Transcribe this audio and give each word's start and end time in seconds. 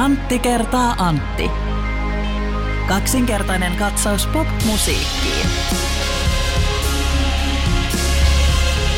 Antti 0.00 0.38
kertaa 0.38 0.94
Antti. 0.98 1.50
Kaksinkertainen 2.88 3.76
katsaus 3.76 4.26
pop-musiikkiin. 4.26 5.46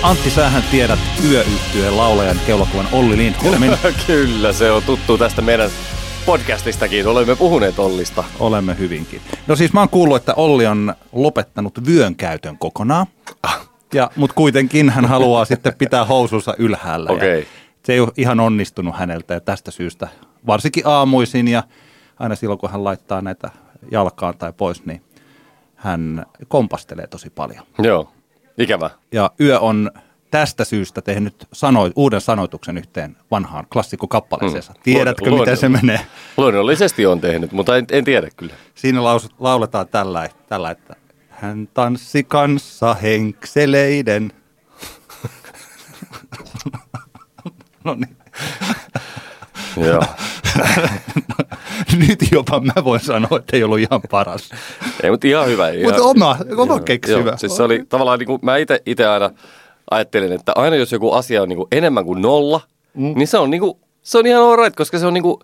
Antti, 0.02 0.30
sähän 0.30 0.62
tiedät 0.70 0.98
yöyhtyeen 1.30 1.96
laulajan 1.96 2.36
keulakuvan 2.46 2.88
Olli 2.92 3.16
Lindholmin. 3.16 3.70
Kyllä, 4.06 4.52
se 4.52 4.70
on 4.70 4.82
tuttu 4.82 5.18
tästä 5.18 5.42
meidän 5.42 5.70
podcastistakin. 6.26 7.06
Olemme 7.06 7.36
puhuneet 7.36 7.78
Ollista. 7.78 8.24
Olemme 8.38 8.78
hyvinkin. 8.78 9.20
No 9.46 9.56
siis 9.56 9.72
mä 9.72 9.80
oon 9.80 9.88
kuullut, 9.88 10.16
että 10.16 10.34
Olli 10.34 10.66
on 10.66 10.94
lopettanut 11.12 11.86
vyön 11.86 12.16
käytön 12.16 12.58
kokonaan. 12.58 13.06
Ja, 13.94 14.10
mutta 14.16 14.34
kuitenkin 14.34 14.90
hän 14.90 15.04
haluaa 15.04 15.44
sitten 15.44 15.74
pitää 15.78 16.04
housunsa 16.04 16.54
ylhäällä. 16.58 17.10
ja 17.10 17.16
Okei. 17.16 17.46
Se 17.84 17.92
ei 17.92 18.00
ole 18.00 18.12
ihan 18.16 18.40
onnistunut 18.40 18.96
häneltä 18.96 19.34
ja 19.34 19.40
tästä 19.40 19.70
syystä, 19.70 20.08
varsinkin 20.46 20.86
aamuisin 20.86 21.48
ja 21.48 21.62
aina 22.18 22.34
silloin 22.34 22.58
kun 22.58 22.70
hän 22.70 22.84
laittaa 22.84 23.22
näitä 23.22 23.50
jalkaan 23.90 24.38
tai 24.38 24.52
pois, 24.52 24.86
niin 24.86 25.02
hän 25.74 26.26
kompastelee 26.48 27.06
tosi 27.06 27.30
paljon. 27.30 27.64
Joo, 27.78 28.12
ikävä. 28.58 28.90
Ja 29.12 29.30
Yö 29.40 29.60
on 29.60 29.90
tästä 30.30 30.64
syystä 30.64 31.02
tehnyt 31.02 31.48
sano, 31.52 31.90
uuden 31.96 32.20
sanoituksen 32.20 32.78
yhteen 32.78 33.16
vanhaan 33.30 33.66
klassikkokappaleeseensa. 33.72 34.74
Tiedätkö, 34.82 35.30
Luonno- 35.30 35.40
miten 35.40 35.56
se 35.56 35.68
menee? 35.68 36.00
Luonnollisesti 36.36 37.06
on 37.06 37.20
tehnyt, 37.20 37.52
mutta 37.52 37.76
en, 37.76 37.86
en 37.90 38.04
tiedä 38.04 38.28
kyllä. 38.36 38.54
Siinä 38.74 39.04
laus, 39.04 39.28
lauletaan 39.38 39.88
tällä, 39.88 40.28
tällä, 40.48 40.70
että 40.70 40.96
hän 41.28 41.68
tanssi 41.74 42.24
kanssa 42.24 42.94
henkseleiden. 42.94 44.32
no 47.84 47.94
niin. 47.94 48.16
Joo. 49.76 50.02
Nyt 52.08 52.18
jopa 52.32 52.60
mä 52.60 52.84
voin 52.84 53.00
sanoa, 53.00 53.38
että 53.38 53.56
ei 53.56 53.64
ollut 53.64 53.78
ihan 53.78 54.02
paras. 54.10 54.50
Ei, 55.02 55.10
mutta 55.10 55.26
ihan 55.26 55.46
hyvä. 55.46 55.68
Ihan, 55.68 55.92
Mutta 55.92 56.02
oma, 56.02 56.36
oma 56.56 56.72
Joo, 56.74 56.80
keksivä. 56.80 57.30
Joo, 57.30 57.36
siis 57.36 57.56
se 57.56 57.62
oli 57.62 57.84
tavallaan, 57.88 58.18
niin 58.18 58.26
kuin, 58.26 58.38
mä 58.42 58.56
itse 58.86 59.06
aina 59.06 59.30
ajattelin, 59.90 60.32
että 60.32 60.52
aina 60.54 60.76
jos 60.76 60.92
joku 60.92 61.12
asia 61.12 61.42
on 61.42 61.48
niin 61.48 61.56
kuin 61.56 61.68
enemmän 61.72 62.04
kuin 62.04 62.22
nolla, 62.22 62.60
mm. 62.94 63.14
niin 63.16 63.28
se 63.28 63.38
on, 63.38 63.50
niin 63.50 63.60
kuin, 63.60 63.78
se 64.02 64.18
on 64.18 64.26
ihan 64.26 64.42
alright, 64.42 64.76
koska 64.76 64.98
se 64.98 65.06
on 65.06 65.14
niin 65.14 65.22
kuin 65.22 65.40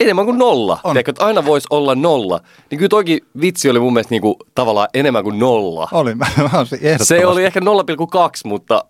enemmän 0.00 0.24
kuin 0.24 0.38
nolla. 0.38 0.80
On. 0.84 0.92
Tiedätkö, 0.92 1.10
että 1.10 1.24
aina 1.24 1.44
voisi 1.44 1.66
olla 1.70 1.94
nolla. 1.94 2.40
Niin 2.70 2.78
kyllä 2.78 2.88
toikin 2.88 3.20
vitsi 3.40 3.70
oli 3.70 3.80
mun 3.80 3.92
mielestä 3.92 4.14
niin 4.14 4.22
kuin, 4.22 4.34
tavallaan 4.54 4.88
enemmän 4.94 5.24
kuin 5.24 5.38
nolla. 5.38 5.88
Oli, 5.92 6.14
mä, 6.20 6.26
mä. 6.38 6.48
Se 7.02 7.26
oli 7.26 7.44
ehkä 7.44 7.60
0,2, 7.60 7.64
mutta 8.44 8.84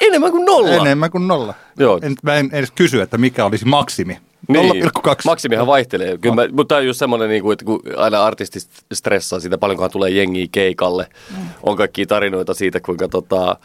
enemmän 0.00 0.30
kuin 0.30 0.44
nolla. 0.44 0.68
Enemmän 0.70 1.10
kuin 1.10 1.28
nolla. 1.28 1.54
Joo. 1.78 1.98
En, 2.02 2.14
mä 2.22 2.34
en 2.34 2.48
edes 2.52 2.70
kysy, 2.70 3.00
että 3.00 3.18
mikä 3.18 3.44
olisi 3.44 3.64
maksimi. 3.64 4.18
Niin, 4.48 4.84
0,2. 4.84 4.90
Maksimihan 5.24 5.66
vaihtelee. 5.66 6.18
Kyllä 6.18 6.34
mä, 6.34 6.48
mutta 6.52 6.68
tämä 6.74 6.78
on 6.78 6.86
just 6.86 6.98
semmoinen, 6.98 7.28
niin 7.28 7.42
kuin, 7.42 7.52
että 7.52 7.64
kun 7.64 7.80
aina 7.96 8.24
artisti 8.24 8.58
stressaa 8.94 9.40
siitä, 9.40 9.58
paljonkohan 9.58 9.90
tulee 9.90 10.10
jengiä 10.10 10.46
keikalle. 10.52 11.06
Mm. 11.30 11.44
On 11.62 11.76
kaikkia 11.76 12.06
tarinoita 12.06 12.54
siitä, 12.54 12.80
kuinka 12.80 13.08
tota, 13.08 13.56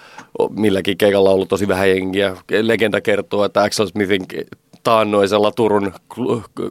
milläkin 0.50 0.98
keikalla 0.98 1.30
on 1.30 1.36
ollut 1.36 1.50
tosi 1.50 1.68
vähän 1.68 1.90
jengiä. 1.90 2.38
Legenda 2.62 3.02
kertoo, 3.02 3.46
että 3.46 3.64
Axel 3.64 3.88
Smithin 3.88 4.26
taannoisella 4.84 5.52
Turun 5.52 5.94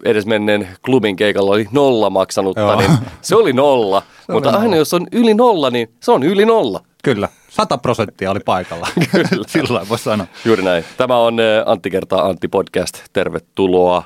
edesmenneen 0.05 0.69
klubin 0.85 1.17
keikalla 1.17 1.51
oli 1.51 1.67
nolla 1.73 2.11
maksanutta, 2.11 2.61
Joo. 2.61 2.79
niin 2.79 2.91
se 3.21 3.37
oli 3.37 3.53
nolla. 3.53 4.03
Se 4.27 4.33
mutta 4.33 4.49
oli 4.49 4.57
aina 4.57 4.65
nolla. 4.65 4.77
jos 4.77 4.95
on 4.95 5.07
yli 5.13 5.35
nolla, 5.35 5.71
niin 5.71 5.91
se 6.01 6.13
on 6.13 6.23
yli 6.23 6.45
nolla. 6.45 6.81
Kyllä, 7.05 7.29
100 7.59 7.79
prosenttia 7.79 8.31
oli 8.31 8.41
paikalla. 8.41 8.89
Kyllä. 9.13 9.45
Sillä 9.47 9.87
voisi 9.89 10.05
sanoa. 10.05 10.27
Juuri 10.45 10.63
näin. 10.63 10.85
Tämä 10.97 11.17
on 11.17 11.41
eh, 11.41 11.63
Antti 11.67 11.91
kertaa 11.91 12.27
Antti 12.27 12.49
podcast. 12.49 12.99
Tervetuloa 13.13 14.03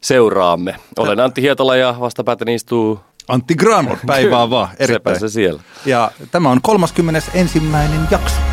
seuraamme. 0.00 0.76
Olen 0.98 1.20
Antti 1.20 1.42
Hietala 1.42 1.76
ja 1.76 1.94
vastapäätäni 2.00 2.54
istuu 2.54 3.00
Antti 3.28 3.54
Granlund, 3.54 3.98
päivää 4.06 4.50
vaan. 4.50 4.68
Sepä 4.70 4.84
Erittäin. 4.84 5.20
se 5.20 5.28
siellä. 5.28 5.62
Ja 5.86 6.10
tämä 6.30 6.50
on 6.50 6.62
31. 6.62 7.62
jakso. 8.10 8.49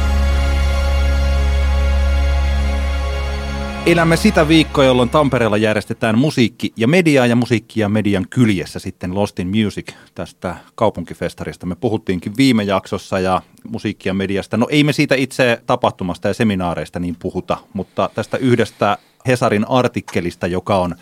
Elämme 3.88 4.18
sitä 4.18 4.48
viikkoa, 4.48 4.84
jolloin 4.84 5.10
Tampereella 5.10 5.58
järjestetään 5.58 6.18
musiikki 6.18 6.74
ja 6.78 6.88
mediaa 6.88 7.26
ja 7.26 7.36
musiikki 7.36 7.80
ja 7.80 7.90
median 7.90 8.26
kyljessä 8.30 8.80
sitten 8.80 9.16
Lost 9.16 9.40
in 9.40 9.48
Music 9.48 9.94
tästä 10.16 10.56
kaupunkifestarista. 10.76 11.66
Me 11.66 11.76
puhuttiinkin 11.76 12.34
viime 12.38 12.64
jaksossa 12.64 13.20
ja 13.20 13.42
musiikki 13.70 14.10
ja 14.10 14.14
mediasta. 14.14 14.58
No 14.58 14.68
ei 14.70 14.84
me 14.84 14.94
siitä 14.94 15.16
itse 15.16 15.62
tapahtumasta 15.66 16.28
ja 16.28 16.34
seminaareista 16.34 17.00
niin 17.00 17.16
puhuta, 17.20 17.58
mutta 17.74 18.10
tästä 18.16 18.38
yhdestä 18.38 18.98
Hesarin 19.28 19.70
artikkelista, 19.70 20.48
joka 20.48 20.78
on 20.78 20.96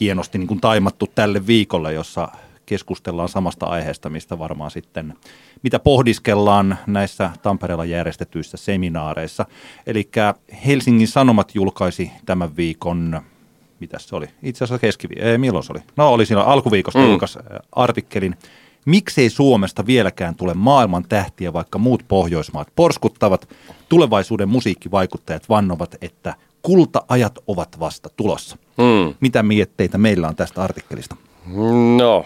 hienosti 0.00 0.38
niin 0.38 0.48
kuin 0.48 0.60
taimattu 0.60 1.06
tälle 1.14 1.46
viikolle, 1.46 1.92
jossa 1.92 2.28
keskustellaan 2.66 3.28
samasta 3.28 3.66
aiheesta, 3.66 4.10
mistä 4.10 4.38
varmaan 4.38 4.70
sitten, 4.70 5.14
mitä 5.62 5.78
pohdiskellaan 5.78 6.78
näissä 6.86 7.30
Tampereella 7.42 7.84
järjestetyissä 7.84 8.56
seminaareissa. 8.56 9.46
Eli 9.86 10.10
Helsingin 10.66 11.08
Sanomat 11.08 11.54
julkaisi 11.54 12.10
tämän 12.26 12.56
viikon, 12.56 13.22
mitä 13.80 13.98
se 13.98 14.16
oli? 14.16 14.26
Itse 14.42 14.64
asiassa 14.64 14.80
keskiviikko, 14.80 15.26
ei, 15.26 15.38
milloin 15.38 15.64
se 15.64 15.72
oli? 15.72 15.80
No 15.96 16.12
oli 16.12 16.26
siinä 16.26 16.42
alkuviikosta 16.42 16.98
mm. 16.98 17.06
julkaisi 17.06 17.38
artikkelin. 17.72 18.36
Miksei 18.86 19.30
Suomesta 19.30 19.86
vieläkään 19.86 20.34
tule 20.34 20.54
maailman 20.54 21.04
tähtiä, 21.08 21.52
vaikka 21.52 21.78
muut 21.78 22.04
Pohjoismaat 22.08 22.68
porskuttavat? 22.76 23.48
Tulevaisuuden 23.88 24.48
musiikkivaikuttajat 24.48 25.48
vannovat, 25.48 25.94
että 26.00 26.34
kulta-ajat 26.62 27.38
ovat 27.46 27.80
vasta 27.80 28.08
tulossa. 28.16 28.56
Hmm. 28.82 29.14
Mitä 29.20 29.42
mietteitä 29.42 29.98
meillä 29.98 30.28
on 30.28 30.36
tästä 30.36 30.62
artikkelista? 30.62 31.16
No, 31.96 32.24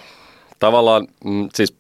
tavallaan, 0.63 1.09
mm, 1.25 1.49
siis 1.55 1.77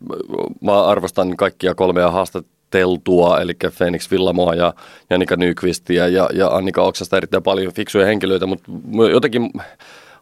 mä 0.60 0.84
arvostan 0.84 1.36
kaikkia 1.36 1.74
kolmea 1.74 2.10
haastateltua, 2.10 3.40
eli 3.40 3.52
Phoenix 3.78 4.10
Villamoa 4.10 4.54
ja 4.54 4.74
Janika 5.10 5.36
Nyqvistia 5.36 6.08
ja, 6.08 6.28
ja 6.34 6.48
Annika 6.48 6.82
Oksasta 6.82 7.16
erittäin 7.16 7.42
paljon 7.42 7.72
fiksuja 7.72 8.06
henkilöitä, 8.06 8.46
mutta 8.46 8.72
jotenkin 9.12 9.50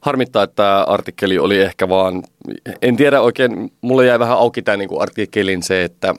harmittaa, 0.00 0.42
että 0.42 0.54
tämä 0.56 0.82
artikkeli 0.82 1.38
oli 1.38 1.60
ehkä 1.60 1.88
vaan, 1.88 2.22
en 2.82 2.96
tiedä 2.96 3.20
oikein, 3.20 3.72
mulle 3.80 4.06
jäi 4.06 4.18
vähän 4.18 4.38
auki 4.38 4.62
tämä 4.62 4.76
niin 4.76 5.02
artikkelin 5.02 5.62
se, 5.62 5.84
että 5.84 6.14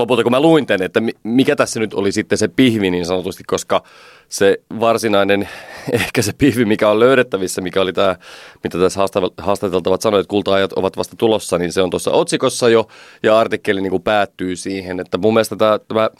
lopulta 0.00 0.22
kun 0.22 0.32
mä 0.32 0.40
luin 0.40 0.66
tämän, 0.66 0.82
että 0.82 1.00
mi- 1.00 1.14
mikä 1.22 1.56
tässä 1.56 1.80
nyt 1.80 1.94
oli 1.94 2.12
sitten 2.12 2.38
se 2.38 2.48
pihvi 2.48 2.90
niin 2.90 3.06
sanotusti, 3.06 3.44
koska 3.44 3.82
se 4.28 4.60
varsinainen, 4.80 5.48
ehkä 5.92 6.22
se 6.22 6.32
pihvi, 6.38 6.64
mikä 6.64 6.88
on 6.88 7.00
löydettävissä, 7.00 7.60
mikä 7.60 7.80
oli 7.80 7.92
tämä, 7.92 8.16
mitä 8.64 8.78
tässä 8.78 9.00
haastateltavat 9.38 10.02
sanoivat, 10.02 10.24
että 10.24 10.30
kulta-ajat 10.30 10.72
ovat 10.72 10.96
vasta 10.96 11.16
tulossa, 11.16 11.58
niin 11.58 11.72
se 11.72 11.82
on 11.82 11.90
tuossa 11.90 12.10
otsikossa 12.10 12.68
jo, 12.68 12.88
ja 13.22 13.38
artikkeli 13.38 13.80
niin 13.80 13.90
kuin 13.90 14.02
päättyy 14.02 14.56
siihen, 14.56 15.00
että 15.00 15.18
mun 15.18 15.34
mielestä 15.34 15.56
tämä, 15.56 15.78
tämä 15.88 16.00
mä 16.00 16.10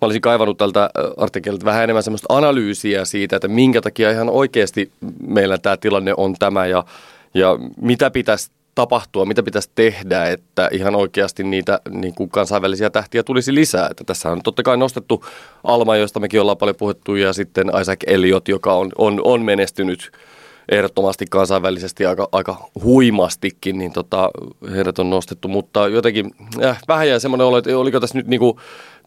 olisin 0.00 0.22
kaivannut 0.22 0.58
tältä 0.58 0.90
artikkelilta 1.16 1.64
vähän 1.64 1.84
enemmän 1.84 2.02
semmoista 2.02 2.34
analyysiä 2.34 3.04
siitä, 3.04 3.36
että 3.36 3.48
minkä 3.48 3.80
takia 3.80 4.10
ihan 4.10 4.30
oikeasti 4.30 4.92
meillä 5.26 5.58
tämä 5.58 5.76
tilanne 5.76 6.14
on 6.16 6.34
tämä, 6.38 6.66
ja, 6.66 6.84
ja 7.34 7.58
mitä 7.80 8.10
pitäisi 8.10 8.50
tapahtua, 8.78 9.24
mitä 9.24 9.42
pitäisi 9.42 9.70
tehdä, 9.74 10.26
että 10.26 10.68
ihan 10.72 10.94
oikeasti 10.94 11.44
niitä 11.44 11.80
niin 11.90 12.14
kuin 12.14 12.30
kansainvälisiä 12.30 12.90
tähtiä 12.90 13.22
tulisi 13.22 13.54
lisää. 13.54 13.88
Että 13.90 14.04
tässä 14.04 14.30
on 14.30 14.42
totta 14.42 14.62
kai 14.62 14.76
nostettu 14.76 15.24
Alma, 15.64 15.96
josta 15.96 16.20
mekin 16.20 16.40
ollaan 16.40 16.58
paljon 16.58 16.76
puhuttu, 16.76 17.14
ja 17.14 17.32
sitten 17.32 17.70
Isaac 17.80 18.00
Elliot, 18.06 18.48
joka 18.48 18.74
on, 18.74 18.88
on, 18.98 19.20
on 19.24 19.42
menestynyt 19.42 20.10
ehdottomasti 20.68 21.26
kansainvälisesti 21.30 22.06
aika, 22.06 22.28
aika 22.32 22.70
huimastikin, 22.84 23.78
niin 23.78 23.92
tota, 23.92 24.30
heidät 24.70 24.98
on 24.98 25.10
nostettu, 25.10 25.48
mutta 25.48 25.88
jotenkin 25.88 26.30
äh, 26.64 26.80
vähän 26.88 27.08
jäi 27.08 27.20
semmoinen 27.20 27.46
olo, 27.46 27.58
että 27.58 27.78
oliko 27.78 28.00
tässä 28.00 28.18
nyt 28.18 28.26
niin 28.26 28.40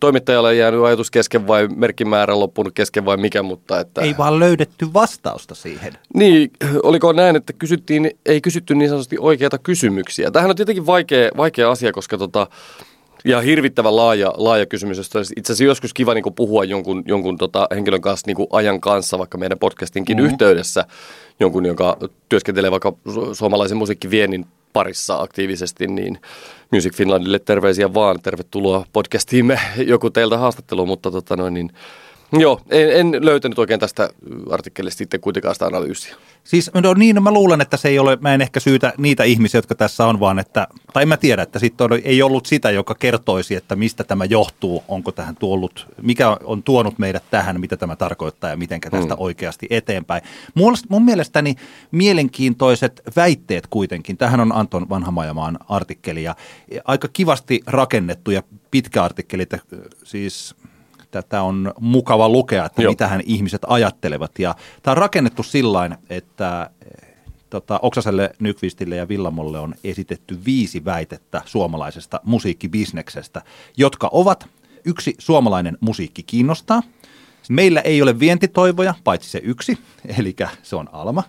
kuin 0.02 0.14
toimittajalle 0.14 0.56
jäänyt 0.56 0.84
ajatus 0.84 1.12
kesken 1.12 1.48
vai 1.48 1.68
merkkimäärä 1.68 2.40
loppunut 2.40 2.74
kesken 2.74 3.06
vai 3.06 3.18
mikä, 3.18 3.44
mutta 3.44 3.80
että... 3.80 4.02
Ei 4.02 4.18
vaan 4.18 4.40
löydetty 4.40 4.94
vastausta 4.94 5.56
siihen. 5.56 5.94
Niin, 6.14 6.52
oliko 6.84 7.12
näin, 7.14 7.36
että 7.36 7.54
kysyttiin, 7.54 8.12
ei 8.26 8.42
kysytty 8.42 8.76
niin 8.76 8.90
sanotusti 8.90 9.16
oikeita 9.20 9.58
kysymyksiä. 9.58 10.32
Tämähän 10.32 10.50
on 10.50 10.56
tietenkin 10.56 10.86
vaikea, 10.86 11.30
vaikea 11.38 11.72
asia, 11.72 11.92
koska 11.92 12.18
tota, 12.18 12.48
ja 13.26 13.42
hirvittävän 13.42 13.96
laaja, 13.96 14.34
laaja 14.38 14.66
kysymys, 14.66 14.98
josta 14.98 15.20
olisi 15.20 15.34
itse 15.38 15.54
asiassa 15.54 15.70
joskus 15.70 15.94
kiva 15.94 16.14
niin 16.14 16.36
puhua 16.36 16.64
jonkun, 16.64 17.04
jonkun 17.06 17.38
tota, 17.38 17.68
henkilön 17.76 18.02
kanssa 18.02 18.28
niin 18.28 18.48
ajan 18.52 18.82
kanssa, 18.82 19.20
vaikka 19.20 19.38
meidän 19.38 19.60
podcastinkin 19.60 20.18
mm-hmm. 20.18 20.32
yhteydessä, 20.32 20.86
jonkun, 21.40 21.66
joka 21.66 21.98
työskentelee 22.30 22.72
vaikka 22.72 22.94
su- 23.10 23.36
suomalaisen 23.36 23.78
musiikkiviennin 23.78 24.46
parissa 24.74 25.22
aktiivisesti, 25.22 25.88
niin 25.88 26.20
Music 26.72 26.96
Finlandille 26.96 27.40
terveisiä 27.40 27.94
vaan. 27.94 28.20
Tervetuloa 28.22 28.86
podcastiimme 28.94 29.60
joku 29.78 30.10
teiltä 30.10 30.38
haastattelu, 30.38 30.86
mutta 30.86 31.12
tota 31.12 31.36
noin, 31.36 31.54
niin, 31.54 31.70
Joo, 32.34 32.62
en, 32.70 33.14
en 33.14 33.26
löytänyt 33.26 33.60
oikein 33.60 33.80
tästä 33.80 34.10
artikkelista 34.52 34.98
sitten 34.98 35.22
kuitenkaan 35.22 35.56
sitä 35.56 35.66
analyysiä. 35.66 36.16
Siis 36.44 36.72
no 36.74 36.94
niin, 36.94 37.16
no 37.16 37.22
mä 37.22 37.32
luulen, 37.32 37.62
että 37.62 37.78
se 37.78 37.90
ei 37.90 38.00
ole, 38.00 38.18
mä 38.22 38.34
en 38.34 38.42
ehkä 38.42 38.60
syytä 38.60 38.94
niitä 38.98 39.24
ihmisiä, 39.24 39.58
jotka 39.58 39.76
tässä 39.76 40.06
on, 40.06 40.20
vaan 40.20 40.40
että, 40.40 40.68
tai 40.94 41.06
mä 41.06 41.18
tiedän, 41.18 41.44
että 41.44 41.60
sitten 41.60 41.88
ei 42.04 42.22
ollut 42.22 42.46
sitä, 42.46 42.72
joka 42.72 42.96
kertoisi, 42.96 43.56
että 43.56 43.76
mistä 43.76 44.04
tämä 44.04 44.26
johtuu, 44.26 44.84
onko 44.88 45.12
tähän 45.12 45.36
tuollut, 45.36 45.88
mikä 46.02 46.38
on 46.44 46.64
tuonut 46.64 47.00
meidät 47.00 47.24
tähän, 47.32 47.60
mitä 47.60 47.78
tämä 47.78 47.96
tarkoittaa 47.96 48.50
ja 48.50 48.58
miten 48.58 48.82
tästä 48.82 49.14
mm. 49.14 49.22
oikeasti 49.22 49.68
eteenpäin. 49.70 50.24
Mun, 50.54 50.76
mun 50.90 51.06
mielestäni 51.06 51.56
mielenkiintoiset 51.92 53.02
väitteet 53.16 53.68
kuitenkin, 53.68 54.18
tähän 54.18 54.40
on 54.40 54.56
Anton 54.56 54.90
Vanhamajamaan 54.90 55.60
artikkeli 55.70 56.24
ja 56.24 56.36
aika 56.86 57.08
kivasti 57.08 57.62
rakennettu 57.68 58.32
ja 58.32 58.44
pitkä 58.72 59.04
artikkeli, 59.04 59.44
että 59.44 59.60
siis 60.04 60.56
tätä 61.12 61.42
on 61.42 61.74
mukava 61.80 62.30
lukea, 62.30 62.66
että 62.66 62.82
Joo. 62.82 62.92
mitähän 62.92 63.22
ihmiset 63.26 63.62
ajattelevat. 63.68 64.40
Ja 64.40 64.56
tämä 64.84 64.92
on 64.92 64.98
rakennettu 64.98 65.44
sillä 65.44 65.98
että 66.10 66.70
tota, 67.50 67.80
Oksaselle, 67.82 68.32
Nykvistille 68.40 68.96
ja 68.96 69.08
Villamolle 69.08 69.60
on 69.60 69.76
esitetty 69.84 70.40
viisi 70.46 70.86
väitettä 70.86 71.42
suomalaisesta 71.46 72.20
musiikkibisneksestä, 72.24 73.42
jotka 73.78 74.10
ovat 74.12 74.50
yksi 74.86 75.16
suomalainen 75.18 75.78
musiikki 75.80 76.24
kiinnostaa. 76.24 76.82
Meillä 77.50 77.82
ei 77.82 78.02
ole 78.02 78.20
vientitoivoja, 78.20 78.94
paitsi 79.04 79.30
se 79.30 79.42
yksi, 79.44 79.78
eli 80.18 80.36
se 80.64 80.76
on 80.76 80.90
Alma. 80.92 81.24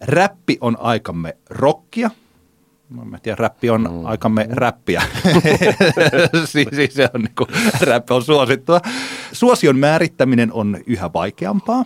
Räppi 0.00 0.58
on 0.60 0.76
aikamme 0.80 1.36
rokkia, 1.50 2.10
Mä 3.04 3.18
tiedän, 3.18 3.38
räppi 3.38 3.70
on 3.70 3.80
mm. 3.80 4.06
aikamme 4.06 4.46
räppiä. 4.50 5.02
siis, 6.44 6.68
siis 6.74 6.94
se 6.94 7.08
on 7.14 7.20
niin 7.20 7.34
kuin, 7.38 7.48
räppi 7.80 8.14
on 8.14 8.24
suosittua. 8.24 8.80
Suosion 9.32 9.78
määrittäminen 9.78 10.52
on 10.52 10.78
yhä 10.86 11.12
vaikeampaa. 11.12 11.84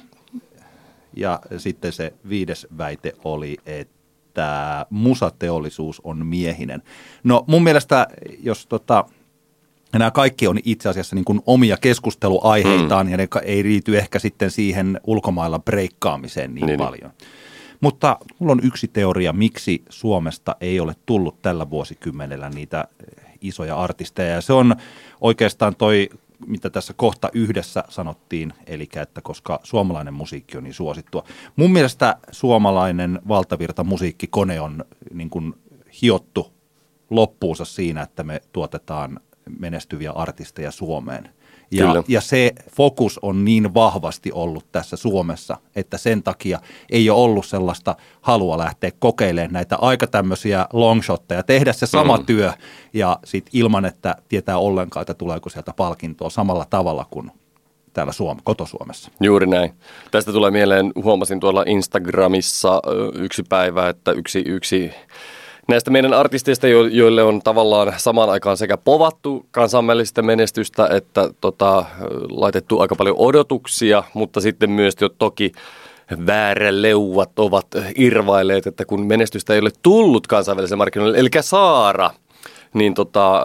Ja 1.17 1.41
sitten 1.57 1.93
se 1.93 2.15
viides 2.29 2.67
väite 2.79 3.13
oli, 3.25 3.57
että 3.67 4.87
musateollisuus 4.91 6.01
on 6.05 6.27
miehinen. 6.27 6.83
No 7.25 7.45
mun 7.47 7.65
mielestä, 7.65 8.07
jos 8.43 8.67
tota, 8.67 9.05
nämä 9.93 10.11
kaikki 10.11 10.47
on 10.47 10.59
itse 10.65 10.89
asiassa 10.89 11.17
niin 11.17 11.25
kuin 11.25 11.41
omia 11.47 11.77
keskusteluaiheitaan 11.77 13.07
mm. 13.07 13.13
ja 13.13 13.17
ne 13.17 13.29
ei 13.45 13.63
riity 13.63 13.99
ehkä 13.99 14.19
sitten 14.19 14.51
siihen 14.51 15.01
ulkomailla 15.07 15.59
breikkaamiseen 15.59 16.55
niin, 16.55 16.67
niin. 16.67 16.79
paljon. 16.79 17.11
Mutta 17.81 18.19
mulla 18.39 18.53
on 18.53 18.61
yksi 18.65 18.89
teoria, 18.89 19.33
miksi 19.33 19.83
Suomesta 19.89 20.57
ei 20.61 20.81
ole 20.81 20.95
tullut 21.07 21.43
tällä 21.43 21.71
vuosikymmenellä 21.71 22.49
niitä 22.51 22.85
isoja 23.41 23.77
artisteja. 23.77 24.35
Ja 24.35 24.41
se 24.41 24.53
on 24.53 24.77
oikeastaan 25.21 25.77
toi, 25.77 26.09
mitä 26.47 26.71
tässä 26.71 26.95
kohta 26.97 27.31
yhdessä 27.33 27.85
sanottiin, 27.89 28.53
eli 28.67 28.89
että 29.03 29.21
koska 29.21 29.61
suomalainen 29.63 30.15
musiikki 30.15 30.57
on 30.57 30.65
niin 30.65 30.75
suosittua. 30.75 31.25
Mun 31.57 31.73
mielestä 31.73 32.17
suomalainen 32.31 33.21
valtavirta 33.29 33.85
musiikkikone 33.85 34.61
on 34.61 34.85
niin 35.15 35.31
kuin 35.31 35.55
hiottu 36.03 36.53
loppuunsa 37.11 37.65
siinä, 37.65 38.03
että 38.03 38.25
me 38.25 38.41
tuotetaan 38.53 39.21
menestyviä 39.59 40.13
artisteja 40.13 40.71
Suomeen– 40.71 41.29
ja, 41.73 42.05
ja 42.09 42.21
se 42.21 42.53
fokus 42.77 43.19
on 43.23 43.45
niin 43.45 43.75
vahvasti 43.75 44.33
ollut 44.33 44.65
tässä 44.73 44.97
Suomessa, 44.97 45.57
että 45.77 45.99
sen 45.99 46.23
takia 46.23 46.59
ei 46.91 47.11
ole 47.11 47.21
ollut 47.21 47.47
sellaista 47.47 47.97
halua 48.21 48.59
lähteä 48.59 48.91
kokeilemaan 48.99 49.53
näitä 49.53 49.77
aika 49.77 50.07
tämmöisiä 50.07 50.67
longshotteja, 50.73 51.43
tehdä 51.43 51.73
se 51.73 51.87
sama 51.87 52.17
mm. 52.17 52.27
työ 52.27 52.53
ja 52.93 53.19
sitten 53.25 53.51
ilman, 53.55 53.85
että 53.85 54.17
tietää 54.29 54.59
ollenkaan, 54.59 55.03
että 55.03 55.15
tuleeko 55.15 55.51
sieltä 55.51 55.73
palkintoa 55.77 56.31
samalla 56.31 56.67
tavalla 56.71 57.07
kuin 57.11 57.31
täällä 57.93 58.13
Suom- 58.13 58.41
kotosuomessa. 58.45 59.11
Juuri 59.21 59.47
näin. 59.47 59.73
Tästä 60.11 60.33
tulee 60.33 60.51
mieleen, 60.51 60.93
huomasin 61.03 61.41
tuolla 61.41 61.65
Instagramissa 61.67 62.83
yksi 63.15 63.43
päivä, 63.49 63.89
että 63.89 64.13
yksi, 64.13 64.43
yksi 64.47 64.91
näistä 65.69 65.91
meidän 65.91 66.15
artisteista, 66.15 66.69
joille 66.69 67.23
on 67.23 67.43
tavallaan 67.45 67.93
samaan 67.97 68.31
aikaan 68.31 68.57
sekä 68.57 68.77
povattu 68.77 69.47
kansainvälistä 69.51 70.23
menestystä 70.23 70.89
että 70.91 71.31
tota, 71.41 71.85
laitettu 72.31 72.81
aika 72.81 72.95
paljon 72.95 73.17
odotuksia, 73.19 74.03
mutta 74.15 74.41
sitten 74.41 74.71
myös 74.71 74.95
jo 75.01 75.09
toki 75.09 75.53
vääräleuvat 76.27 77.39
ovat 77.39 77.67
irvailleet, 77.97 78.67
että 78.67 78.85
kun 78.85 79.07
menestystä 79.07 79.55
ei 79.55 79.61
ole 79.61 79.71
tullut 79.83 80.27
kansainväliselle 80.27 80.79
markkinoille, 80.79 81.19
eli 81.19 81.29
Saara– 81.41 82.11
niin 82.75 82.95
tota, 82.95 83.43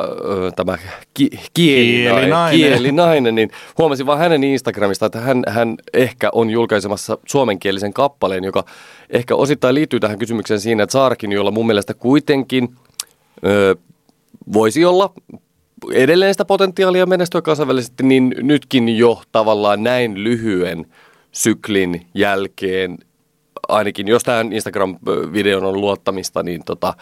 tämä 0.56 0.77
ki- 1.13 1.39
kielinainen, 1.53 2.31
kielinainen, 2.51 3.35
niin 3.35 3.50
huomasin 3.77 4.06
vaan 4.06 4.19
hänen 4.19 4.44
Instagramista, 4.44 5.06
että 5.06 5.19
hän, 5.19 5.44
hän 5.47 5.75
ehkä 5.94 6.29
on 6.33 6.50
julkaisemassa 6.50 7.18
suomenkielisen 7.25 7.94
kappaleen, 7.94 8.44
joka 8.44 8.65
ehkä 9.09 9.35
osittain 9.35 9.75
liittyy 9.75 10.00
tähän 10.00 10.19
kysymykseen 10.19 10.59
siinä, 10.59 10.83
että 10.83 10.91
Saarakin, 10.91 11.31
jolla 11.31 11.51
mun 11.51 11.68
mielestä 11.68 11.94
kuitenkin 11.94 12.75
ö, 13.45 13.75
voisi 14.53 14.85
olla 14.85 15.13
edelleen 15.94 16.33
sitä 16.33 16.45
potentiaalia 16.45 17.06
menestyä 17.06 17.41
kansainvälisesti, 17.41 18.03
niin 18.03 18.35
nytkin 18.41 18.97
jo 18.97 19.21
tavallaan 19.31 19.83
näin 19.83 20.24
lyhyen 20.24 20.85
syklin 21.31 22.07
jälkeen, 22.13 22.97
ainakin 23.68 24.07
jos 24.07 24.24
tähän 24.24 24.53
Instagram-videon 24.53 25.65
on 25.65 25.81
luottamista, 25.81 26.44
niin 26.44 26.62
tota, 26.65 26.94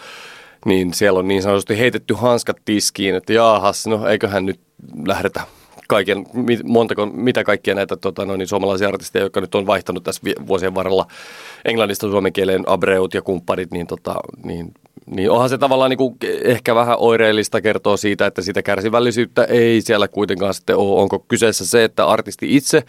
niin 0.65 0.93
siellä 0.93 1.19
on 1.19 1.27
niin 1.27 1.41
sanotusti 1.41 1.79
heitetty 1.79 2.13
hanskat 2.13 2.57
tiskiin, 2.65 3.15
että 3.15 3.33
jaahas, 3.33 3.87
no 3.87 4.07
eiköhän 4.07 4.45
nyt 4.45 4.59
lähdetä 5.07 5.41
kaiken, 5.87 6.25
montako, 6.63 7.05
mitä 7.05 7.43
kaikkia 7.43 7.75
näitä 7.75 7.97
tota, 7.97 8.25
no, 8.25 8.35
niin 8.35 8.47
suomalaisia 8.47 8.87
artisteja, 8.87 9.23
jotka 9.23 9.41
nyt 9.41 9.55
on 9.55 9.67
vaihtanut 9.67 10.03
tässä 10.03 10.21
vuosien 10.47 10.75
varrella 10.75 11.07
englannista 11.65 12.09
suomen 12.09 12.33
kieleen, 12.33 12.63
Abreut 12.67 13.13
ja 13.13 13.21
kumpparit, 13.21 13.71
niin, 13.71 13.87
tota, 13.87 14.15
niin, 14.43 14.73
niin 15.05 15.31
onhan 15.31 15.49
se 15.49 15.57
tavallaan 15.57 15.89
niin 15.89 15.97
kuin 15.97 16.15
ehkä 16.43 16.75
vähän 16.75 16.97
oireellista 16.99 17.61
kertoa 17.61 17.97
siitä, 17.97 18.25
että 18.25 18.41
sitä 18.41 18.61
kärsivällisyyttä 18.61 19.43
ei 19.43 19.81
siellä 19.81 20.07
kuitenkaan 20.07 20.53
sitten 20.53 20.77
ole. 20.77 21.01
Onko 21.01 21.19
kyseessä 21.19 21.65
se, 21.65 21.83
että 21.83 22.05
artisti 22.05 22.55
itse 22.55 22.83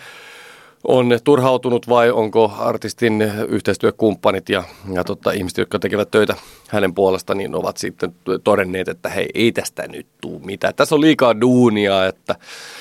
on 0.88 1.18
turhautunut 1.24 1.88
vai 1.88 2.10
onko 2.10 2.52
artistin 2.58 3.32
yhteistyökumppanit 3.48 4.48
ja, 4.48 4.62
ja 4.92 5.04
totta, 5.04 5.32
ihmiset, 5.32 5.58
jotka 5.58 5.78
tekevät 5.78 6.10
töitä 6.10 6.36
hänen 6.68 6.94
puolestaan, 6.94 7.38
niin 7.38 7.54
ovat 7.54 7.76
sitten 7.76 8.14
todenneet, 8.44 8.88
että 8.88 9.08
hei, 9.08 9.28
ei 9.34 9.52
tästä 9.52 9.88
nyt 9.88 10.06
tule 10.20 10.40
mitään. 10.44 10.74
Tässä 10.74 10.94
on 10.94 11.00
liikaa 11.00 11.40
duunia. 11.40 12.06
Että, 12.06 12.34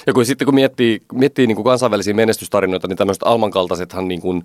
ja 0.07 0.13
kun 0.13 0.25
sitten 0.25 0.45
kun 0.45 0.55
miettii, 0.55 1.01
miettii 1.13 1.47
niin 1.47 1.55
kuin 1.55 1.65
kansainvälisiä 1.65 2.13
menestystarinoita, 2.13 2.87
niin 2.87 2.97
tämmöiset 2.97 3.23
Alman 3.23 3.51
kaltaisethan 3.51 4.07
niin 4.07 4.21
kuin, 4.21 4.43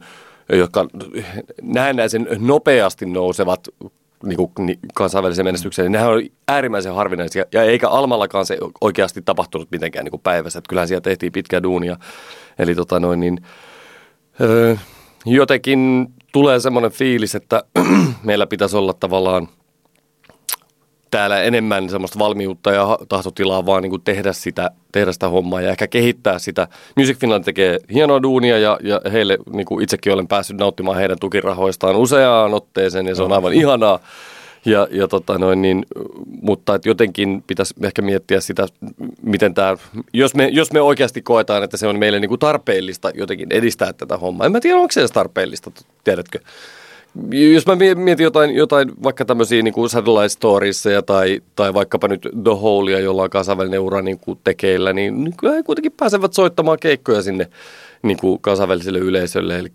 jotka 0.52 0.86
näennäisen 1.62 2.26
nopeasti 2.38 3.06
nousevat 3.06 3.68
niin 4.24 4.36
kuin, 4.36 4.78
kansainväliseen 4.94 5.46
menestykseen, 5.46 5.84
niin 5.84 5.92
nehän 5.92 6.10
on 6.10 6.22
äärimmäisen 6.48 6.94
harvinaisia. 6.94 7.44
Ja 7.52 7.62
eikä 7.62 7.88
Almallakaan 7.88 8.46
se 8.46 8.58
oikeasti 8.80 9.22
tapahtunut 9.22 9.70
mitenkään 9.70 10.04
niin 10.04 10.10
kuin 10.10 10.22
päivässä. 10.22 10.58
Että 10.58 10.68
kyllähän 10.68 10.88
siellä 10.88 11.00
tehtiin 11.00 11.32
pitkää 11.32 11.62
duunia. 11.62 11.96
Eli 12.60 12.74
tota 12.74 13.00
noin, 13.00 13.20
niin, 13.20 13.38
öö, 14.40 14.76
jotenkin 15.26 16.06
tulee 16.32 16.60
semmoinen 16.60 16.90
fiilis, 16.90 17.34
että 17.34 17.64
meillä 18.22 18.46
pitäisi 18.46 18.76
olla 18.76 18.93
tavallaan 18.93 19.48
täällä 21.10 21.43
enemmän 21.43 21.88
semmoista 21.88 22.19
valmiutta 22.19 22.72
ja 22.72 22.98
tahtotilaa 23.08 23.67
vaan 23.67 23.82
niin 23.82 23.90
kuin 23.90 24.02
tehdä, 24.02 24.32
sitä, 24.32 24.70
tehdä 24.93 25.12
sitä 25.12 25.29
hommaa 25.29 25.60
ja 25.60 25.70
ehkä 25.70 25.86
kehittää 25.88 26.38
sitä. 26.38 26.69
Music 26.96 27.19
Finland 27.19 27.44
tekee 27.44 27.79
hienoa 27.93 28.22
duunia 28.22 28.58
ja, 28.58 28.79
ja 28.82 29.00
heille 29.12 29.38
niin 29.52 29.67
kuin 29.67 29.82
itsekin 29.82 30.12
olen 30.12 30.29
päässyt 30.29 30.58
nauttimaan 30.58 30.96
heidän 30.96 31.19
tukirahoistaan 31.20 31.96
useaan 31.96 32.55
otteeseen 32.55 33.06
ja 33.06 33.14
se 33.14 33.22
on 33.22 33.32
aivan 33.32 33.52
ihanaa. 33.52 33.98
Ja, 34.64 34.88
ja 34.90 35.08
tota 35.08 35.38
noin, 35.38 35.62
niin, 35.62 35.86
mutta 36.43 36.74
että 36.74 36.88
jotenkin 36.88 37.44
pitäisi 37.46 37.74
ehkä 37.84 38.02
miettiä 38.02 38.40
sitä, 38.40 38.67
miten 39.22 39.55
tämä, 39.55 39.76
jos 40.12 40.34
me, 40.34 40.48
jos 40.48 40.72
me 40.72 40.81
oikeasti 40.81 41.22
koetaan, 41.22 41.62
että 41.62 41.76
se 41.76 41.86
on 41.86 41.98
meille 41.98 42.20
niin 42.20 42.29
kuin 42.29 42.38
tarpeellista 42.38 43.10
jotenkin 43.14 43.48
edistää 43.52 43.93
tätä 43.93 44.17
hommaa. 44.17 44.46
En 44.46 44.52
mä 44.52 44.60
tiedä, 44.60 44.76
onko 44.76 44.93
se 44.93 45.00
edes 45.00 45.12
tarpeellista, 45.12 45.70
tiedätkö? 46.05 46.38
Jos 47.55 47.67
mä 47.67 47.76
mietin 47.94 48.24
jotain, 48.24 48.55
jotain 48.55 48.90
vaikka 49.02 49.24
tämmöisiä 49.24 49.62
niin 49.62 49.90
satellite 49.90 50.29
storiesseja 50.29 51.02
tai, 51.02 51.40
tai 51.56 51.74
vaikkapa 51.74 52.08
nyt 52.08 52.29
The 52.44 52.52
Holea, 52.62 52.98
jolla 52.98 53.22
on 53.22 53.31
kansainvälinen 53.31 53.81
ura 53.81 54.02
niin 54.02 54.19
kuin 54.19 54.38
tekeillä, 54.44 54.93
niin 54.93 55.36
kyllä 55.36 55.55
he 55.55 55.62
kuitenkin 55.62 55.93
pääsevät 55.93 56.32
soittamaan 56.32 56.79
keikkoja 56.81 57.22
sinne 57.22 57.46
niin 58.02 58.17
kuin 58.17 58.40
kansainväliselle 58.40 58.98
yleisölle. 58.98 59.58
Eli, 59.58 59.69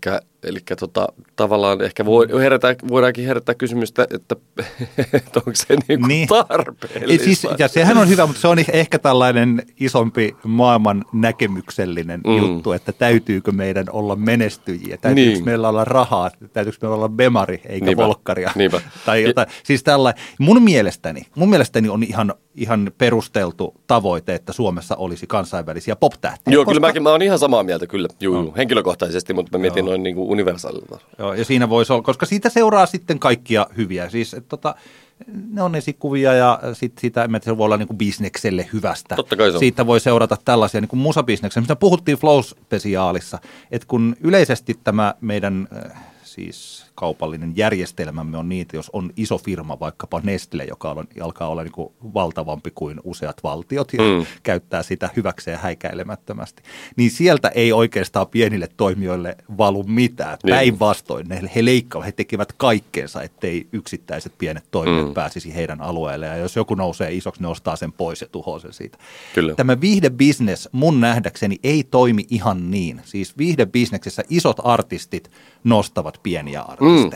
eli 0.46 0.58
tota, 0.80 1.08
tavallaan 1.36 1.82
ehkä 1.82 2.04
voi, 2.04 2.26
herätä, 2.40 2.76
voidaankin 2.88 3.26
herättää 3.26 3.54
kysymystä, 3.54 4.06
että, 4.14 4.36
että 5.12 5.40
onko 5.40 5.52
se 5.54 5.76
niin 5.88 6.00
kuin 6.00 6.08
niin. 6.08 6.28
tarpeellista. 6.48 7.24
Siis, 7.24 7.46
ja 7.58 7.68
sehän 7.68 7.98
on 7.98 8.08
hyvä, 8.08 8.26
mutta 8.26 8.40
se 8.40 8.48
on 8.48 8.58
ehkä 8.72 8.98
tällainen 8.98 9.62
isompi 9.80 10.36
maailman 10.44 11.04
näkemyksellinen 11.12 12.20
mm. 12.26 12.36
juttu, 12.36 12.72
että 12.72 12.92
täytyykö 12.92 13.52
meidän 13.52 13.86
olla 13.90 14.16
menestyjiä, 14.16 14.96
täytyykö 14.96 15.32
niin. 15.32 15.44
meillä 15.44 15.68
olla 15.68 15.84
rahaa, 15.84 16.30
täytyykö 16.52 16.78
meillä 16.82 16.96
olla 16.96 17.08
bemari 17.08 17.60
eikä 17.68 17.86
Niinpä. 17.86 18.04
volkkaria. 18.04 18.50
Niinpä. 18.54 18.80
Tai 19.06 19.22
jotain. 19.22 19.48
Siis 19.62 19.82
tällainen. 19.82 20.22
Mun 20.38 20.62
mielestäni, 20.62 21.22
mun 21.34 21.50
mielestäni 21.50 21.88
on 21.88 22.02
ihan 22.02 22.34
ihan 22.56 22.90
perusteltu 22.98 23.74
tavoite, 23.86 24.34
että 24.34 24.52
Suomessa 24.52 24.96
olisi 24.96 25.26
kansainvälisiä 25.26 25.96
pop-tähtiä. 25.96 26.52
Joo, 26.52 26.64
koska... 26.64 26.70
kyllä 26.70 26.88
mäkin 26.88 27.02
mä 27.02 27.10
oon 27.10 27.22
ihan 27.22 27.38
samaa 27.38 27.62
mieltä, 27.62 27.86
kyllä, 27.86 28.08
juu, 28.20 28.42
no. 28.42 28.52
henkilökohtaisesti, 28.56 29.34
mutta 29.34 29.58
mä 29.58 29.62
mietin 29.62 29.80
Joo. 29.80 29.88
noin 29.88 30.02
niin 30.02 30.14
kuin 30.14 30.28
universaalilta. 30.36 30.98
Joo, 31.18 31.34
ja 31.34 31.44
siinä 31.44 31.68
voisi 31.68 31.92
olla, 31.92 32.02
koska 32.02 32.26
siitä 32.26 32.48
seuraa 32.48 32.86
sitten 32.86 33.18
kaikkia 33.18 33.66
hyviä. 33.76 34.10
Siis, 34.10 34.34
että 34.34 34.48
tota, 34.48 34.74
ne 35.50 35.62
on 35.62 35.74
esikuvia 35.74 36.32
ja 36.34 36.60
sit 36.72 36.98
sitä, 36.98 37.24
en 37.24 37.40
se 37.42 37.58
voi 37.58 37.64
olla 37.64 37.76
niin 37.76 37.88
kuin 37.88 37.98
bisnekselle 37.98 38.68
hyvästä. 38.72 39.16
Totta 39.16 39.36
kai 39.36 39.50
se 39.50 39.54
on. 39.54 39.58
Siitä 39.58 39.86
voi 39.86 40.00
seurata 40.00 40.36
tällaisia 40.44 40.80
niin 40.80 40.88
kuin 40.88 41.00
mistä 41.56 41.76
puhuttiin 41.76 42.18
Flow-spesiaalissa, 42.18 43.38
että 43.70 43.88
kun 43.88 44.16
yleisesti 44.20 44.78
tämä 44.84 45.14
meidän 45.20 45.68
äh, 45.76 46.02
siis 46.24 46.85
kaupallinen 46.96 47.52
järjestelmämme 47.56 48.38
on 48.38 48.48
niitä, 48.48 48.76
jos 48.76 48.90
on 48.92 49.10
iso 49.16 49.38
firma, 49.38 49.80
vaikkapa 49.80 50.20
Nestle, 50.24 50.64
joka 50.64 50.90
on, 50.90 51.04
alkaa 51.22 51.48
olla 51.48 51.62
niin 51.62 51.72
kuin 51.72 51.92
valtavampi 52.14 52.70
kuin 52.74 53.00
useat 53.04 53.42
valtiot 53.42 53.92
ja 53.92 54.02
mm. 54.02 54.26
käyttää 54.42 54.82
sitä 54.82 55.10
hyväkseen 55.16 55.58
häikäilemättömästi, 55.58 56.62
niin 56.96 57.10
sieltä 57.10 57.48
ei 57.48 57.72
oikeastaan 57.72 58.26
pienille 58.26 58.68
toimijoille 58.76 59.36
valu 59.58 59.82
mitään. 59.82 60.38
Niin. 60.44 60.54
Päinvastoin 60.54 61.28
ne, 61.28 61.42
he 61.54 61.64
leikkaavat, 61.64 62.06
he 62.06 62.12
tekevät 62.12 62.52
kaikkeensa, 62.52 63.22
ettei 63.22 63.68
yksittäiset 63.72 64.32
pienet 64.38 64.64
toimijat 64.70 65.06
mm. 65.06 65.14
pääsisi 65.14 65.54
heidän 65.54 65.80
alueelle. 65.80 66.26
Ja 66.26 66.36
jos 66.36 66.56
joku 66.56 66.74
nousee 66.74 67.14
isoksi, 67.14 67.42
ne 67.42 67.48
ostaa 67.48 67.76
sen 67.76 67.92
pois 67.92 68.20
ja 68.20 68.26
tuhoaa 68.32 68.58
sen 68.58 68.72
siitä. 68.72 68.98
Kyllä. 69.34 69.54
Tämä 69.54 69.80
viihdebisnes 69.80 70.68
mun 70.72 71.00
nähdäkseni 71.00 71.56
ei 71.62 71.84
toimi 71.84 72.26
ihan 72.30 72.70
niin. 72.70 73.00
Siis 73.04 73.38
viihdebisneksessä 73.38 74.22
isot 74.28 74.56
artistit 74.64 75.30
nostavat 75.64 76.20
pieniä 76.22 76.60
artisteja. 76.60 76.85
Mm. 76.86 77.10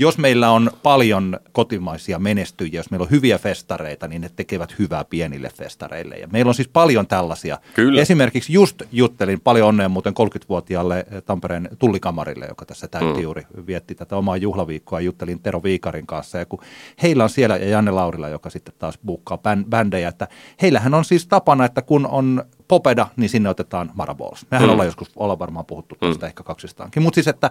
Jos 0.00 0.18
meillä 0.18 0.50
on 0.50 0.70
paljon 0.82 1.40
kotimaisia 1.52 2.18
menestyjiä, 2.18 2.78
jos 2.78 2.90
meillä 2.90 3.04
on 3.04 3.10
hyviä 3.10 3.38
festareita, 3.38 4.08
niin 4.08 4.22
ne 4.22 4.30
tekevät 4.36 4.78
hyvää 4.78 5.04
pienille 5.04 5.50
festareille. 5.54 6.16
Ja 6.16 6.28
meillä 6.28 6.48
on 6.48 6.54
siis 6.54 6.68
paljon 6.68 7.06
tällaisia. 7.06 7.58
Kyllä. 7.74 8.00
Esimerkiksi 8.00 8.52
just 8.52 8.82
juttelin 8.92 9.40
paljon 9.40 9.68
onnea 9.68 9.88
muuten 9.88 10.14
30-vuotiaalle 10.20 11.06
Tampereen 11.26 11.68
tullikamarille, 11.78 12.46
joka 12.46 12.66
tässä 12.66 12.88
täytti 12.88 13.18
mm. 13.18 13.22
juuri, 13.22 13.46
vietti 13.66 13.94
tätä 13.94 14.16
omaa 14.16 14.36
juhlaviikkoa. 14.36 15.00
Juttelin 15.00 15.42
Tero 15.42 15.62
Viikarin 15.62 16.06
kanssa 16.06 16.38
ja 16.38 16.46
kun 16.46 16.60
heillä 17.02 17.24
on 17.24 17.30
siellä, 17.30 17.56
ja 17.56 17.68
Janne 17.68 17.90
Laurila, 17.90 18.28
joka 18.28 18.50
sitten 18.50 18.74
taas 18.78 18.98
buukkaa 19.06 19.38
bändejä, 19.70 20.08
että 20.08 20.28
heillähän 20.62 20.94
on 20.94 21.04
siis 21.04 21.26
tapana, 21.26 21.64
että 21.64 21.82
kun 21.82 22.06
on 22.06 22.44
Popeda, 22.68 23.06
niin 23.16 23.30
sinne 23.30 23.48
otetaan 23.48 23.90
Maraballs. 23.94 24.46
Mehän 24.50 24.68
mm. 24.68 24.72
ollaan 24.72 24.86
joskus, 24.86 25.10
ollaan 25.16 25.38
varmaan 25.38 25.66
puhuttu 25.66 25.96
tästä 26.00 26.26
mm. 26.26 26.28
ehkä 26.28 26.42
kaksistaankin. 26.42 27.02
Mutta 27.02 27.14
siis, 27.14 27.28
että 27.28 27.50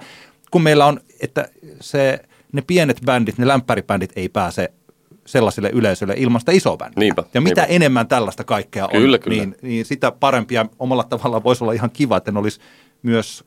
kun 0.52 0.62
meillä 0.62 0.86
on, 0.86 1.00
että 1.20 1.50
se, 1.82 2.20
ne 2.52 2.62
pienet 2.62 3.02
bändit, 3.06 3.38
ne 3.38 3.48
lämpäribändit 3.48 4.12
ei 4.16 4.30
pääse 4.30 4.74
sellaiselle 5.26 5.70
yleisölle 5.70 6.14
ilman 6.18 6.42
sitä 6.42 6.52
isoa 6.52 6.78
bändiä. 6.78 7.00
Niinpä, 7.00 7.24
ja 7.34 7.42
mitä 7.42 7.62
niinpä. 7.62 7.76
enemmän 7.76 8.08
tällaista 8.08 8.44
kaikkea 8.44 8.88
kyllä, 8.88 9.16
on, 9.16 9.22
kyllä. 9.22 9.38
Niin, 9.38 9.56
niin 9.62 9.86
sitä 9.86 10.12
parempia 10.12 10.66
omalla 10.80 11.04
tavallaan 11.04 11.44
voisi 11.44 11.64
olla 11.64 11.74
ihan 11.74 11.92
kiva, 11.92 12.18
että 12.18 12.32
ne 12.32 12.40
olisi 12.40 12.60
myös 13.04 13.44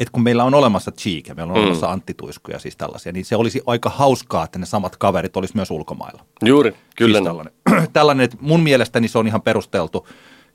että 0.00 0.12
kun 0.12 0.22
meillä 0.22 0.44
on 0.44 0.54
olemassa 0.54 0.92
Cheek 0.92 1.28
ja 1.28 1.34
meillä 1.34 1.52
on 1.52 1.58
mm. 1.58 1.62
olemassa 1.62 1.90
Antti 1.90 2.14
Tuiskuja, 2.14 2.58
siis 2.58 2.76
tällaisia, 2.76 3.12
niin 3.12 3.24
se 3.24 3.36
olisi 3.36 3.60
aika 3.66 3.90
hauskaa, 3.90 4.44
että 4.44 4.58
ne 4.58 4.66
samat 4.66 4.96
kaverit 4.96 5.36
olisi 5.36 5.56
myös 5.56 5.70
ulkomailla. 5.70 6.24
Juuri, 6.44 6.74
kyllä. 6.96 7.18
Siis 7.18 7.24
tällainen, 7.24 7.52
tällainen, 7.92 8.24
että 8.24 8.36
mun 8.40 8.62
mielestäni 8.62 9.08
se 9.08 9.18
on 9.18 9.26
ihan 9.26 9.42
perusteltu, 9.42 10.06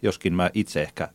joskin 0.02 0.34
mä 0.34 0.50
itse 0.54 0.82
ehkä 0.82 1.10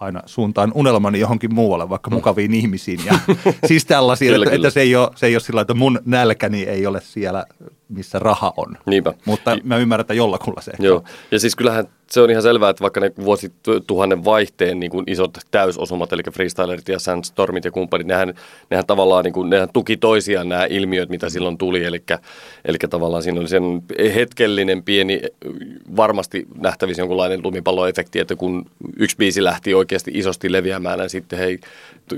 aina 0.00 0.22
suuntaan 0.26 0.72
unelmani 0.74 1.20
johonkin 1.20 1.54
muualle, 1.54 1.88
vaikka 1.88 2.10
mm. 2.10 2.14
mukaviin 2.14 2.54
ihmisiin. 2.54 3.00
Ja 3.06 3.18
siis 3.68 3.84
tällaisia, 3.84 4.32
kyllä, 4.32 4.44
että, 4.44 4.56
kyllä. 4.56 4.68
että 4.68 4.74
se, 4.74 4.80
ei 4.80 4.96
ole, 4.96 5.10
se 5.14 5.26
ei 5.26 5.34
ole 5.34 5.40
sillä 5.40 5.60
että 5.60 5.74
mun 5.74 6.00
nälkäni 6.04 6.62
ei 6.62 6.86
ole 6.86 7.00
siellä, 7.00 7.46
missä 7.92 8.18
raha 8.18 8.52
on. 8.56 8.78
Niinpä. 8.86 9.14
Mutta 9.24 9.56
mä 9.64 9.76
ymmärrän, 9.76 10.00
että 10.00 10.14
jollakulla 10.14 10.60
se. 10.60 10.72
Joo, 10.78 11.04
ja 11.30 11.38
siis 11.38 11.56
kyllähän 11.56 11.88
se 12.12 12.20
on 12.20 12.30
ihan 12.30 12.42
selvää, 12.42 12.70
että 12.70 12.82
vaikka 12.82 13.00
ne 13.00 13.12
vuosituhannen 13.24 14.24
vaihteen 14.24 14.80
niin 14.80 14.90
kuin 14.90 15.04
isot 15.06 15.38
täysosumat, 15.50 16.12
eli 16.12 16.22
freestylerit 16.32 16.88
ja 16.88 16.98
Sandstormit 16.98 17.64
ja 17.64 17.70
kumppanit, 17.70 18.06
nehän, 18.06 18.34
nehän 18.70 18.86
tavallaan 18.86 19.24
niin 19.24 19.32
kuin, 19.32 19.50
nehän 19.50 19.68
tuki 19.72 19.96
toisiaan 19.96 20.48
nämä 20.48 20.64
ilmiöt, 20.64 21.08
mitä 21.08 21.30
silloin 21.30 21.58
tuli. 21.58 21.84
Eli, 21.84 22.02
eli 22.64 22.78
tavallaan 22.90 23.22
siinä 23.22 23.40
oli 23.40 23.48
sen 23.48 23.62
hetkellinen 24.14 24.82
pieni, 24.82 25.22
varmasti 25.96 26.46
nähtävissä 26.60 27.02
jonkunlainen 27.02 27.40
lumipalloefekti, 27.42 28.18
että 28.18 28.36
kun 28.36 28.66
yksi 28.96 29.16
biisi 29.16 29.44
lähti 29.44 29.74
oikeasti 29.74 30.10
isosti 30.14 30.52
leviämään, 30.52 30.98
niin 30.98 31.10
sitten 31.10 31.38
hei, 31.38 31.60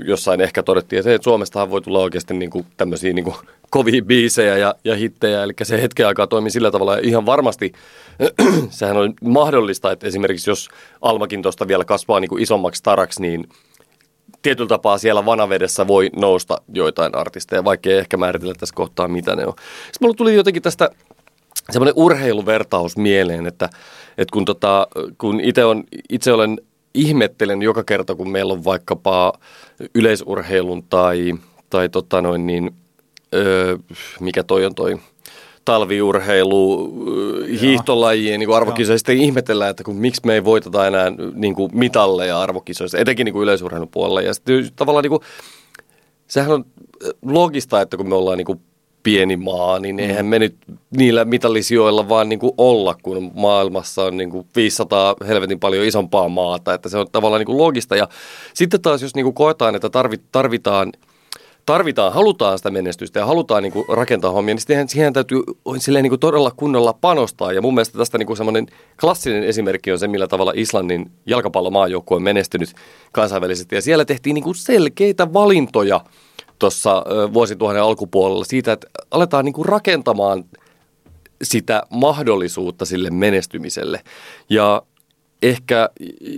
jossain 0.05 0.41
ehkä 0.41 0.63
todettiin, 0.63 0.99
että 0.99 1.09
hei, 1.09 1.19
Suomestahan 1.21 1.69
voi 1.69 1.81
tulla 1.81 1.99
oikeasti 1.99 2.33
niin 2.33 2.49
kuin 2.49 2.65
tämmöisiä 2.77 3.13
niin 3.13 3.25
kuin 3.25 3.35
kovia 3.69 4.01
biisejä 4.01 4.57
ja, 4.57 4.75
ja 4.83 4.95
hittejä, 4.95 5.43
eli 5.43 5.53
se 5.65 5.81
hetken 5.81 6.07
aikaa 6.07 6.27
toimi 6.27 6.49
sillä 6.49 6.71
tavalla. 6.71 6.95
Ja 6.95 7.01
ihan 7.03 7.25
varmasti 7.25 7.71
sehän 8.69 8.97
on 8.97 9.13
mahdollista, 9.21 9.91
että 9.91 10.07
esimerkiksi 10.07 10.49
jos 10.49 10.69
Almakin 11.01 11.41
tuosta 11.41 11.67
vielä 11.67 11.85
kasvaa 11.85 12.19
niin 12.19 12.29
kuin 12.29 12.43
isommaksi 12.43 12.83
taraksi, 12.83 13.21
niin 13.21 13.47
tietyllä 14.41 14.67
tapaa 14.67 14.97
siellä 14.97 15.25
vanavedessä 15.25 15.87
voi 15.87 16.09
nousta 16.15 16.57
joitain 16.73 17.15
artisteja, 17.15 17.63
vaikka 17.63 17.89
ei 17.89 17.97
ehkä 17.97 18.17
määritellä 18.17 18.53
tässä 18.53 18.75
kohtaa, 18.75 19.07
mitä 19.07 19.35
ne 19.35 19.45
on. 19.45 19.53
Sitten 19.57 19.97
mulla 20.01 20.15
tuli 20.15 20.35
jotenkin 20.35 20.63
tästä 20.63 20.89
semmoinen 21.71 21.93
urheiluvertaus 21.97 22.97
mieleen, 22.97 23.47
että, 23.47 23.69
että 24.17 24.33
kun, 24.33 24.45
tota, 24.45 24.87
kun 25.17 25.39
itse, 25.39 25.65
on, 25.65 25.83
itse 26.09 26.33
olen 26.33 26.61
ihmettelen 26.93 27.61
joka 27.61 27.83
kerta, 27.83 28.15
kun 28.15 28.29
meillä 28.29 28.53
on 28.53 28.63
vaikkapa 28.63 29.33
yleisurheilun 29.95 30.83
tai, 30.83 31.33
tai 31.69 31.89
tota 31.89 32.21
noin 32.21 32.47
niin, 32.47 32.71
öö, 33.33 33.77
mikä 34.19 34.43
toi 34.43 34.65
on 34.65 34.75
toi 34.75 34.99
talviurheilu, 35.65 36.93
hiihtolajien 37.61 38.39
niin 38.39 38.55
arvokisoja. 38.55 38.97
Sitten 38.97 39.17
ihmetellään, 39.17 39.71
että 39.71 39.83
kun, 39.83 39.95
miksi 39.95 40.21
me 40.25 40.33
ei 40.33 40.45
voiteta 40.45 40.87
enää 40.87 41.11
niin 41.33 41.55
kuin 41.55 41.71
mitalleja 41.73 42.41
arvokisoissa, 42.41 42.97
etenkin 42.97 43.25
niin 43.25 43.33
kuin 43.33 43.43
yleisurheilun 43.43 43.89
puolella. 43.89 44.21
Ja 44.21 44.33
sitten 44.33 44.69
tavallaan 44.75 45.03
niin 45.03 45.09
kuin, 45.09 45.21
sehän 46.27 46.51
on 46.51 46.65
logista, 47.25 47.81
että 47.81 47.97
kun 47.97 48.09
me 48.09 48.15
ollaan 48.15 48.37
niin 48.37 48.45
kuin 48.45 48.61
pieni 49.03 49.37
maa, 49.37 49.79
niin 49.79 49.99
eihän 49.99 50.25
me 50.25 50.39
nyt 50.39 50.55
niillä 50.97 51.25
mitallisijoilla 51.25 52.09
vaan 52.09 52.29
niin 52.29 52.39
kuin 52.39 52.53
olla, 52.57 52.95
kun 53.03 53.31
maailmassa 53.35 54.03
on 54.03 54.17
niin 54.17 54.29
kuin 54.29 54.47
500 54.55 55.15
helvetin 55.27 55.59
paljon 55.59 55.85
isompaa 55.85 56.29
maata, 56.29 56.73
että 56.73 56.89
se 56.89 56.97
on 56.97 57.07
tavallaan 57.11 57.39
niin 57.39 57.45
kuin 57.45 57.57
logista. 57.57 57.95
Ja 57.95 58.07
sitten 58.53 58.81
taas, 58.81 59.01
jos 59.01 59.15
niin 59.15 59.23
kuin 59.23 59.33
koetaan, 59.33 59.75
että 59.75 59.89
tarvitaan 60.31 60.91
tarvitaan, 61.65 62.13
halutaan 62.13 62.57
sitä 62.59 62.71
menestystä 62.71 63.19
ja 63.19 63.25
halutaan 63.25 63.63
niin 63.63 63.73
kuin 63.73 63.85
rakentaa 63.89 64.31
hommia, 64.31 64.55
niin 64.55 64.61
siihen, 64.61 64.89
siihen 64.89 65.13
täytyy 65.13 65.39
silleen 65.77 66.03
niin 66.03 66.11
kuin 66.11 66.19
todella 66.19 66.51
kunnolla 66.51 66.93
panostaa. 66.93 67.53
Ja 67.53 67.61
mun 67.61 67.73
mielestä 67.73 67.97
tästä 67.97 68.17
niin 68.17 68.37
semmoinen 68.37 68.67
klassinen 68.99 69.43
esimerkki 69.43 69.91
on 69.91 69.99
se, 69.99 70.07
millä 70.07 70.27
tavalla 70.27 70.53
Islannin 70.55 71.11
jalkapallomaajoukkue 71.25 72.15
on 72.15 72.23
menestynyt 72.23 72.73
kansainvälisesti. 73.11 73.75
Ja 73.75 73.81
siellä 73.81 74.05
tehtiin 74.05 74.33
niin 74.33 74.43
kuin 74.43 74.55
selkeitä 74.55 75.33
valintoja 75.33 76.01
tuossa 76.59 77.03
vuosituhannen 77.33 77.83
alkupuolella 77.83 78.45
siitä, 78.45 78.71
että 78.71 78.87
aletaan 79.11 79.45
niin 79.45 79.53
kuin 79.53 79.65
rakentamaan 79.65 80.45
sitä 81.43 81.83
mahdollisuutta 81.89 82.85
sille 82.85 83.09
menestymiselle. 83.09 84.01
Ja 84.49 84.81
ehkä 85.43 85.89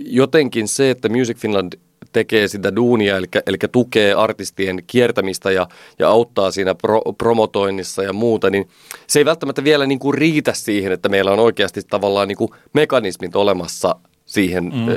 jotenkin 0.06 0.68
se, 0.68 0.90
että 0.90 1.08
Music 1.08 1.38
Finland 1.38 1.72
tekee 2.12 2.48
sitä 2.48 2.76
duunia, 2.76 3.16
eli, 3.16 3.26
eli 3.46 3.56
tukee 3.72 4.14
artistien 4.14 4.82
kiertämistä 4.86 5.50
ja, 5.50 5.68
ja 5.98 6.08
auttaa 6.08 6.50
siinä 6.50 6.74
pro, 6.74 7.00
promotoinnissa 7.18 8.02
ja 8.02 8.12
muuta, 8.12 8.50
niin 8.50 8.68
se 9.06 9.18
ei 9.18 9.24
välttämättä 9.24 9.64
vielä 9.64 9.86
niin 9.86 9.98
kuin 9.98 10.14
riitä 10.14 10.52
siihen, 10.52 10.92
että 10.92 11.08
meillä 11.08 11.30
on 11.30 11.38
oikeasti 11.38 11.80
tavallaan 11.90 12.28
niin 12.28 12.38
kuin 12.38 12.50
mekanismit 12.72 13.36
olemassa 13.36 13.96
siihen 14.26 14.64
mm 14.64 14.96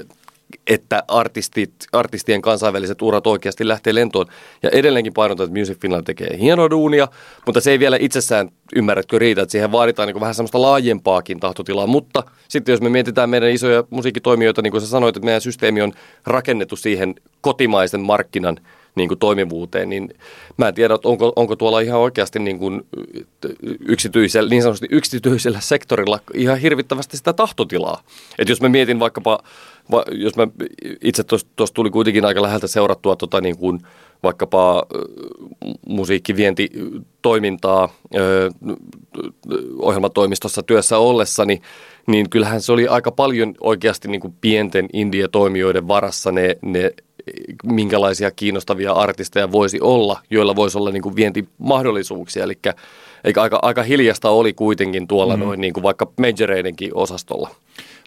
että 0.67 1.03
artistit, 1.07 1.73
artistien 1.91 2.41
kansainväliset 2.41 3.01
urat 3.01 3.27
oikeasti 3.27 3.67
lähtee 3.67 3.95
lentoon. 3.95 4.25
Ja 4.63 4.69
edelleenkin 4.69 5.13
painotan, 5.13 5.43
että 5.43 5.59
Music 5.59 5.81
Finland 5.81 6.03
tekee 6.03 6.37
hienoa 6.39 6.69
duunia, 6.69 7.07
mutta 7.45 7.61
se 7.61 7.71
ei 7.71 7.79
vielä 7.79 7.97
itsessään 7.99 8.49
ymmärrätkö 8.75 9.19
riitä, 9.19 9.41
että 9.41 9.51
siihen 9.51 9.71
vaaditaan 9.71 10.07
niin 10.07 10.19
vähän 10.19 10.35
semmoista 10.35 10.61
laajempaakin 10.61 11.39
tahtotilaa. 11.39 11.87
Mutta 11.87 12.23
sitten 12.47 12.73
jos 12.73 12.81
me 12.81 12.89
mietitään 12.89 13.29
meidän 13.29 13.49
isoja 13.49 13.83
musiikkitoimijoita, 13.89 14.61
niin 14.61 14.71
kuin 14.71 14.81
sä 14.81 14.87
sanoit, 14.87 15.17
että 15.17 15.25
meidän 15.25 15.41
systeemi 15.41 15.81
on 15.81 15.93
rakennettu 16.25 16.75
siihen 16.75 17.15
kotimaisen 17.41 18.01
markkinan 18.01 18.57
niin 18.95 19.07
kuin 19.07 19.19
toimivuuteen, 19.19 19.89
niin 19.89 20.13
mä 20.57 20.67
en 20.67 20.73
tiedä, 20.73 20.97
onko, 21.03 21.33
onko 21.35 21.55
tuolla 21.55 21.79
ihan 21.79 21.99
oikeasti 21.99 22.39
niin, 22.39 22.59
kuin 22.59 22.81
yksityisellä, 23.87 24.49
niin 24.49 24.61
sanotusti 24.61 24.87
yksityisellä 24.91 25.59
sektorilla 25.59 26.19
ihan 26.33 26.57
hirvittävästi 26.57 27.17
sitä 27.17 27.33
tahtotilaa. 27.33 28.03
Että 28.39 28.51
jos 28.51 28.61
mä 28.61 28.69
mietin 28.69 28.99
vaikkapa 28.99 29.31
va, 29.31 29.43
jos 30.11 30.35
mä 30.35 30.47
itse 31.01 31.23
tuossa 31.23 31.73
tuli 31.73 31.89
kuitenkin 31.89 32.25
aika 32.25 32.41
läheltä 32.41 32.67
seurattua 32.67 33.15
tota 33.15 33.41
niin 33.41 33.57
kuin 33.57 33.79
vaikkapa 34.23 34.85
musiikkivientitoimintaa 35.87 37.89
ö, 38.15 38.49
ohjelmatoimistossa 39.79 40.63
työssä 40.63 40.97
ollessani, 40.97 41.61
niin 42.07 42.29
kyllähän 42.29 42.61
se 42.61 42.71
oli 42.71 42.87
aika 42.87 43.11
paljon 43.11 43.55
oikeasti 43.61 44.07
niin 44.07 44.21
kuin 44.21 44.33
pienten 44.41 44.87
indie-toimijoiden 44.93 45.87
varassa 45.87 46.31
ne, 46.31 46.57
ne 46.61 46.91
minkälaisia 47.63 48.31
kiinnostavia 48.31 48.91
artisteja 48.91 49.51
voisi 49.51 49.79
olla, 49.81 50.19
joilla 50.29 50.55
voisi 50.55 50.77
olla 50.77 50.91
niin 50.91 51.03
kuin 51.03 51.15
vientimahdollisuuksia. 51.15 52.43
Eli 52.43 52.59
eikä 53.23 53.41
aika, 53.41 53.59
aika 53.61 53.83
hiljasta 53.83 54.29
oli 54.29 54.53
kuitenkin 54.53 55.07
tuolla 55.07 55.37
mm. 55.37 55.43
noin 55.43 55.61
niin 55.61 55.73
kuin 55.73 55.83
vaikka 55.83 56.11
majoreidenkin 56.19 56.91
osastolla. 56.93 57.49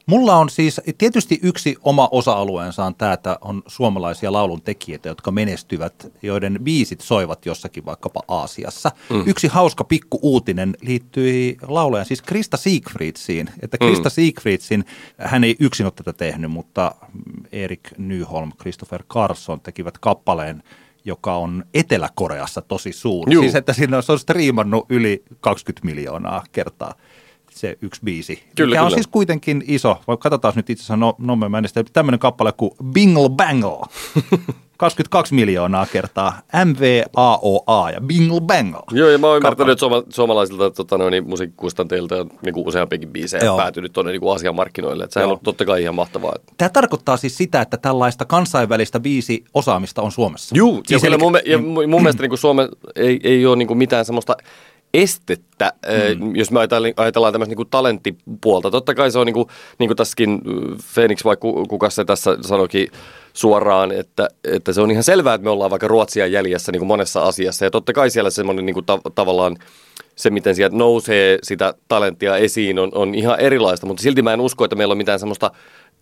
Mulla 0.06 0.36
on 0.36 0.50
siis 0.50 0.80
tietysti 0.98 1.40
yksi 1.42 1.76
oma 1.82 2.08
osa-alueensa 2.10 2.84
on 2.84 2.94
tämä, 2.94 3.12
että 3.12 3.38
on 3.40 3.62
suomalaisia 3.66 4.32
laulun 4.32 4.62
tekijöitä, 4.62 5.08
jotka 5.08 5.30
menestyvät, 5.30 6.12
joiden 6.22 6.58
biisit 6.62 7.00
soivat 7.00 7.46
jossakin 7.46 7.84
vaikkapa 7.84 8.20
Aasiassa. 8.28 8.90
Mm. 9.10 9.22
Yksi 9.26 9.46
hauska 9.46 9.84
pikku 9.84 10.18
uutinen 10.22 10.76
liittyi 10.80 11.56
laulajan, 11.62 12.06
siis 12.06 12.22
Krista 12.22 12.56
Siegfriedsiin. 12.56 13.50
Että 13.62 13.78
Krista 13.78 14.08
mm. 14.08 14.12
Siegfriedsin, 14.12 14.84
hän 15.18 15.44
ei 15.44 15.56
yksin 15.60 15.86
ole 15.86 15.92
tätä 15.96 16.12
tehnyt, 16.12 16.50
mutta 16.50 16.94
Erik 17.52 17.90
Nyholm, 17.98 18.52
Christopher 18.60 19.02
Carson 19.02 19.60
tekivät 19.60 19.98
kappaleen, 19.98 20.62
joka 21.04 21.36
on 21.36 21.64
Etelä-Koreassa 21.74 22.62
tosi 22.62 22.92
suuri. 22.92 23.32
Juu. 23.32 23.42
Siis 23.42 23.54
että 23.54 23.72
siinä 23.72 23.96
on, 23.96 24.02
se 24.02 24.12
on 24.12 24.18
striimannut 24.18 24.86
yli 24.88 25.22
20 25.40 25.86
miljoonaa 25.86 26.44
kertaa 26.52 26.94
se 27.54 27.78
yksi 27.82 28.00
biisi. 28.04 28.42
Kyllä, 28.56 28.70
mikä 28.70 28.82
on 28.82 28.86
kyllä. 28.86 28.96
siis 28.96 29.06
kuitenkin 29.06 29.64
iso. 29.66 30.00
Katsotaan 30.20 30.54
nyt 30.56 30.70
itse 30.70 30.82
asiassa 30.82 30.96
no, 30.96 31.16
no, 31.18 31.36
tämmöinen 31.92 32.18
kappale 32.18 32.52
kuin 32.52 32.70
Bingle 32.92 33.28
Bangle. 33.28 33.80
22 34.76 35.34
miljoonaa 35.34 35.86
kertaa 35.86 36.40
MVAOA 36.64 37.90
ja 37.90 38.00
Bingle 38.00 38.40
Bangle. 38.40 38.82
Joo, 38.92 39.08
ja 39.08 39.18
mä 39.18 39.26
oon 39.26 39.36
ymmärtänyt, 39.36 39.72
että 39.72 39.80
suoma, 39.80 40.02
suomalaisilta 40.08 40.70
tota, 40.70 40.98
no, 40.98 41.10
niin, 41.10 41.28
musiikkikustanteilta 41.28 42.16
on 42.16 42.30
niin 42.42 42.54
kuin 42.54 42.68
useampikin 42.68 43.08
biisejä 43.08 43.44
Joo. 43.44 43.56
päätynyt 43.56 43.92
tuonne 43.92 44.12
niin 44.12 44.34
Asian 44.34 44.54
markkinoille. 44.54 45.04
Että 45.04 45.14
sehän 45.14 45.28
Joo. 45.28 45.32
on 45.32 45.40
totta 45.44 45.64
kai 45.64 45.82
ihan 45.82 45.94
mahtavaa. 45.94 46.34
Tämä 46.58 46.68
tarkoittaa 46.68 47.16
siis 47.16 47.36
sitä, 47.36 47.60
että 47.60 47.76
tällaista 47.76 48.24
kansainvälistä 48.24 49.00
biisi 49.00 49.44
osaamista 49.54 50.02
on 50.02 50.12
Suomessa. 50.12 50.56
Joo, 50.56 50.80
siis 50.86 51.02
ja, 51.02 51.08
eli, 51.08 51.18
mun, 51.18 51.38
ja 51.46 51.58
mun 51.58 52.02
mielestä 52.02 52.22
niin 52.22 52.30
kuin 52.30 52.38
Suomen 52.38 52.68
ei, 52.96 53.20
ei 53.24 53.46
ole 53.46 53.56
niin 53.56 53.68
kuin 53.68 53.78
mitään 53.78 54.04
semmoista 54.04 54.36
estettä, 54.94 55.72
mm. 56.20 56.36
jos 56.36 56.50
me 56.50 56.60
ajatellaan 56.96 57.32
tämmöistä 57.32 57.54
niin 57.54 57.70
talenttipuolta. 57.70 58.70
Totta 58.70 58.94
kai 58.94 59.10
se 59.10 59.18
on 59.18 59.26
niin 59.26 59.34
kuin, 59.34 59.48
niin 59.78 59.88
kuin 59.88 59.96
tässäkin 59.96 60.40
Phoenix, 60.94 61.24
vai 61.24 61.36
kuka 61.68 61.90
se 61.90 62.04
tässä 62.04 62.36
sanoikin 62.40 62.88
suoraan, 63.32 63.92
että, 63.92 64.28
että 64.44 64.72
se 64.72 64.80
on 64.80 64.90
ihan 64.90 65.04
selvää, 65.04 65.34
että 65.34 65.44
me 65.44 65.50
ollaan 65.50 65.70
vaikka 65.70 65.88
Ruotsia 65.88 66.26
jäljessä 66.26 66.72
niin 66.72 66.80
kuin 66.80 66.88
monessa 66.88 67.22
asiassa. 67.22 67.64
Ja 67.64 67.70
totta 67.70 67.92
kai 67.92 68.10
siellä 68.10 68.30
semmoinen 68.30 68.66
niin 68.66 68.74
kuin 68.74 68.86
ta- 68.86 69.00
tavallaan 69.14 69.56
se, 70.16 70.30
miten 70.30 70.54
sieltä 70.54 70.76
nousee 70.76 71.38
sitä 71.42 71.74
talenttia 71.88 72.36
esiin, 72.36 72.78
on, 72.78 72.90
on 72.94 73.14
ihan 73.14 73.40
erilaista. 73.40 73.86
Mutta 73.86 74.02
silti 74.02 74.22
mä 74.22 74.32
en 74.32 74.40
usko, 74.40 74.64
että 74.64 74.76
meillä 74.76 74.92
on 74.92 74.98
mitään 74.98 75.18
semmoista 75.18 75.50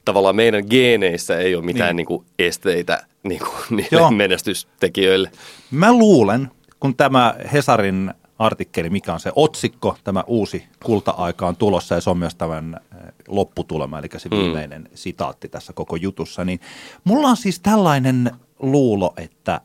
tavallaan 0.05 0.37
meidän 0.37 0.65
geeneissä 0.71 1.39
ei 1.39 1.55
ole 1.55 1.65
mitään 1.65 1.89
niin. 1.89 1.97
Niin 1.97 2.07
kuin 2.07 2.25
esteitä 2.39 3.07
niin 3.23 3.41
kuin 3.41 3.53
niille 3.71 3.99
Joo. 4.01 4.11
menestystekijöille. 4.11 5.31
Mä 5.71 5.93
luulen, 5.93 6.51
kun 6.81 6.97
tämä 6.97 7.35
Hesarin 7.53 8.15
artikkeli, 8.43 8.91
mikä 8.91 9.13
on 9.13 9.21
se 9.21 9.33
otsikko, 9.37 9.97
tämä 10.05 10.25
uusi 10.27 10.65
kulta-aika 10.85 11.47
on 11.47 11.57
tulossa 11.57 11.95
ja 11.95 12.01
se 12.01 12.11
on 12.11 12.19
myös 12.19 12.35
tämän 12.35 12.81
eh, 12.95 13.13
lopputulema, 13.29 13.99
eli 13.99 14.09
se 14.17 14.29
mm. 14.29 14.37
viimeinen 14.37 14.83
mm. 14.83 14.89
sitaatti 14.95 15.49
tässä 15.49 15.73
koko 15.73 15.97
jutussa, 15.97 16.45
niin 16.45 16.61
mulla 17.05 17.29
on 17.29 17.37
siis 17.37 17.61
tällainen 17.61 18.31
luulo, 18.59 19.15
että, 19.17 19.61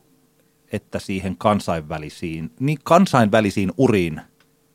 että 0.72 0.98
siihen 0.98 1.36
kansainvälisiin, 1.36 2.50
niin 2.60 2.78
kansainvälisiin 2.84 3.72
uriin 3.76 4.20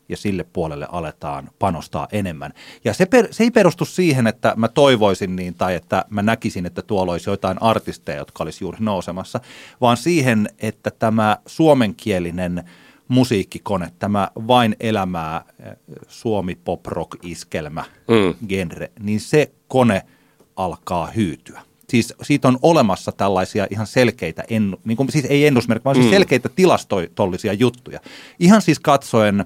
ja 0.08 0.16
sille 0.16 0.44
puolelle 0.52 0.86
aletaan 0.92 1.50
panostaa 1.58 2.08
enemmän. 2.12 2.52
Ja 2.84 2.94
se, 2.94 3.06
per, 3.06 3.28
se 3.30 3.44
ei 3.44 3.50
perustu 3.50 3.84
siihen, 3.84 4.26
että 4.26 4.54
mä 4.56 4.68
toivoisin 4.68 5.36
niin 5.36 5.54
tai 5.54 5.74
että 5.74 6.04
mä 6.10 6.22
näkisin, 6.22 6.66
että 6.66 6.82
tuolla 6.82 7.12
olisi 7.12 7.30
jotain 7.30 7.62
artisteja, 7.62 8.18
jotka 8.18 8.44
olisi 8.44 8.64
juuri 8.64 8.78
nousemassa, 8.80 9.40
vaan 9.80 9.96
siihen, 9.96 10.48
että 10.58 10.90
tämä 10.90 11.36
suomenkielinen– 11.46 12.64
musiikkikone, 13.08 13.92
tämä 13.98 14.28
vain 14.46 14.76
elämää 14.80 15.44
eh, 15.60 15.76
suomi 16.08 16.54
pop 16.64 16.86
rock 16.86 17.24
iskelmä 17.24 17.84
mm. 18.08 18.46
genre, 18.48 18.90
niin 19.00 19.20
se 19.20 19.52
kone 19.68 20.02
alkaa 20.56 21.06
hyytyä. 21.06 21.60
Siis 21.88 22.14
siitä 22.22 22.48
on 22.48 22.58
olemassa 22.62 23.12
tällaisia 23.12 23.66
ihan 23.70 23.86
selkeitä, 23.86 24.44
ennu, 24.48 24.80
niin 24.84 24.96
kuin, 24.96 25.12
siis 25.12 25.24
ei 25.24 25.46
ennusmerkkejä, 25.46 25.84
vaan 25.84 25.94
siis 25.94 26.06
mm. 26.06 26.08
siis 26.08 26.16
selkeitä 26.16 26.48
tilastollisia 26.48 27.52
juttuja. 27.52 28.00
Ihan 28.38 28.62
siis 28.62 28.80
katsoen 28.80 29.44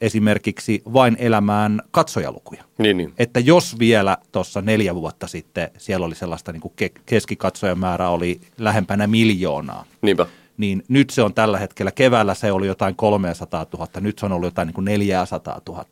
esimerkiksi 0.00 0.82
vain 0.92 1.16
elämään 1.18 1.82
katsojalukuja. 1.90 2.64
Niin, 2.78 2.96
niin. 2.96 3.12
Että 3.18 3.40
jos 3.40 3.78
vielä 3.78 4.18
tuossa 4.32 4.60
neljä 4.60 4.94
vuotta 4.94 5.26
sitten 5.26 5.70
siellä 5.78 6.06
oli 6.06 6.14
sellaista 6.14 6.52
niin 6.52 6.60
kuin 6.60 6.74
keskikatsojamäärä 7.06 8.08
oli 8.08 8.40
lähempänä 8.58 9.06
miljoonaa. 9.06 9.84
Niinpä 10.02 10.26
niin 10.56 10.84
nyt 10.88 11.10
se 11.10 11.22
on 11.22 11.34
tällä 11.34 11.58
hetkellä, 11.58 11.92
keväällä 11.92 12.34
se 12.34 12.52
oli 12.52 12.66
jotain 12.66 12.96
300 12.96 13.66
000, 13.72 13.88
nyt 14.00 14.18
se 14.18 14.26
on 14.26 14.32
ollut 14.32 14.46
jotain 14.46 14.66
niin 14.66 14.74
kuin 14.74 14.84
400 14.84 15.60
000. 15.68 15.84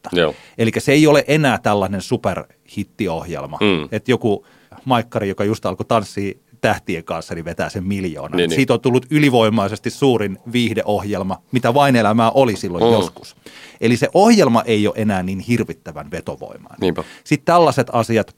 Eli 0.59 0.71
se 0.79 0.93
ei 0.93 1.07
ole 1.07 1.25
enää 1.29 1.59
tällainen 1.59 2.03
superhittiohjelma, 2.03 3.59
mm. 3.61 3.89
että 3.93 4.11
joku 4.11 4.47
maikkari, 4.85 5.29
joka 5.29 5.45
just 5.45 5.67
alkoi 5.67 5.87
tanssia 5.87 6.35
tähtien 6.61 7.05
kanssa, 7.05 7.35
niin 7.35 7.45
vetää 7.45 7.69
sen 7.69 7.85
miljoona. 7.85 8.37
Niin, 8.37 8.49
niin. 8.49 8.57
Siitä 8.57 8.75
on 8.75 8.81
tullut 8.81 9.07
ylivoimaisesti 9.11 9.91
suurin 9.91 10.39
viihdeohjelma, 10.53 11.43
mitä 11.53 11.75
vain 11.75 11.97
elämää 11.97 12.31
oli 12.31 12.57
silloin 12.57 12.85
mm. 12.85 12.91
joskus. 12.91 13.37
Eli 13.81 13.97
se 13.97 14.09
ohjelma 14.15 14.63
ei 14.63 14.87
ole 14.87 14.95
enää 14.97 15.23
niin 15.23 15.41
hirvittävän 15.41 16.11
vetovoimaa. 16.11 16.77
Sitten 17.25 17.45
tällaiset 17.45 17.87
asiat, 17.93 18.37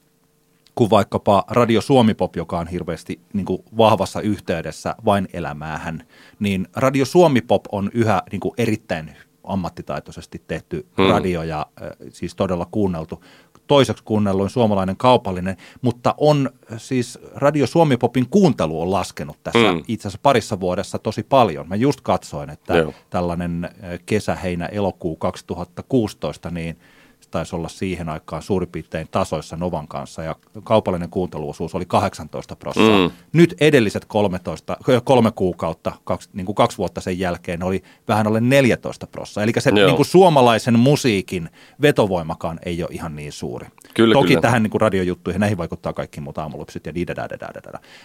kuin 0.75 0.91
vaikkapa 0.91 1.45
Radio 1.51 1.81
Suomipop, 1.81 2.37
joka 2.37 2.59
on 2.59 2.67
hirveästi 2.67 3.21
niin 3.33 3.47
kuin 3.47 3.63
vahvassa 3.77 4.21
yhteydessä 4.21 4.95
vain 5.05 5.29
elämäähän, 5.33 6.07
niin 6.39 6.69
Radio 6.77 7.05
Suomipop 7.05 7.65
on 7.73 7.91
yhä 7.95 8.23
niin 8.33 8.41
kuin 8.41 8.55
erittäin 8.59 9.11
ammattitaitoisesti 9.45 10.43
tehty 10.47 10.87
hmm. 10.97 11.07
radio 11.07 11.43
ja 11.43 11.67
äh, 11.83 11.89
siis 12.09 12.35
todella 12.35 12.67
kuunneltu. 12.71 13.25
Toiseksi 13.67 14.05
kuunnelluin 14.05 14.51
suomalainen 14.51 14.97
kaupallinen, 14.97 15.57
mutta 15.83 16.15
on 16.19 16.51
siis 16.77 17.19
Radio 17.35 17.67
Suomipopin 17.67 18.29
kuuntelu 18.31 18.83
on 18.83 18.91
laskenut 18.91 19.43
tässä 19.43 19.73
hmm. 19.73 19.83
itse 19.89 20.09
asiassa 20.09 20.21
parissa 20.23 20.61
vuodessa 20.61 20.99
tosi 20.99 21.23
paljon. 21.23 21.69
Mä 21.69 21.77
just 21.77 22.01
katsoin, 22.01 22.51
että 22.51 22.77
Joo. 22.77 22.95
tällainen 23.11 23.71
kesä, 24.07 24.35
heinä, 24.35 24.67
elokuu 24.67 25.17
2016, 25.17 26.51
niin– 26.51 26.79
taisi 27.35 27.57
olla 27.57 27.69
siihen 27.69 28.09
aikaan 28.09 28.43
suurin 28.43 28.69
piirtein 28.69 29.09
tasoissa 29.11 29.57
Novan 29.57 29.89
kanssa 29.89 30.23
ja 30.23 30.37
kaupallinen 30.65 31.11
kuunteluosuus 31.11 31.75
oli 31.75 31.85
18 31.87 32.57
prosenttia. 32.57 33.09
Mm. 33.09 33.15
Nyt 33.33 33.55
edelliset 33.61 34.05
13, 34.05 34.77
kolme 35.05 35.31
kuukautta, 35.31 35.93
kaksi, 36.05 36.29
niin 36.33 36.47
kuin 36.47 36.57
kaksi 36.57 36.79
vuotta 36.79 37.01
sen 37.01 37.19
jälkeen 37.19 37.63
oli 37.63 37.83
vähän 38.09 38.27
alle 38.27 38.41
14 38.41 39.07
prosenttia. 39.07 39.43
Eli 39.43 39.53
se 39.59 39.71
niin 39.71 39.97
kuin 39.97 40.07
suomalaisen 40.07 40.79
musiikin 40.79 41.51
vetovoimakaan 41.83 42.59
ei 42.65 42.83
ole 42.83 42.91
ihan 42.93 43.17
niin 43.17 43.33
suuri. 43.33 43.67
Kyllä, 43.95 44.13
Toki 44.13 44.29
kyllä. 44.29 44.41
tähän 44.41 44.63
niin 44.63 44.71
kuin 44.71 44.81
radiojuttuihin, 44.81 45.41
näihin 45.41 45.59
vaikuttaa 45.59 45.93
kaikki 45.93 46.21
muut 46.21 46.39
aamulupsit 46.39 46.87
ja 46.87 46.93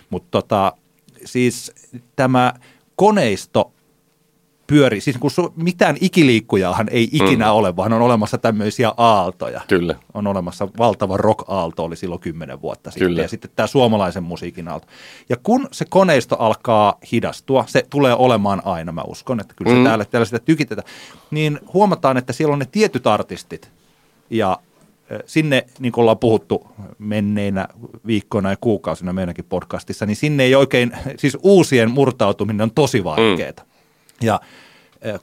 Mutta 0.09 0.27
tota, 0.31 0.73
siis 1.25 1.71
tämä 2.15 2.53
koneisto 2.95 3.71
pyöri, 4.69 5.01
siis 5.01 5.17
kun 5.17 5.31
su, 5.31 5.53
mitään 5.55 5.97
ikiliikkujahan 6.01 6.87
ei 6.91 7.09
ikinä 7.11 7.45
mm. 7.45 7.51
ole, 7.51 7.75
vaan 7.75 7.93
on 7.93 8.01
olemassa 8.01 8.37
tämmöisiä 8.37 8.93
aaltoja. 8.97 9.61
Kyllä. 9.67 9.95
On 10.13 10.27
olemassa 10.27 10.67
valtava 10.77 11.17
rock-aalto, 11.17 11.83
oli 11.83 11.95
silloin 11.95 12.21
kymmenen 12.21 12.61
vuotta 12.61 12.91
sitten, 12.91 13.07
Kyllä. 13.07 13.21
ja 13.21 13.27
sitten 13.27 13.51
tämä 13.55 13.67
suomalaisen 13.67 14.23
musiikin 14.23 14.67
aalto. 14.67 14.87
Ja 15.29 15.37
kun 15.43 15.67
se 15.71 15.85
koneisto 15.89 16.35
alkaa 16.39 16.97
hidastua, 17.11 17.63
se 17.67 17.85
tulee 17.89 18.13
olemaan 18.13 18.61
aina, 18.65 18.91
mä 18.91 19.01
uskon, 19.07 19.39
että 19.39 19.53
kyllä 19.57 19.71
se 19.71 19.77
mm. 19.77 19.83
täällä, 19.83 20.05
täällä 20.05 20.25
sitä 20.25 20.39
tykitetään, 20.39 20.87
niin 21.31 21.59
huomataan, 21.73 22.17
että 22.17 22.33
siellä 22.33 22.53
on 22.53 22.59
ne 22.59 22.67
tietyt 22.71 23.07
artistit, 23.07 23.71
ja 24.29 24.59
sinne, 25.25 25.65
niin 25.79 25.91
kuin 25.91 26.01
ollaan 26.01 26.17
puhuttu 26.17 26.67
menneinä 26.99 27.67
viikkoina 28.07 28.49
ja 28.49 28.57
kuukausina 28.61 29.13
meidänkin 29.13 29.45
podcastissa, 29.49 30.05
niin 30.05 30.15
sinne 30.15 30.43
ei 30.43 30.55
oikein, 30.55 30.91
siis 31.17 31.37
uusien 31.41 31.91
murtautuminen 31.91 32.61
on 32.61 32.71
tosi 32.71 33.03
vaikeaa. 33.03 33.51
Mm. 33.51 33.68
Ja 34.21 34.39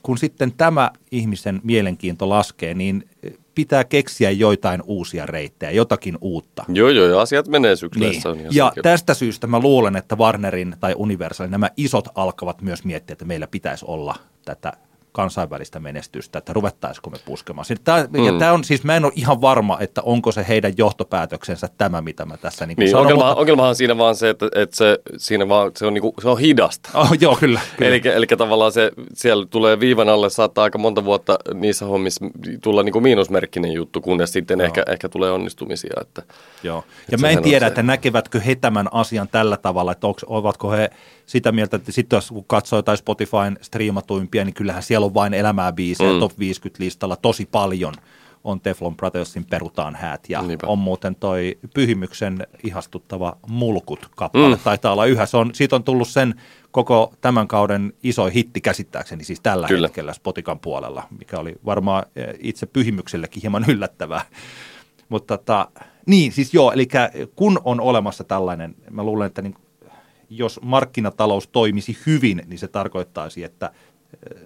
kun 0.02 0.18
sitten 0.18 0.52
tämä 0.52 0.90
ihmisen 1.10 1.60
mielenkiinto 1.64 2.28
laskee, 2.28 2.74
niin 2.74 3.08
pitää 3.54 3.84
keksiä 3.84 4.30
joitain 4.30 4.82
uusia 4.86 5.26
reittejä, 5.26 5.70
jotakin 5.70 6.18
uutta. 6.20 6.64
Joo, 6.68 6.88
joo, 6.88 7.06
ja 7.06 7.20
asiat 7.20 7.48
menee 7.48 7.76
syksyllä. 7.76 8.08
Niin. 8.08 8.22
Ja 8.50 8.64
selkeä. 8.64 8.82
tästä 8.82 9.14
syystä 9.14 9.46
mä 9.46 9.60
luulen, 9.60 9.96
että 9.96 10.16
Warnerin 10.16 10.76
tai 10.80 10.94
Universalin 10.96 11.50
nämä 11.50 11.70
isot 11.76 12.08
alkavat 12.14 12.62
myös 12.62 12.84
miettiä, 12.84 13.12
että 13.12 13.24
meillä 13.24 13.46
pitäisi 13.46 13.84
olla 13.88 14.14
tätä 14.44 14.72
kansainvälistä 15.16 15.80
menestystä, 15.80 16.38
että 16.38 16.52
ruvettaisiko 16.52 17.10
me 17.10 17.16
puskemaan. 17.24 17.66
Tämä, 17.84 18.06
Mm. 18.12 18.24
ja 18.24 18.32
tämä 18.38 18.52
on 18.52 18.64
siis, 18.64 18.84
mä 18.84 18.96
en 18.96 19.04
ole 19.04 19.12
ihan 19.16 19.40
varma, 19.40 19.76
että 19.80 20.02
onko 20.02 20.32
se 20.32 20.44
heidän 20.48 20.72
johtopäätöksensä 20.78 21.68
tämä, 21.78 22.00
mitä 22.02 22.24
mä 22.26 22.36
tässä 22.36 22.66
niin 22.66 22.76
Niin, 22.78 22.90
sanon. 22.90 23.02
ongelma, 23.02 23.24
mutta, 23.26 23.40
ongelmahan 23.40 23.68
on 23.68 23.76
siinä 23.76 23.98
vaan 23.98 24.16
se, 24.16 24.30
että, 24.30 24.46
että 24.54 24.76
se, 24.76 24.98
siinä 25.16 25.48
vaan, 25.48 25.70
se, 25.76 25.86
on 25.86 25.94
niinku, 25.94 26.14
se 26.22 26.28
on 26.28 26.38
hidasta. 26.38 26.90
oh, 26.94 27.10
joo, 27.20 27.36
kyllä. 27.36 27.60
kyllä. 27.76 27.88
Eli, 27.90 28.00
eli 28.14 28.26
tavallaan 28.26 28.72
se, 28.72 28.90
siellä 29.14 29.46
tulee 29.50 29.80
viivan 29.80 30.08
alle, 30.08 30.30
saattaa 30.30 30.64
aika 30.64 30.78
monta 30.78 31.04
vuotta 31.04 31.38
niissä 31.54 31.86
hommissa 31.86 32.24
tulla 32.62 32.82
niinku 32.82 33.00
miinusmerkkinen 33.00 33.72
juttu, 33.72 34.00
kunnes 34.00 34.32
sitten 34.32 34.60
ehkä, 34.60 34.82
ehkä 34.88 35.08
tulee 35.08 35.30
onnistumisia. 35.30 35.92
Että, 36.00 36.22
Joo. 36.62 36.84
Ja 36.86 37.02
Että 37.02 37.16
mä 37.26 37.30
en 37.30 37.42
tiedä, 37.42 37.64
se. 37.64 37.68
että 37.68 37.82
näkevätkö 37.82 38.40
he 38.40 38.54
tämän 38.54 38.88
asian 38.92 39.28
tällä 39.28 39.56
tavalla, 39.56 39.92
että 39.92 40.06
ovatko 40.26 40.70
he 40.70 40.90
sitä 41.26 41.52
mieltä, 41.52 41.76
että 41.76 41.92
sitten 41.92 42.16
jos 42.16 42.32
katsoo 42.46 42.78
jotain 42.78 42.98
Spotifyn 42.98 43.58
striimatuimpia, 43.62 44.44
niin 44.44 44.54
kyllähän 44.54 44.82
siellä 44.82 45.05
on 45.06 45.14
vain 45.14 45.34
elämää 45.34 45.72
biisejä 45.72 46.12
mm. 46.12 46.20
top 46.20 46.38
50 46.38 46.84
listalla 46.84 47.16
tosi 47.16 47.48
paljon 47.50 47.94
on 48.46 48.60
Teflon 48.60 48.96
Brothersin 48.96 49.44
Perutaan 49.44 49.94
häät 49.94 50.20
ja 50.28 50.42
Niinpä. 50.42 50.66
on 50.66 50.78
muuten 50.78 51.16
toi 51.16 51.58
Pyhimyksen 51.74 52.46
ihastuttava 52.64 53.36
Mulkut-kappale. 53.48 54.56
Mm. 54.56 54.60
Taitaa 54.64 54.92
olla 54.92 55.06
yhä. 55.06 55.26
Se 55.26 55.36
on, 55.36 55.50
siitä 55.54 55.76
on 55.76 55.84
tullut 55.84 56.08
sen 56.08 56.34
koko 56.70 57.12
tämän 57.20 57.48
kauden 57.48 57.92
iso 58.02 58.26
hitti 58.26 58.60
käsittääkseni 58.60 59.24
siis 59.24 59.40
tällä 59.40 59.68
Kyllä. 59.68 59.88
hetkellä 59.88 60.12
Spotikan 60.12 60.60
puolella, 60.60 61.02
mikä 61.18 61.38
oli 61.38 61.54
varmaan 61.64 62.04
eh, 62.16 62.26
itse 62.38 62.66
Pyhimyksellekin 62.66 63.42
hieman 63.42 63.64
yllättävää. 63.74 64.22
Mutta 65.08 65.38
tota, 65.38 65.68
niin, 66.06 66.32
siis 66.32 66.54
joo, 66.54 66.72
eli 66.72 66.88
kun 67.36 67.60
on 67.64 67.80
olemassa 67.80 68.24
tällainen, 68.24 68.74
mä 68.90 69.02
luulen, 69.02 69.26
että 69.26 69.42
niin, 69.42 69.54
jos 70.30 70.60
markkinatalous 70.62 71.48
toimisi 71.48 71.98
hyvin, 72.06 72.42
niin 72.46 72.58
se 72.58 72.68
tarkoittaisi, 72.68 73.44
että 73.44 73.70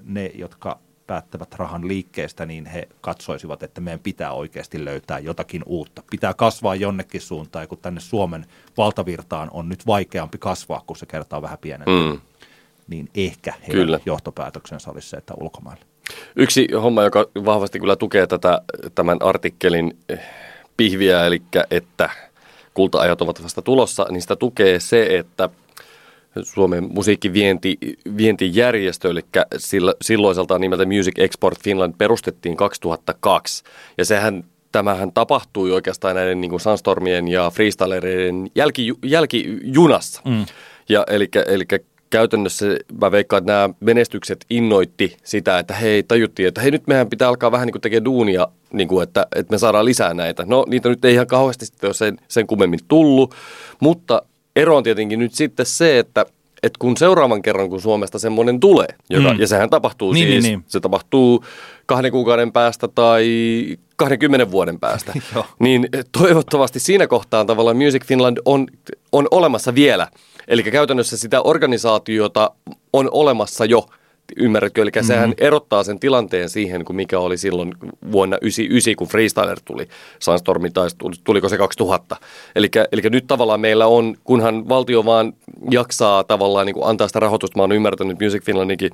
ne, 0.04 0.30
jotka 0.34 0.78
päättävät 1.06 1.54
rahan 1.54 1.88
liikkeestä, 1.88 2.46
niin 2.46 2.66
he 2.66 2.88
katsoisivat, 3.00 3.62
että 3.62 3.80
meidän 3.80 4.00
pitää 4.00 4.32
oikeasti 4.32 4.84
löytää 4.84 5.18
jotakin 5.18 5.62
uutta. 5.66 6.02
Pitää 6.10 6.34
kasvaa 6.34 6.74
jonnekin 6.74 7.20
suuntaan, 7.20 7.68
kun 7.68 7.78
tänne 7.78 8.00
Suomen 8.00 8.46
valtavirtaan 8.76 9.48
on 9.52 9.68
nyt 9.68 9.86
vaikeampi 9.86 10.38
kasvaa, 10.38 10.82
kun 10.86 10.96
se 10.96 11.06
kertaa 11.06 11.42
vähän 11.42 11.58
pienempi, 11.58 11.90
mm. 11.90 12.10
mm. 12.10 12.20
niin 12.88 13.08
ehkä 13.14 13.52
heidän 13.52 13.72
Kyllä. 13.72 14.00
johtopäätöksensä 14.06 14.90
olisi 14.90 15.08
se, 15.08 15.16
että 15.16 15.34
ulkomaille. 15.40 15.84
Yksi 16.36 16.68
homma, 16.82 17.02
joka 17.02 17.26
vahvasti 17.44 17.80
kyllä 17.80 17.96
tukee 17.96 18.26
tätä, 18.26 18.62
tämän 18.94 19.18
artikkelin 19.20 19.98
eh, 20.08 20.20
pihviä, 20.76 21.26
eli 21.26 21.42
että 21.70 22.10
kulta-ajat 22.74 23.22
ovat 23.22 23.42
vasta 23.42 23.62
tulossa, 23.62 24.06
niin 24.10 24.22
sitä 24.22 24.36
tukee 24.36 24.80
se, 24.80 25.18
että 25.18 25.48
Suomen 26.42 26.88
musiikkivienti, 26.94 27.78
vientijärjestö, 28.16 29.10
eli 29.10 29.20
sillä, 29.56 29.94
silloiselta 30.02 30.58
nimeltä 30.58 30.84
Music 30.84 31.18
Export 31.18 31.58
Finland 31.62 31.94
perustettiin 31.98 32.56
2002. 32.56 33.64
Ja 33.98 34.04
sehän, 34.04 34.44
tämähän 34.72 35.12
tapahtui 35.12 35.72
oikeastaan 35.72 36.16
näiden 36.16 36.40
niin 36.40 36.50
kuin 36.50 36.60
Sunstormien 36.60 37.28
ja 37.28 37.50
freestylereiden 37.50 38.50
jälki, 38.54 38.92
jälkijunassa. 39.04 40.22
Mm. 40.24 40.46
Ja 40.88 41.04
eli, 41.08 41.28
eli 41.46 41.64
käytännössä 42.10 42.66
mä 43.00 43.10
veikkaan, 43.10 43.40
että 43.42 43.52
nämä 43.52 43.74
menestykset 43.80 44.44
innoitti 44.50 45.16
sitä, 45.24 45.58
että 45.58 45.74
hei, 45.74 46.02
tajuttiin, 46.02 46.48
että 46.48 46.60
hei 46.60 46.70
nyt 46.70 46.86
mehän 46.86 47.08
pitää 47.08 47.28
alkaa 47.28 47.52
vähän 47.52 47.66
niin 47.66 47.72
kuin 47.72 47.82
tekemään 47.82 48.04
duunia, 48.04 48.48
niin 48.72 48.88
kuin, 48.88 49.02
että, 49.02 49.26
että 49.34 49.54
me 49.54 49.58
saadaan 49.58 49.84
lisää 49.84 50.14
näitä. 50.14 50.44
No 50.46 50.64
niitä 50.68 50.88
nyt 50.88 51.04
ei 51.04 51.14
ihan 51.14 51.26
kauheasti 51.26 51.66
sitten 51.66 51.88
ole 51.88 51.94
sen, 51.94 52.18
sen 52.28 52.46
kummemmin 52.46 52.80
tullut, 52.88 53.34
mutta 53.80 54.22
ero 54.56 54.76
on 54.76 54.82
tietenkin 54.82 55.18
nyt 55.18 55.34
sitten 55.34 55.66
se, 55.66 55.98
että 55.98 56.26
että 56.62 56.78
kun 56.78 56.96
seuraavan 56.96 57.42
kerran, 57.42 57.70
kun 57.70 57.80
Suomesta 57.80 58.18
semmoinen 58.18 58.60
tulee, 58.60 58.86
joka, 59.10 59.32
Mm. 59.32 59.40
ja 59.40 59.46
sehän 59.46 59.70
tapahtuu 59.70 60.12
Niin, 60.12 60.28
siis, 60.28 60.44
niin, 60.44 60.52
niin. 60.58 60.64
se 60.68 60.80
tapahtuu 60.80 61.44
kahden 61.86 62.12
kuukauden 62.12 62.52
päästä 62.52 62.88
tai 62.88 63.26
20 63.96 64.50
vuoden 64.50 64.80
päästä, 64.80 65.12
niin 65.58 65.88
toivottavasti 66.18 66.80
siinä 66.80 67.06
kohtaa 67.06 67.44
tavallaan 67.44 67.76
Music 67.76 68.04
Finland 68.06 68.36
on, 68.44 68.66
on 69.12 69.28
olemassa 69.30 69.74
vielä. 69.74 70.08
Eli 70.48 70.62
käytännössä 70.62 71.16
sitä 71.16 71.42
organisaatiota 71.42 72.50
on 72.92 73.08
olemassa 73.12 73.64
jo, 73.64 73.86
ymmärrätkö? 74.36 74.82
Eli 74.82 74.90
mm-hmm. 74.90 75.06
sehän 75.06 75.34
erottaa 75.38 75.84
sen 75.84 76.00
tilanteen 76.00 76.48
siihen, 76.48 76.84
kuin 76.84 76.96
mikä 76.96 77.18
oli 77.18 77.36
silloin 77.36 77.74
vuonna 78.12 78.36
99, 78.42 78.96
kun 78.96 79.08
Freestyler 79.08 79.60
tuli. 79.64 79.88
Sunstormi 80.18 80.70
taisi, 80.70 80.96
tuliko 81.24 81.48
se 81.48 81.58
2000. 81.58 82.16
Eli, 82.56 82.70
eli 82.92 83.02
nyt 83.10 83.26
tavallaan 83.26 83.60
meillä 83.60 83.86
on, 83.86 84.16
kunhan 84.24 84.68
valtio 84.68 85.04
vaan 85.04 85.32
jaksaa 85.70 86.24
tavallaan 86.24 86.66
niin 86.66 86.74
kuin 86.74 86.86
antaa 86.86 87.06
sitä 87.06 87.20
rahoitusta, 87.20 87.58
mä 87.58 87.62
oon 87.62 87.72
ymmärtänyt 87.72 88.20
Music 88.20 88.44
Finlandinkin 88.44 88.90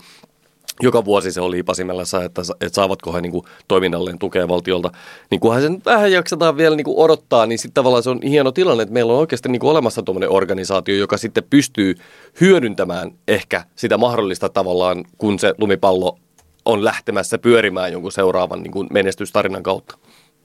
joka 0.82 1.04
vuosi 1.04 1.32
se 1.32 1.40
oli 1.40 1.56
hipasimellassa, 1.56 2.24
että, 2.24 2.42
että 2.60 2.74
saavatko 2.74 3.12
he 3.12 3.20
niin 3.20 3.32
kuin, 3.32 3.44
toiminnalleen 3.68 4.18
tukea 4.18 4.48
valtiolta. 4.48 4.90
Niin 5.30 5.40
kunhan 5.40 5.62
sen 5.62 5.82
vähän 5.84 6.12
jaksetaan 6.12 6.56
vielä 6.56 6.76
niin 6.76 6.84
kuin, 6.84 6.98
odottaa, 6.98 7.46
niin 7.46 7.58
sitten 7.58 7.74
tavallaan 7.74 8.02
se 8.02 8.10
on 8.10 8.20
hieno 8.22 8.52
tilanne, 8.52 8.82
että 8.82 8.92
meillä 8.92 9.12
on 9.12 9.18
oikeasti 9.18 9.48
niin 9.48 9.60
kuin, 9.60 9.70
olemassa 9.70 10.02
tuommoinen 10.02 10.30
organisaatio, 10.30 10.96
joka 10.96 11.16
sitten 11.16 11.44
pystyy 11.50 11.94
hyödyntämään 12.40 13.10
ehkä 13.28 13.64
sitä 13.76 13.98
mahdollista 13.98 14.48
tavallaan, 14.48 15.04
kun 15.18 15.38
se 15.38 15.54
lumipallo 15.58 16.18
on 16.64 16.84
lähtemässä 16.84 17.38
pyörimään 17.38 17.92
jonkun 17.92 18.12
seuraavan 18.12 18.62
niin 18.62 18.72
kuin, 18.72 18.88
menestystarinan 18.92 19.62
kautta. 19.62 19.98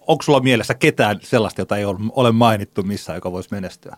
Onko 0.08 0.24
sulla 0.24 0.40
mielessä 0.40 0.74
ketään 0.74 1.20
sellaista, 1.22 1.62
jota 1.62 1.78
ei 1.78 1.86
ole 2.16 2.32
mainittu 2.32 2.84
missään, 2.84 3.18
joka 3.18 3.32
voisi 3.32 3.50
menestyä? 3.52 3.98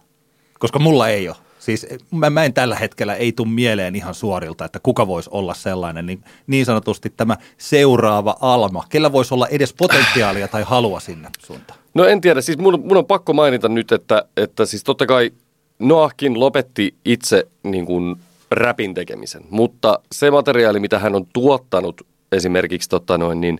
Koska 0.59 0.79
mulla 0.79 1.09
ei 1.09 1.29
ole. 1.29 1.35
Siis 1.63 1.87
mä, 2.11 2.29
mä 2.29 2.43
en 2.43 2.53
tällä 2.53 2.75
hetkellä, 2.75 3.15
ei 3.15 3.31
tule 3.31 3.47
mieleen 3.47 3.95
ihan 3.95 4.13
suorilta, 4.13 4.65
että 4.65 4.79
kuka 4.83 5.07
voisi 5.07 5.29
olla 5.33 5.53
sellainen, 5.53 6.05
niin, 6.05 6.23
niin 6.47 6.65
sanotusti 6.65 7.13
tämä 7.17 7.37
seuraava 7.57 8.35
Alma. 8.41 8.83
Kellä 8.89 9.11
voisi 9.11 9.33
olla 9.33 9.47
edes 9.47 9.73
potentiaalia 9.73 10.47
tai 10.47 10.63
halua 10.63 10.99
sinne 10.99 11.29
suuntaan? 11.39 11.79
No 11.93 12.05
en 12.05 12.21
tiedä, 12.21 12.41
siis 12.41 12.57
mun, 12.57 12.83
mun 12.85 12.97
on 12.97 13.05
pakko 13.05 13.33
mainita 13.33 13.69
nyt, 13.69 13.91
että, 13.91 14.25
että 14.37 14.65
siis 14.65 14.83
totta 14.83 15.05
kai 15.05 15.31
Noahkin 15.79 16.39
lopetti 16.39 16.95
itse 17.05 17.47
niin 17.63 17.85
kuin 17.85 18.15
räpin 18.51 18.93
tekemisen, 18.93 19.41
mutta 19.49 19.99
se 20.11 20.31
materiaali, 20.31 20.79
mitä 20.79 20.99
hän 20.99 21.15
on 21.15 21.25
tuottanut 21.33 22.01
esimerkiksi 22.31 22.89
tota 22.89 23.17
noin, 23.17 23.41
niin, 23.41 23.59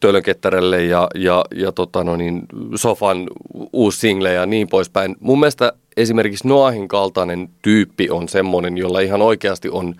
Tölönkettärelle 0.00 0.84
ja, 0.84 1.08
ja, 1.14 1.44
ja 1.54 1.72
tota 1.72 2.04
noin, 2.04 2.18
niin, 2.18 2.42
Sofan 2.74 3.26
uusi 3.72 3.98
single 3.98 4.32
ja 4.32 4.46
niin 4.46 4.68
poispäin. 4.68 5.16
Mun 5.20 5.40
mielestä 5.40 5.72
esimerkiksi 5.96 6.48
Noahin 6.48 6.88
kaltainen 6.88 7.48
tyyppi 7.62 8.10
on 8.10 8.28
semmoinen, 8.28 8.78
jolla 8.78 9.00
ihan 9.00 9.22
oikeasti 9.22 9.68
on 9.68 9.94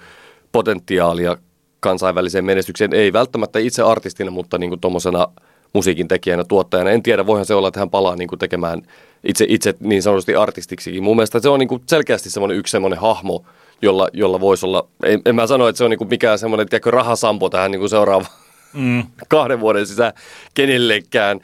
potentiaalia 0.52 1.36
kansainväliseen 1.80 2.44
menestykseen. 2.44 2.94
Ei 2.94 3.12
välttämättä 3.12 3.58
itse 3.58 3.82
artistina, 3.82 4.30
mutta 4.30 4.58
niin 4.58 4.80
tuommoisena 4.80 5.28
musiikin 5.72 6.08
tekijänä, 6.08 6.44
tuottajana. 6.44 6.90
En 6.90 7.02
tiedä, 7.02 7.26
voihan 7.26 7.46
se 7.46 7.54
olla, 7.54 7.68
että 7.68 7.80
hän 7.80 7.90
palaa 7.90 8.16
niin 8.16 8.28
tekemään 8.38 8.82
itse, 9.24 9.46
itse 9.48 9.74
niin 9.80 10.02
sanotusti 10.02 10.34
artistiksikin. 10.34 11.02
Mun 11.02 11.16
mielestä 11.16 11.40
se 11.40 11.48
on 11.48 11.60
niin 11.60 11.82
selkeästi 11.86 12.30
semmoinen 12.30 12.58
yksi 12.58 12.70
semmoinen 12.70 12.98
hahmo, 12.98 13.44
jolla, 13.82 14.08
jolla 14.12 14.40
voisi 14.40 14.66
olla, 14.66 14.88
en, 15.04 15.22
en 15.26 15.34
mä 15.34 15.46
sano, 15.46 15.68
että 15.68 15.78
se 15.78 15.84
on 15.84 15.90
niin 15.90 16.08
mikään 16.08 16.38
semmoinen, 16.38 16.68
tiedätkö, 16.68 16.90
rahasampo 16.90 17.50
tähän 17.50 17.70
niin 17.70 17.88
seuraava 17.88 18.26
mm. 18.72 19.02
kahden 19.28 19.60
vuoden 19.60 19.86
sisään 19.86 20.12
kenellekään. 20.54 21.40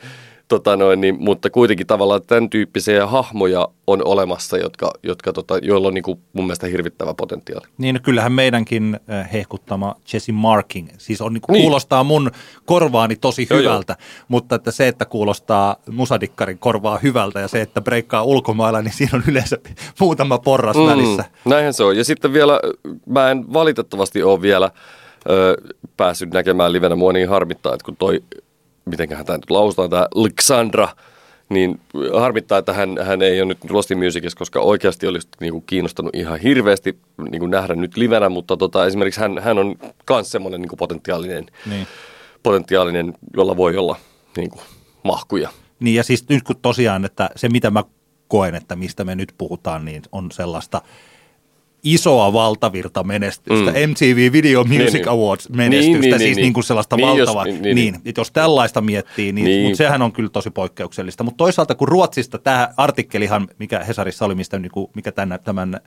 Tota 0.50 0.76
noin, 0.76 1.00
niin, 1.00 1.16
mutta 1.18 1.50
kuitenkin 1.50 1.86
tavallaan 1.86 2.22
tämän 2.26 2.50
tyyppisiä 2.50 3.06
hahmoja 3.06 3.68
on 3.86 4.02
olemassa, 4.04 4.58
jotka, 4.58 4.90
jotka 5.02 5.32
tota, 5.32 5.58
joilla 5.58 5.88
on 5.88 5.94
niin 5.94 6.02
kuin 6.02 6.18
mun 6.32 6.44
mielestä 6.44 6.66
hirvittävä 6.66 7.14
potentiaali. 7.14 7.66
Niin 7.78 7.94
no 7.94 8.00
kyllähän 8.04 8.32
meidänkin 8.32 9.00
äh, 9.10 9.32
hehkuttama 9.32 9.94
Jesse 10.12 10.32
Marking, 10.32 10.88
siis 10.98 11.20
on, 11.20 11.32
niin 11.34 11.40
kuin, 11.40 11.52
Niin. 11.54 11.62
kuulostaa 11.62 12.04
mun 12.04 12.30
korvaani 12.64 13.16
tosi 13.16 13.46
Joo, 13.50 13.60
hyvältä, 13.60 13.96
mutta 14.28 14.54
että 14.54 14.70
se, 14.70 14.88
että 14.88 15.04
kuulostaa 15.04 15.76
musadikkarin 15.90 16.58
korvaa 16.58 16.98
hyvältä 17.02 17.40
ja 17.40 17.48
se, 17.48 17.60
että 17.60 17.80
breikkaa 17.80 18.22
ulkomailla, 18.22 18.82
niin 18.82 18.94
siinä 18.94 19.10
on 19.14 19.22
yleensä 19.28 19.58
muutama 20.00 20.38
porras 20.38 20.76
mm. 20.76 20.86
välissä. 20.86 21.24
Näinhän 21.44 21.74
se 21.74 21.84
on. 21.84 21.96
Ja 21.96 22.04
sitten 22.04 22.32
vielä, 22.32 22.60
mä 23.06 23.30
en 23.30 23.52
valitettavasti 23.52 24.22
ole 24.22 24.42
vielä 24.42 24.70
ö, 25.30 25.56
päässyt 25.96 26.32
näkemään 26.32 26.72
livenä. 26.72 26.96
Mua 26.96 27.12
niin 27.12 27.28
harmittaa, 27.28 27.74
että 27.74 27.84
kun 27.84 27.96
toi, 27.96 28.22
mitenköhän 28.90 29.26
tämä 29.26 29.36
nyt 29.36 29.50
lausutaan, 29.50 29.90
tämä 29.90 30.06
Alexandra, 30.14 30.88
niin 31.48 31.80
harmittaa, 32.20 32.58
että 32.58 32.72
hän, 32.72 32.98
hän 33.02 33.22
ei 33.22 33.40
ole 33.40 33.48
nyt 33.48 33.70
Lost 33.70 33.90
Musicissa, 34.04 34.38
koska 34.38 34.60
oikeasti 34.60 35.06
olisi 35.06 35.28
niinku 35.40 35.60
kiinnostanut 35.60 36.14
ihan 36.14 36.38
hirveästi 36.40 36.98
niinku 37.30 37.46
nähdä 37.46 37.74
nyt 37.74 37.96
livenä, 37.96 38.28
mutta 38.28 38.56
tota, 38.56 38.86
esimerkiksi 38.86 39.20
hän, 39.20 39.38
hän 39.38 39.58
on 39.58 39.76
myös 40.10 40.30
semmoinen 40.30 40.60
niinku 40.60 40.76
potentiaalinen, 40.76 41.46
Niin. 41.66 41.86
potentiaalinen, 42.42 43.14
jolla 43.36 43.56
voi 43.56 43.76
olla 43.76 43.96
niinku 44.36 44.60
mahkuja. 45.04 45.48
Niin 45.80 45.96
ja 45.96 46.04
siis 46.04 46.28
nyt 46.28 46.42
kun 46.42 46.56
tosiaan, 46.62 47.04
että 47.04 47.30
se 47.36 47.48
mitä 47.48 47.70
mä 47.70 47.84
koen, 48.28 48.54
että 48.54 48.76
mistä 48.76 49.04
me 49.04 49.14
nyt 49.14 49.34
puhutaan, 49.38 49.84
niin 49.84 50.02
on 50.12 50.30
sellaista 50.30 50.82
isoa 51.82 52.32
valtavirta 52.32 53.02
menestystä, 53.04 53.70
Mm. 53.70 53.90
MTV 53.90 54.32
Video 54.32 54.64
Music 54.64 54.78
Niin, 54.84 54.92
niin. 54.92 55.08
Awards 55.08 55.48
menestystä, 55.48 55.98
Niin, 55.98 56.10
niin, 56.10 56.18
siis 56.18 56.36
niin, 56.36 56.42
niin 56.42 56.52
kuin 56.52 56.64
sellaista 56.64 56.96
niin, 56.96 57.08
jos- 57.08 57.18
valtavaa, 57.18 57.44
niin, 57.44 57.62
niin, 57.62 57.74
niin, 57.74 57.92
niin, 57.94 58.02
että 58.04 58.20
jos 58.20 58.30
tällaista 58.30 58.80
miettii, 58.80 59.32
niin, 59.32 59.44
Niin. 59.44 59.62
mutta 59.64 59.76
sehän 59.76 60.02
on 60.02 60.12
kyllä 60.12 60.30
tosi 60.30 60.50
poikkeuksellista, 60.50 61.24
mutta 61.24 61.38
toisaalta 61.38 61.74
kun 61.74 61.88
Ruotsista 61.88 62.38
tämä 62.38 62.68
artikkelihan, 62.76 63.48
mikä 63.58 63.78
Hesarissa 63.84 64.24
oli, 64.24 64.34
mistä 64.34 64.58
niin 64.58 64.72
kuin, 64.72 64.86
mikä 64.94 65.12
tämän, 65.12 65.38
tämän 65.44 65.80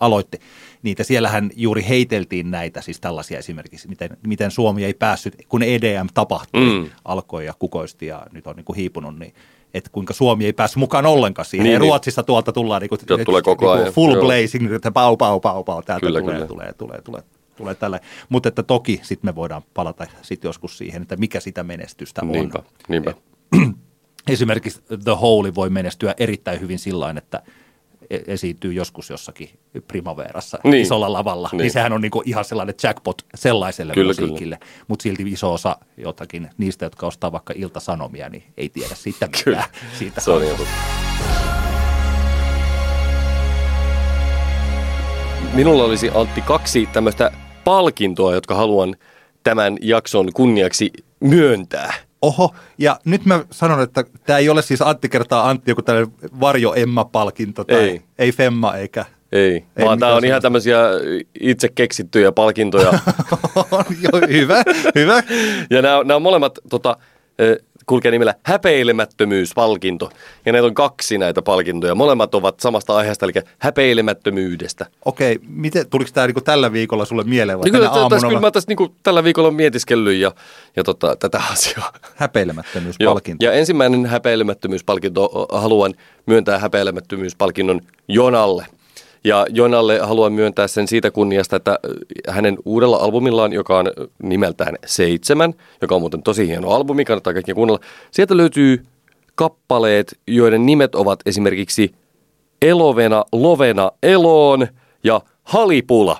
aloitti 0.00 0.38
niitä. 0.82 1.04
Siellähän 1.04 1.50
juuri 1.56 1.84
heiteltiin 1.88 2.50
näitä, 2.50 2.80
siis 2.80 3.00
tällaisia 3.00 3.38
esimerkiksi, 3.38 3.88
miten, 3.88 4.10
miten 4.26 4.50
Suomi 4.50 4.84
ei 4.84 4.94
päässyt, 4.94 5.36
kun 5.48 5.62
EDM 5.62 6.06
tapahtui, 6.14 6.78
mm. 6.78 6.90
alkoi 7.04 7.46
ja 7.46 7.54
kukoisti 7.58 8.06
ja 8.06 8.22
nyt 8.32 8.46
on 8.46 8.56
niin 8.56 8.64
kuin 8.64 8.76
hiipunut, 8.76 9.18
niin 9.18 9.34
että 9.74 9.90
kuinka 9.92 10.12
Suomi 10.14 10.46
ei 10.46 10.52
päässyt 10.52 10.76
mukaan 10.76 11.06
ollenkaan 11.06 11.46
siihen. 11.46 11.64
Niin, 11.64 11.72
ja 11.72 11.78
Ruotsista 11.78 12.22
tuolta 12.22 12.52
tullaan 12.52 12.82
niin 12.82 12.88
kuin, 12.88 13.00
tulee 13.24 13.42
koko 13.42 13.74
niin 13.74 13.82
ajan. 13.82 13.94
full 13.94 14.12
Joo. 14.12 14.22
blazing, 14.22 14.72
että 14.72 14.92
pau, 14.92 15.16
pau, 15.16 15.40
pau, 15.40 15.64
pau, 15.64 15.82
täältä 15.82 16.06
Kyllä, 16.06 16.20
tulee, 16.20 16.34
kyllä. 16.34 16.46
tulee, 16.46 16.72
tulee, 16.72 17.02
tulee, 17.02 17.22
tulee 17.56 17.74
tällä. 17.74 18.00
Mutta 18.28 18.48
että 18.48 18.62
toki 18.62 19.00
sitten 19.02 19.28
me 19.28 19.34
voidaan 19.34 19.62
palata 19.74 20.06
sitten 20.22 20.48
joskus 20.48 20.78
siihen, 20.78 21.02
että 21.02 21.16
mikä 21.16 21.40
sitä 21.40 21.62
menestystä 21.62 22.22
on. 22.22 22.32
Niinpä, 22.32 22.62
niinpä. 22.88 23.14
Esimerkiksi 24.28 24.82
The 25.04 25.12
Hole 25.20 25.54
voi 25.54 25.70
menestyä 25.70 26.14
erittäin 26.18 26.60
hyvin 26.60 26.78
sillä 26.78 27.14
että 27.16 27.42
esiintyy 28.26 28.72
joskus 28.72 29.10
jossakin 29.10 29.50
primaverassa 29.88 30.58
Niin. 30.64 30.82
isolla 30.82 31.12
lavalla, 31.12 31.48
niin, 31.52 31.56
Niin. 31.58 31.64
niin 31.64 31.72
sehän 31.72 31.92
on 31.92 32.00
niinku 32.00 32.22
ihan 32.26 32.44
sellainen 32.44 32.74
jackpot 32.82 33.22
sellaiselle 33.34 33.92
Kyllä, 33.92 34.08
musiikille. 34.08 34.58
Mutta 34.88 35.02
silti 35.02 35.22
iso 35.22 35.52
osa 35.52 35.76
jotakin 35.96 36.50
niistä, 36.58 36.86
jotka 36.86 37.06
ostaa 37.06 37.32
vaikka 37.32 37.54
iltasanomia, 37.56 38.28
niin 38.28 38.44
ei 38.56 38.68
tiedä 38.68 38.94
siitä 38.94 39.28
Kyllä. 39.44 39.56
mitään. 39.72 39.88
Siitä 39.98 40.20
Se 40.20 40.30
on 40.30 40.42
totta. 40.42 40.64
Minulla 45.54 45.84
olisi 45.84 46.10
Antti 46.14 46.40
kaksi 46.40 46.88
tämmöistä 46.92 47.30
palkintoa, 47.64 48.34
jotka 48.34 48.54
haluan 48.54 48.96
tämän 49.42 49.76
jakson 49.80 50.32
kunniaksi 50.32 50.90
myöntää. 51.20 51.94
Oho, 52.24 52.54
ja 52.78 53.00
nyt 53.04 53.24
mä 53.24 53.44
sanon, 53.50 53.82
että 53.82 54.04
tämä 54.26 54.38
ei 54.38 54.48
ole 54.48 54.62
siis 54.62 54.82
Antti 54.82 55.08
kertaa 55.08 55.48
Antti, 55.48 55.70
joku 55.70 55.82
tällainen 55.82 56.14
Varjo 56.40 56.74
Emma-palkinto 56.74 57.64
tai 57.64 57.76
Ei. 57.76 58.02
ei 58.18 58.32
Femma 58.32 58.74
eikä... 58.74 59.04
Ei, 59.32 59.64
Ei 59.76 59.86
vaan 59.86 59.98
tämä 59.98 60.14
on 60.14 60.24
ihan 60.24 60.42
tämmöisiä 60.42 60.78
itse 61.40 61.68
keksittyjä 61.68 62.32
palkintoja. 62.32 62.92
Joo, 64.02 64.20
hyvä, 64.28 64.62
hyvä. 64.94 65.22
ja 65.70 65.82
nämä, 65.82 66.04
nämä 66.04 66.16
on 66.16 66.22
molemmat 66.22 66.58
tota, 66.70 66.96
kulkee 67.86 68.10
nimellä 68.10 68.34
häpeilemättömyyspalkinto. 68.42 70.10
Ja 70.46 70.52
näitä 70.52 70.66
on 70.66 70.74
kaksi 70.74 71.18
näitä 71.18 71.42
palkintoja. 71.42 71.94
Molemmat 71.94 72.34
ovat 72.34 72.60
samasta 72.60 72.96
aiheesta, 72.96 73.26
eli 73.26 73.32
häpeilemättömyydestä. 73.58 74.86
Okei, 75.04 75.38
miten, 75.48 75.90
tuliko 75.90 76.10
tämä 76.14 76.26
niinku 76.26 76.40
tällä 76.40 76.72
viikolla 76.72 77.04
sulle 77.04 77.24
mieleen 77.24 77.58
vai 77.58 77.64
Niin 77.64 77.72
kyllä, 77.72 77.88
tänä 77.88 78.08
tässä, 78.08 78.26
kyllä 78.26 78.40
mä 78.40 78.50
tässä 78.50 78.74
niin 78.74 78.94
tällä 79.02 79.24
viikolla 79.24 79.48
olen 79.48 79.56
mietiskellyt 79.56 80.16
ja, 80.16 80.32
ja 80.76 80.84
tota, 80.84 81.16
tätä 81.16 81.42
asiaa. 81.52 81.92
Häpeilemättömyyspalkinto. 82.14 83.44
Ja 83.44 83.52
ensimmäinen 83.52 84.06
häpeilemättömyyspalkinto 84.06 85.46
haluan 85.52 85.94
myöntää 86.26 86.58
häpeilemättömyyspalkinnon 86.58 87.80
Jonalle. 88.08 88.66
Ja 89.24 89.46
Jonalle 89.48 89.98
haluan 89.98 90.32
myöntää 90.32 90.68
sen 90.68 90.88
siitä 90.88 91.10
kunniasta, 91.10 91.56
että 91.56 91.78
hänen 92.28 92.58
uudella 92.64 92.96
albumillaan, 92.96 93.52
joka 93.52 93.78
on 93.78 93.90
nimeltään 94.22 94.76
Seitsemän, 94.86 95.54
joka 95.82 95.94
on 95.94 96.00
muuten 96.00 96.22
tosi 96.22 96.46
hieno 96.46 96.70
albumi, 96.70 97.04
kannattaa 97.04 97.32
kaikkien 97.32 97.54
kuunnella. 97.54 97.80
Sieltä 98.10 98.36
löytyy 98.36 98.84
kappaleet, 99.34 100.18
joiden 100.26 100.66
nimet 100.66 100.94
ovat 100.94 101.20
esimerkiksi 101.26 101.94
Elovena, 102.62 103.24
Lovena, 103.32 103.92
Eloon 104.02 104.66
ja 105.04 105.20
Halipula. 105.42 106.18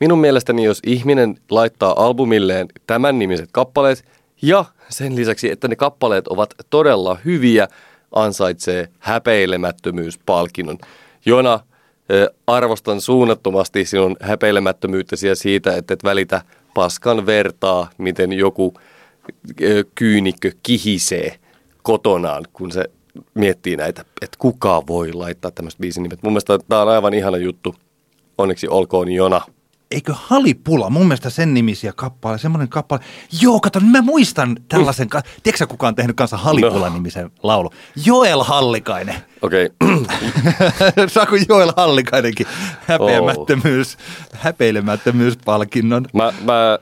Minun 0.00 0.18
mielestäni, 0.18 0.64
jos 0.64 0.80
ihminen 0.86 1.36
laittaa 1.50 2.04
albumilleen 2.04 2.68
tämän 2.86 3.18
nimiset 3.18 3.48
kappaleet 3.52 4.04
ja 4.42 4.64
sen 4.88 5.16
lisäksi, 5.16 5.50
että 5.50 5.68
ne 5.68 5.76
kappaleet 5.76 6.28
ovat 6.28 6.54
todella 6.70 7.18
hyviä, 7.24 7.68
ansaitsee 8.12 8.88
häpeilemättömyyspalkinnon. 8.98 10.78
Jona, 11.26 11.60
arvostan 12.46 13.00
suunnattomasti 13.00 13.84
sinun 13.84 14.16
häpeilemättömyyttäsi 14.20 15.26
ja 15.28 15.36
siitä, 15.36 15.76
että 15.76 15.94
et 15.94 16.04
välitä 16.04 16.42
paskan 16.74 17.26
vertaa, 17.26 17.90
miten 17.98 18.32
joku 18.32 18.74
kyynikkö 19.94 20.52
kihisee 20.62 21.38
kotonaan, 21.82 22.44
kun 22.52 22.72
se 22.72 22.84
miettii 23.34 23.76
näitä, 23.76 24.04
että 24.22 24.36
kuka 24.38 24.82
voi 24.86 25.12
laittaa 25.12 25.50
tämmöistä 25.50 25.80
biisin 25.80 26.02
nimet. 26.02 26.22
Mun 26.22 26.32
mielestä 26.32 26.58
tämä 26.68 26.82
on 26.82 26.88
aivan 26.88 27.14
ihana 27.14 27.36
juttu. 27.36 27.74
Onneksi 28.38 28.68
olkoon 28.68 29.12
Jona. 29.12 29.40
Eikö 29.94 30.12
Halipula, 30.16 30.90
mun 30.90 31.06
mielestä 31.06 31.30
sen 31.30 31.54
nimisiä 31.54 31.92
kappale, 31.96 32.38
semmoinen 32.38 32.68
kappale. 32.68 33.00
Joo, 33.40 33.60
kato, 33.60 33.80
mä 33.80 34.02
muistan 34.02 34.56
tällaisen, 34.68 35.08
ka- 35.08 35.22
tiedätkö 35.42 35.66
kuka 35.66 35.88
on 35.88 35.94
tehnyt 35.94 36.16
kanssa 36.16 36.36
Halipula-nimisen 36.36 37.30
laulu? 37.42 37.70
Joel 38.06 38.42
Hallikainen. 38.42 39.14
Okei, 39.42 39.70
okay. 39.82 41.08
Saako 41.14 41.36
Joel 41.48 41.72
Hallikainenkin 41.76 42.46
häpeämättömyys, 42.86 43.96
häpeilemättömyyspalkinnon? 44.32 46.06
mä, 46.12 46.32
mä 46.44 46.78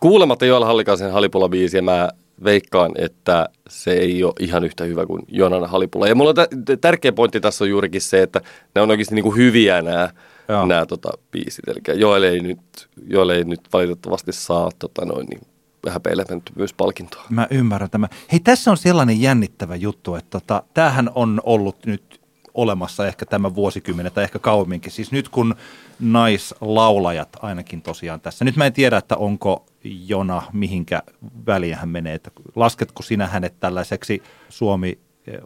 kuulematta 0.00 0.46
Joel 0.46 0.64
Hallikaisen 0.64 1.12
Halipula-biisiä 1.12 1.82
mä 1.82 2.08
veikkaan, 2.44 2.92
että 2.98 3.48
se 3.68 3.92
ei 3.92 4.24
ole 4.24 4.32
ihan 4.40 4.64
yhtä 4.64 4.84
hyvä 4.84 5.06
kuin 5.06 5.22
Jonan 5.28 5.68
Halipula. 5.68 6.08
Ja 6.08 6.14
mulla 6.14 6.30
on 6.30 6.34
tä- 6.34 6.76
tärkeä 6.80 7.12
pointti 7.12 7.40
tässä 7.40 7.64
on 7.64 7.70
juurikin 7.70 8.00
se, 8.00 8.22
että 8.22 8.40
ne 8.74 8.80
on 8.80 8.90
oikeasti 8.90 9.14
niinku 9.14 9.34
hyviä 9.34 9.82
nämä 9.82 10.10
Joo. 10.48 10.66
nämä 10.66 10.86
tota, 10.86 11.10
biisit. 11.30 11.68
Eli 11.68 12.00
Joel 12.00 12.22
ei 12.22 12.40
nyt, 12.40 12.88
Joel 13.06 13.28
ei 13.28 13.44
nyt 13.44 13.60
valitettavasti 13.72 14.32
saa 14.32 14.70
tota, 14.78 15.04
noin, 15.04 15.26
niin, 15.26 15.40
häpeilemättömyyspalkintoa. 15.88 17.24
Mä 17.30 17.46
ymmärrän 17.50 17.90
tämän. 17.90 18.08
Hei, 18.32 18.40
tässä 18.40 18.70
on 18.70 18.76
sellainen 18.76 19.20
jännittävä 19.20 19.76
juttu, 19.76 20.14
että 20.14 20.30
tota, 20.30 20.62
tämähän 20.74 21.10
on 21.14 21.40
ollut 21.44 21.86
nyt 21.86 22.20
olemassa 22.54 23.06
ehkä 23.06 23.26
tämän 23.26 23.54
vuosikymmenen 23.54 24.12
tai 24.12 24.24
ehkä 24.24 24.38
kauemminkin. 24.38 24.92
Siis 24.92 25.12
nyt 25.12 25.28
kun 25.28 25.54
naislaulajat 26.00 27.28
ainakin 27.42 27.82
tosiaan 27.82 28.20
tässä. 28.20 28.44
Nyt 28.44 28.56
mä 28.56 28.66
en 28.66 28.72
tiedä, 28.72 28.96
että 28.96 29.16
onko 29.16 29.66
Jona 29.84 30.42
mihinkä 30.52 31.02
väliin 31.46 31.76
hän 31.76 31.88
menee. 31.88 32.14
Että 32.14 32.30
lasketko 32.54 33.02
sinä 33.02 33.26
hänet 33.26 33.60
tällaiseksi 33.60 34.22
Suomi 34.48 34.98
eh, 35.26 35.40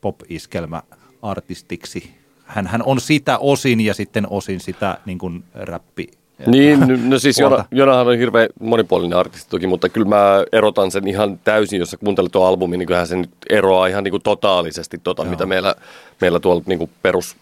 pop-iskelmä-artistiksi? 0.00 2.21
Hän, 2.52 2.66
hän 2.66 2.82
on 2.86 3.00
sitä 3.00 3.38
osin 3.38 3.80
ja 3.80 3.94
sitten 3.94 4.26
osin 4.30 4.60
sitä 4.60 4.98
niin 5.06 5.18
kuin 5.18 5.44
räppi. 5.54 6.08
Niin, 6.46 6.80
no- 6.80 6.86
no 7.04 7.18
siis 7.18 7.38
Jona. 7.38 7.64
Jonahan 7.70 8.08
on 8.08 8.18
hirveän 8.18 8.48
monipuolinen 8.60 9.18
artisti 9.18 9.50
toki, 9.50 9.66
mutta 9.66 9.88
kyllä 9.88 10.08
mä 10.08 10.44
erotan 10.52 10.90
sen 10.90 11.08
ihan 11.08 11.38
täysin, 11.44 11.78
jos 11.78 11.90
sä 11.90 11.96
kuuntelet 11.96 12.32
tuon 12.32 12.48
albumin, 12.48 12.78
niin 12.78 12.86
kyllähän 12.86 13.06
se 13.06 13.16
nyt 13.16 13.30
eroaa 13.50 13.86
ihan 13.86 14.04
niin 14.04 14.12
kuin 14.12 14.22
totaalisesti 14.22 14.98
tota, 14.98 15.24
mitä 15.24 15.46
meillä, 15.46 15.74
meillä 16.20 16.40
tuolla 16.40 16.62
niin 16.66 16.78
kuin 16.78 16.90
perus, 17.02 17.36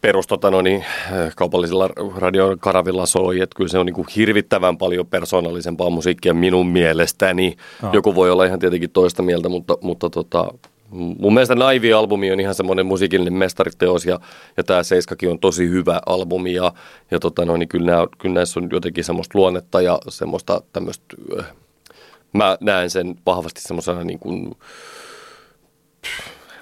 perus 0.00 0.26
tota, 0.26 0.50
no 0.50 0.62
niin, 0.62 0.84
kaupallisilla 1.36 1.90
radiokanavilla 2.16 3.06
soi, 3.06 3.40
että 3.40 3.56
kyllä 3.56 3.68
se 3.68 3.78
on 3.78 3.86
niin 3.86 3.94
kuin 3.94 4.06
hirvittävän 4.16 4.78
paljon 4.78 5.06
persoonallisempaa 5.06 5.90
musiikkia 5.90 6.34
minun 6.34 6.66
mielestäni. 6.66 7.56
Joo. 7.82 7.92
Joku 7.92 8.14
voi 8.14 8.30
olla 8.30 8.44
ihan 8.44 8.58
tietenkin 8.58 8.90
toista 8.90 9.22
mieltä, 9.22 9.48
mutta, 9.48 9.78
mutta 9.80 10.10
tota, 10.10 10.54
mun 10.92 11.34
mielestä 11.34 11.54
Naivi-albumi 11.54 12.32
on 12.32 12.40
ihan 12.40 12.54
semmoinen 12.54 12.86
musiikillinen 12.86 13.32
mestariteos 13.32 14.06
ja, 14.06 14.20
ja 14.56 14.64
tämä 14.64 14.82
Seiskakin 14.82 15.30
on 15.30 15.38
tosi 15.38 15.68
hyvä 15.68 16.00
albumi 16.06 16.54
ja, 16.54 16.72
ja 17.10 17.18
tota, 17.18 17.44
no, 17.44 17.56
niin 17.56 17.68
kyllä, 17.68 17.92
nää, 17.92 18.06
kyllä 18.18 18.34
näissä 18.34 18.60
on 18.60 18.68
jotenkin 18.72 19.04
semmoista 19.04 19.38
luonnetta 19.38 19.80
ja 19.80 19.98
semmoista 20.08 20.62
tämmöistä, 20.72 21.04
äh, 21.38 21.46
mä 22.32 22.56
näen 22.60 22.90
sen 22.90 23.14
vahvasti 23.26 23.60
semmoisena 23.60 24.04
niin 24.04 24.18
kuin, 24.18 24.54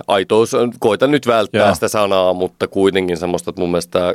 aitous, 0.09 0.53
koitan 0.79 1.11
nyt 1.11 1.27
välttää 1.27 1.66
Joo. 1.66 1.75
sitä 1.75 1.88
sanaa, 1.88 2.33
mutta 2.33 2.69
kuitenkin 2.69 3.16
semmoista, 3.16 3.51
että 3.51 3.61
mun 3.61 3.71
mielestä 3.71 4.14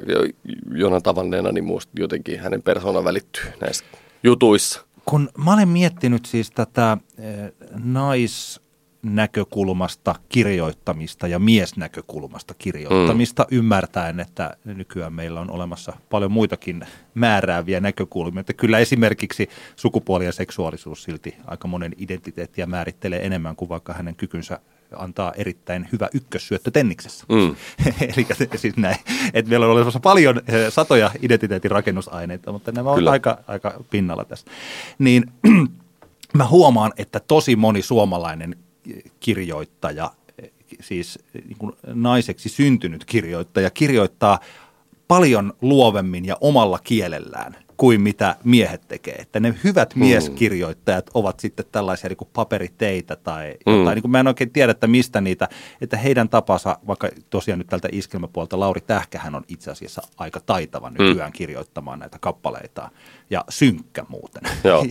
Jonan 0.71 1.03
tavanneena, 1.03 1.51
niin 1.51 1.65
musta 1.65 1.91
jotenkin 1.99 2.39
hänen 2.39 2.61
persona 2.61 3.03
välittyy 3.03 3.43
näissä 3.61 3.85
jutuissa. 4.23 4.81
kun 5.05 5.29
mä 5.37 5.53
olen 5.53 5.69
miettinyt 5.69 6.25
siis 6.25 6.51
tätä 6.51 6.97
eh, 7.17 7.51
naisnäkökulmasta 9.05 10.15
kirjoittamista 10.29 11.27
ja 11.27 11.39
miesnäkökulmasta 11.39 12.53
kirjoittamista 12.53 13.47
mm. 13.51 13.57
ymmärtäen, 13.57 14.19
että 14.19 14.57
nykyään 14.65 15.13
meillä 15.13 15.41
on 15.41 15.51
olemassa 15.51 15.93
paljon 16.09 16.31
muitakin 16.31 16.85
määrääviä 17.13 17.79
näkökulmia. 17.79 18.39
Että 18.39 18.53
kyllä 18.53 18.79
esimerkiksi 18.79 19.49
sukupuoli 19.75 20.25
ja 20.25 20.31
seksuaalisuus 20.31 21.03
silti 21.03 21.35
aika 21.47 21.67
monen 21.67 21.91
identiteettiä 21.97 22.65
määrittelee 22.65 23.25
enemmän 23.25 23.55
kuin 23.55 23.69
vaikka 23.69 23.93
hänen 23.93 24.15
kykynsä 24.15 24.59
antaa 24.95 25.33
erittäin 25.37 25.89
hyvä 25.91 26.09
ykkössyöttö 26.13 26.71
tenniksessä. 26.71 27.25
Mm. 27.29 27.55
Eli 28.15 28.27
siis 28.55 28.77
näin, 28.77 28.97
että 29.33 29.49
meillä 29.49 29.65
on 29.65 29.71
olemassa 29.71 29.99
paljon 29.99 30.41
eh, 30.47 30.73
satoja 30.73 31.11
identiteetin 31.21 31.71
rakennusaineita, 31.71 32.51
mutta 32.51 32.71
nämä 32.71 32.91
on 32.91 33.07
aika, 33.07 33.37
aika 33.47 33.83
pinnalla 33.89 34.25
tässä. 34.25 34.45
Niin 34.99 35.31
mä 36.37 36.47
huomaan, 36.47 36.93
että 36.97 37.19
tosi 37.19 37.55
moni 37.55 37.81
suomalainen 37.81 38.55
kirjoittaja, 39.19 40.11
eh, 40.43 40.51
siis 40.81 41.19
niin 41.33 41.57
kuin 41.57 41.73
naiseksi 41.85 42.49
syntynyt 42.49 43.05
kirjoittaja, 43.05 43.69
kirjoittaa 43.69 44.39
paljon 45.07 45.53
luovemmin 45.61 46.25
ja 46.25 46.37
omalla 46.41 46.79
kielellään 46.79 47.65
kuin 47.77 48.01
mitä 48.01 48.35
miehet 48.43 48.87
tekee. 48.87 49.15
Että 49.15 49.39
ne 49.39 49.55
hyvät 49.63 49.95
mieskirjoittajat 49.95 51.09
ovat 51.13 51.39
sitten 51.39 51.65
tällaisia 51.71 52.07
niin 52.07 52.17
kuin 52.17 52.29
paperiteitä 52.33 53.15
tai 53.15 53.55
jotain. 53.65 53.95
Niin 53.95 54.01
kuin 54.01 54.11
mä 54.11 54.19
en 54.19 54.27
oikein 54.27 54.51
tiedä, 54.51 54.71
että 54.71 54.87
mistä 54.87 55.21
niitä, 55.21 55.49
että 55.81 55.97
heidän 55.97 56.29
tapansa, 56.29 56.79
vaikka 56.87 57.09
tosiaan 57.29 57.57
nyt 57.59 57.67
tältä 57.67 57.89
iskelmäpuolta 57.91 58.59
Lauri 58.59 58.81
Tähkähän 58.81 59.35
on 59.35 59.43
itse 59.47 59.71
asiassa 59.71 60.01
aika 60.17 60.39
taitava 60.39 60.89
nykyään 60.89 61.31
kirjoittamaan 61.31 61.99
näitä 61.99 62.17
kappaleita 62.19 62.89
ja 63.29 63.43
synkkä 63.49 64.05
muuten. 64.09 64.43
Joo. 64.63 64.85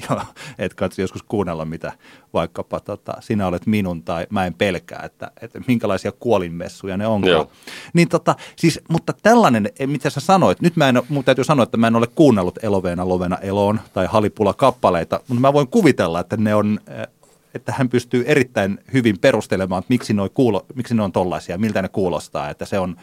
et 0.59 0.75
katso 0.75 1.03
joskus 1.03 1.23
kuunnella, 1.23 1.65
mitä 1.65 1.93
vaikkapa 2.33 2.81
tota, 2.81 3.13
sinä 3.21 3.47
olet 3.47 3.67
minun 3.67 4.03
tai 4.03 4.27
mä 4.31 4.47
en 4.47 4.55
pelkää, 4.55 5.03
että, 5.05 5.31
että 5.41 5.61
minkälaisia 5.67 6.13
kuolinmessuja 6.13 6.97
ne 6.97 7.07
onkaan. 7.07 7.33
Joo. 7.33 7.51
Niin 7.93 8.09
tota, 8.09 8.37
siis, 8.57 8.81
mutta 8.89 9.13
tällainen, 9.23 9.71
eh, 9.79 9.89
mitä 9.89 10.11
sä 10.11 10.21
sanoit, 10.21 10.61
nyt 10.61 10.77
mä 10.77 10.89
en, 10.89 11.03
mun 11.09 11.25
täytyy 11.25 11.45
sanoa, 11.45 11.63
että 11.63 11.77
mä 11.77 11.87
en 11.87 11.97
ole 11.97 12.07
kuunnellut 12.15 12.65
Eloveena 12.65 13.09
Lovena 13.09 13.37
Eloon 13.37 13.81
tai 13.93 14.07
Halipula 14.07 14.55
kappaleita, 14.55 15.21
mutta 15.29 15.41
mä 15.41 15.53
voin 15.53 15.69
kuvitella, 15.69 16.21
että 16.21 16.37
ne 16.37 16.55
on, 16.55 16.81
eh, 16.89 17.07
että 17.55 17.75
hän 17.79 17.89
pystyy 17.89 18.25
erittäin 18.27 18.79
hyvin 18.93 19.19
perustelemaan, 19.19 19.79
että 19.79 19.93
miksi, 19.93 20.13
noi 20.13 20.31
kuulo, 20.35 20.67
miksi 20.75 20.95
ne 20.95 21.03
on 21.03 21.13
tollaisia, 21.13 21.59
miltä 21.59 21.83
ne 21.83 21.89
kuulostaa, 21.89 22.51
että 22.51 22.65
se 22.65 22.79
on 22.79 22.97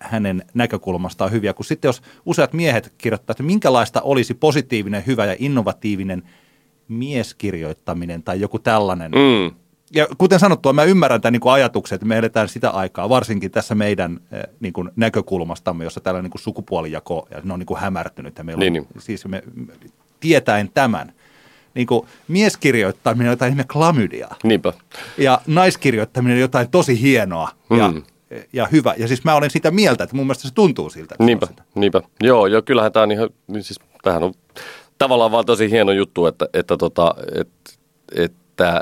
hänen 0.00 0.44
näkökulmastaan 0.54 1.30
hyviä, 1.30 1.54
kun 1.54 1.64
sitten 1.64 1.88
jos 1.88 2.02
useat 2.26 2.52
miehet 2.52 2.92
kirjoittaa, 2.98 3.32
että 3.32 3.42
minkälaista 3.42 4.00
olisi 4.00 4.34
positiivinen, 4.34 5.06
hyvä 5.06 5.24
ja 5.26 5.36
innovatiivinen 5.38 6.22
mieskirjoittaminen 6.88 8.22
tai 8.22 8.40
joku 8.40 8.58
tällainen, 8.58 9.10
Mm. 9.12 9.54
ja 9.94 10.06
kuten 10.18 10.38
sanottua, 10.38 10.72
mä 10.72 10.84
ymmärrän 10.84 11.20
tämän 11.20 11.32
niin 11.32 11.40
kuin 11.40 11.52
ajatuksen, 11.52 11.96
että 11.96 12.06
me 12.06 12.18
eletään 12.18 12.48
sitä 12.48 12.70
aikaa, 12.70 13.08
varsinkin 13.08 13.50
tässä 13.50 13.74
meidän 13.74 14.20
eh, 14.32 14.42
niin 14.60 14.72
kuin 14.72 14.90
näkökulmastamme, 14.96 15.84
jossa 15.84 16.00
tällainen 16.00 16.24
niin 16.24 16.30
kuin 16.30 16.42
sukupuolijako, 16.42 17.28
ja 17.30 17.40
ne 17.44 17.52
on 17.52 17.58
niin 17.58 17.66
kuin 17.66 17.80
hämärtynyt. 17.80 18.38
Ja 18.38 18.44
meillä 18.44 18.60
Niin, 18.60 18.78
on, 18.78 18.86
siis 19.02 19.26
me, 19.26 19.42
tietäen 20.20 20.70
tämän, 20.74 21.12
niin 21.74 21.86
kuin 21.86 22.06
mieskirjoittaminen 22.28 23.28
on 23.28 23.32
jotain 23.32 23.52
ihme 23.52 23.64
klamydiaa, 23.64 24.36
Niinpä. 24.44 24.72
ja 25.18 25.40
naiskirjoittaminen 25.46 26.34
on 26.36 26.40
jotain 26.40 26.70
tosi 26.70 27.00
hienoa 27.00 27.48
Mm. 27.70 27.78
ja 27.78 27.92
hyvä. 28.72 28.94
Ja 28.96 29.08
siis 29.08 29.24
mä 29.24 29.34
olen 29.34 29.50
sitä 29.50 29.70
mieltä, 29.70 30.04
että 30.04 30.16
mun 30.16 30.26
mielestä 30.26 30.48
se 30.48 30.54
tuntuu 30.54 30.90
siltä. 30.90 31.14
Niinpä, 31.18 31.46
sitä. 31.46 31.62
niinpä. 31.74 32.02
Joo, 32.20 32.46
joo, 32.46 32.62
kyllähän 32.62 32.92
tämä 32.92 33.02
on 33.02 33.12
ihan, 33.12 33.30
niin 33.46 33.62
siis 33.62 33.80
tämähän 34.02 34.22
on 34.22 34.34
tavallaan 34.98 35.30
vaan 35.30 35.46
tosi 35.46 35.70
hieno 35.70 35.92
juttu, 35.92 36.26
että, 36.26 36.48
että, 36.54 36.76
tota, 36.76 37.14
että, 37.34 37.72
että 38.16 38.80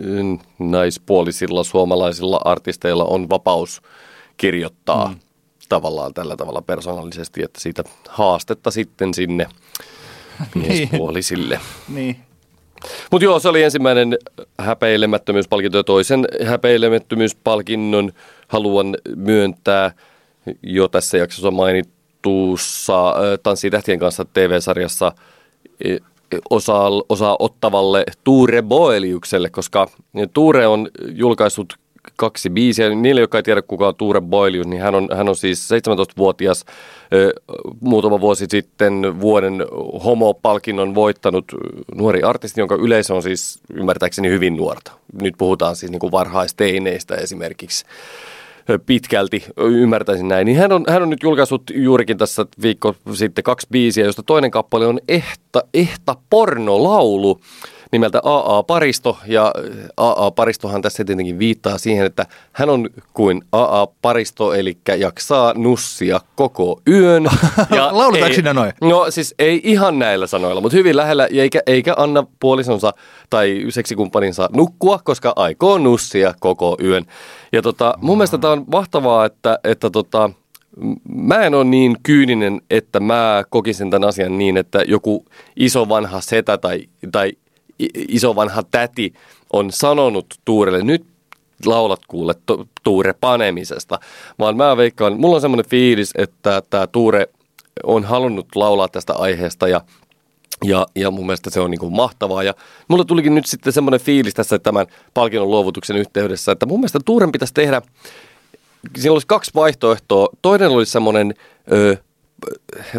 mm, 0.00 0.38
naispuolisilla 0.58 1.64
suomalaisilla 1.64 2.40
artisteilla 2.44 3.04
on 3.04 3.28
vapaus 3.28 3.82
kirjoittaa 4.36 5.08
mm. 5.08 5.16
tavallaan 5.68 6.14
tällä 6.14 6.36
tavalla 6.36 6.62
persoonallisesti, 6.62 7.42
että 7.42 7.60
siitä 7.60 7.84
haastetta 8.08 8.70
sitten 8.70 9.14
sinne 9.14 9.46
miespuolisille. 10.54 11.60
Niin. 11.88 12.16
Mutta 13.10 13.24
joo, 13.24 13.38
se 13.38 13.48
oli 13.48 13.62
ensimmäinen 13.62 14.18
häpeilemättömyyspalkinto 14.58 15.78
ja 15.78 15.84
toisen 15.84 16.26
häpeilemättömyyspalkinnon 16.44 18.12
haluan 18.48 18.96
myöntää 19.16 19.90
jo 20.62 20.88
tässä 20.88 21.18
jaksossa 21.18 21.50
mainittuussa 21.50 23.08
äh, 23.08 23.14
Tanssii 23.42 23.70
tähtien 23.70 23.98
kanssa 23.98 24.24
TV-sarjassa 24.24 25.12
eh, 25.84 26.00
osaa, 26.50 26.90
osaa 27.08 27.36
ottavalle 27.38 28.04
Tuure 28.24 28.62
Boeliukselle, 28.62 29.50
koska 29.50 29.86
Tuure 30.32 30.66
on 30.66 30.88
julkaissut 31.08 31.74
kaksi 32.16 32.50
biisiä. 32.50 32.88
Niille, 32.90 33.20
jotka 33.20 33.38
ei 33.38 33.42
tiedä 33.42 33.62
kuka 33.62 33.88
on 33.88 33.94
Tuure 33.94 34.20
Boelius, 34.20 34.66
niin 34.66 34.82
hän 34.82 34.94
on, 34.94 35.08
hän 35.16 35.28
on 35.28 35.36
siis 35.36 35.68
17-vuotias, 35.70 36.64
ö, 37.12 37.32
muutama 37.80 38.20
vuosi 38.20 38.46
sitten 38.50 39.20
vuoden 39.20 39.64
homo-palkinnon 40.04 40.94
voittanut 40.94 41.44
nuori 41.94 42.22
artisti, 42.22 42.60
jonka 42.60 42.74
yleisö 42.74 43.14
on 43.14 43.22
siis 43.22 43.58
ymmärtääkseni 43.74 44.28
hyvin 44.28 44.56
nuorta. 44.56 44.92
Nyt 45.22 45.34
puhutaan 45.38 45.76
siis 45.76 45.92
niin 45.92 46.00
kuin 46.00 46.12
varhaisteineistä 46.12 47.14
esimerkiksi 47.14 47.84
pitkälti, 48.86 49.44
ymmärtäisin 49.56 50.28
näin. 50.28 50.44
Niin 50.44 50.58
hän 50.58 50.72
on, 50.72 50.84
hän 50.88 51.02
on 51.02 51.10
nyt 51.10 51.22
julkaissut 51.22 51.62
juurikin 51.74 52.18
tässä 52.18 52.46
viikko 52.62 52.94
sitten 53.12 53.44
kaksi 53.44 53.66
biisiä, 53.70 54.04
josta 54.04 54.22
toinen 54.22 54.50
kappale 54.50 54.86
on 54.86 55.00
Ehta, 55.08 55.62
Ehta 55.74 56.16
pornolaulu 56.30 57.40
nimeltä 57.96 58.20
AA 58.24 58.62
Paristo. 58.62 59.18
Ja 59.26 59.52
AA 59.96 60.30
Paristohan 60.30 60.82
tässä 60.82 61.04
tietenkin 61.04 61.38
viittaa 61.38 61.78
siihen, 61.78 62.06
että 62.06 62.26
hän 62.52 62.70
on 62.70 62.88
kuin 63.14 63.42
AA 63.52 63.86
Paristo, 64.02 64.54
eli 64.54 64.78
jaksaa 64.98 65.54
nussia 65.54 66.20
koko 66.34 66.80
yön. 66.88 67.24
Lauletaanko 67.70 68.26
ei- 68.26 68.34
siinä 68.34 68.54
noin? 68.54 68.72
No 68.80 69.06
siis 69.10 69.34
ei 69.38 69.60
ihan 69.64 69.98
näillä 69.98 70.26
sanoilla, 70.26 70.60
mutta 70.60 70.76
hyvin 70.76 70.96
lähellä, 70.96 71.28
ja 71.30 71.42
eikä, 71.42 71.60
eikä 71.66 71.94
anna 71.96 72.26
puolisonsa 72.40 72.92
tai 73.30 73.66
seksikumppaninsa 73.68 74.48
nukkua, 74.56 75.00
koska 75.04 75.32
aikoo 75.36 75.78
nussia 75.78 76.34
koko 76.40 76.76
yön. 76.82 77.04
Ja 77.52 77.62
tota, 77.62 77.94
mun 78.00 78.18
mielestä 78.18 78.38
tämä 78.38 78.52
on 78.52 78.64
mahtavaa, 78.72 79.24
että, 79.24 79.58
että 79.64 79.90
tota, 79.90 80.30
mä 81.06 81.42
en 81.42 81.54
ole 81.54 81.64
niin 81.64 81.96
kyyninen, 82.02 82.60
että 82.70 83.00
mä 83.00 83.44
kokisin 83.50 83.90
tämän 83.90 84.08
asian 84.08 84.38
niin, 84.38 84.56
että 84.56 84.82
joku 84.88 85.24
iso 85.56 85.88
vanha 85.88 86.20
setä 86.20 86.58
tai, 86.58 86.88
tai 87.12 87.32
i- 87.80 87.88
iso 88.08 88.36
vanha 88.36 88.62
täti 88.70 89.12
on 89.52 89.72
sanonut 89.72 90.26
Tuurelle, 90.44 90.82
nyt 90.82 91.06
laulat 91.66 92.00
kuule 92.08 92.34
tu- 92.46 92.68
Tuure 92.82 93.12
panemisesta, 93.20 93.98
vaan 94.38 94.56
mä 94.56 94.76
veikkaan, 94.76 95.20
mulla 95.20 95.34
on 95.34 95.40
semmoinen 95.40 95.70
fiilis, 95.70 96.10
että 96.18 96.62
tämä 96.70 96.86
Tuure 96.86 97.26
on 97.84 98.04
halunnut 98.04 98.46
laulaa 98.54 98.88
tästä 98.88 99.14
aiheesta 99.14 99.68
ja 99.68 99.80
ja, 100.64 100.86
ja 100.94 101.10
mun 101.10 101.26
mielestä 101.26 101.50
se 101.50 101.60
on 101.60 101.70
niin 101.70 101.78
kuin 101.78 101.92
mahtavaa. 101.96 102.42
Ja 102.42 102.54
mulla 102.88 103.04
tulikin 103.04 103.34
nyt 103.34 103.46
sitten 103.46 103.72
semmoinen 103.72 104.00
fiilis 104.00 104.34
tässä 104.34 104.58
tämän 104.58 104.86
palkinnon 105.14 105.50
luovutuksen 105.50 105.96
yhteydessä, 105.96 106.52
että 106.52 106.66
mun 106.66 106.80
mielestä 106.80 106.98
Tuuren 107.04 107.32
pitäisi 107.32 107.54
tehdä, 107.54 107.82
siinä 108.98 109.12
olisi 109.12 109.26
kaksi 109.26 109.50
vaihtoehtoa. 109.54 110.28
Toinen 110.42 110.68
olisi 110.70 110.92
semmoinen 110.92 111.34
ö, 111.72 111.96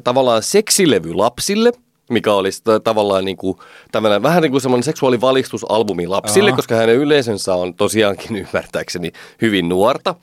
tavallaan 0.04 0.44
seksilevy 0.44 1.14
lapsille, 1.14 1.72
mikä 2.10 2.34
olisi 2.34 2.62
tavallaan 2.84 3.26
niin 3.26 3.38
kuin, 3.38 3.58
tämmöinen, 3.92 4.24
vähän 4.24 4.42
niin 4.42 4.52
kuin 4.52 4.62
semmoinen 4.62 4.84
seksuaalivalistusalbumi 4.84 6.08
lapsille, 6.08 6.50
Aha. 6.50 6.56
koska 6.56 6.76
hänen 6.76 6.96
yleisönsä 6.96 7.56
on 7.56 7.74
tosiaankin 7.74 8.36
ymmärtääkseni 8.46 9.12
hyvin 9.42 9.70
nuorta. 9.70 10.16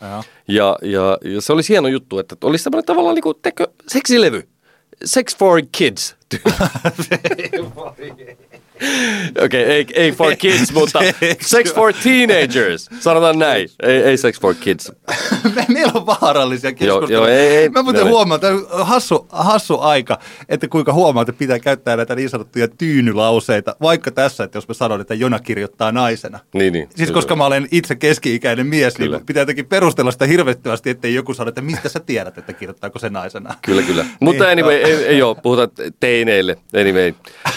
Ja, 0.48 0.76
ja, 0.82 1.18
ja 1.24 1.40
se 1.40 1.52
olisi 1.52 1.72
hieno 1.72 1.88
juttu, 1.88 2.18
että 2.18 2.36
olisi 2.44 2.64
semmoinen 2.64 2.86
tavallaan 2.86 3.14
niin 3.14 3.22
kuin, 3.22 3.36
tekö, 3.42 3.66
seksilevy. 3.88 4.48
Sex 5.04 5.36
for 5.36 5.62
kids. 5.72 6.16
Okei, 9.44 9.62
okay, 9.62 9.72
ei, 9.74 9.86
ei 9.94 10.12
for 10.12 10.36
kids, 10.36 10.72
mutta 10.72 10.98
sex 11.40 11.74
for 11.74 11.92
teenagers. 12.02 12.88
Sanotaan 13.00 13.38
näin. 13.38 13.68
Ei, 13.82 13.96
ei 14.02 14.16
sex 14.16 14.40
for 14.40 14.54
kids. 14.54 14.92
Me- 15.56 15.66
Meillä 15.68 15.92
on 15.94 16.06
vaarallisia 16.06 16.72
keskusteluja. 16.72 17.12
joo, 17.12 17.26
ei, 17.26 17.56
ei. 17.56 17.68
Mä 17.68 17.82
muuten 17.82 18.00
No 18.00 18.04
niin. 18.04 18.12
huomaan, 18.14 18.40
että 18.42 18.84
hassu, 18.84 19.26
hassu 19.30 19.80
aika, 19.80 20.18
että 20.48 20.68
kuinka 20.68 20.92
huomaat, 20.92 21.28
että 21.28 21.38
pitää 21.38 21.58
käyttää 21.58 21.96
näitä 21.96 22.14
niin 22.14 22.30
sanottuja 22.30 22.68
tyynylauseita, 22.68 23.76
vaikka 23.82 24.10
tässä, 24.10 24.44
että 24.44 24.56
jos 24.58 24.68
mä 24.68 24.74
sanon, 24.74 25.00
että 25.00 25.14
Jona 25.14 25.38
kirjoittaa 25.38 25.92
naisena. 25.92 26.40
Niin, 26.54 26.72
niin. 26.72 26.84
Siis 26.84 27.08
Kyllä. 27.08 27.14
koska 27.14 27.36
mä 27.36 27.46
olen 27.46 27.68
itse 27.70 27.94
keski-ikäinen 27.94 28.66
mies, 28.66 28.94
Kyllä. 28.94 29.16
niin 29.16 29.26
pitää 29.26 29.40
jotenkin 29.40 29.66
perustella 29.66 30.10
sitä 30.10 30.26
hirvettävästi, 30.26 30.90
ettei 30.90 31.14
joku 31.14 31.34
sano, 31.34 31.48
että 31.48 31.60
mistä 31.60 31.88
sä 31.88 32.00
tiedät, 32.00 32.38
että 32.38 32.52
kirjoittaako 32.52 32.98
se 32.98 33.10
naisena. 33.10 33.54
Kyllä, 33.62 33.82
kyllä. 33.82 34.04
Mutta 34.20 34.44
Niin, 34.44 34.52
anyway, 34.52 34.74
ei, 34.74 34.92
ei 35.04 35.22
ole, 35.22 35.36
puhutaan 35.42 35.68
teineille, 36.24 36.56
anyway. 36.80 37.12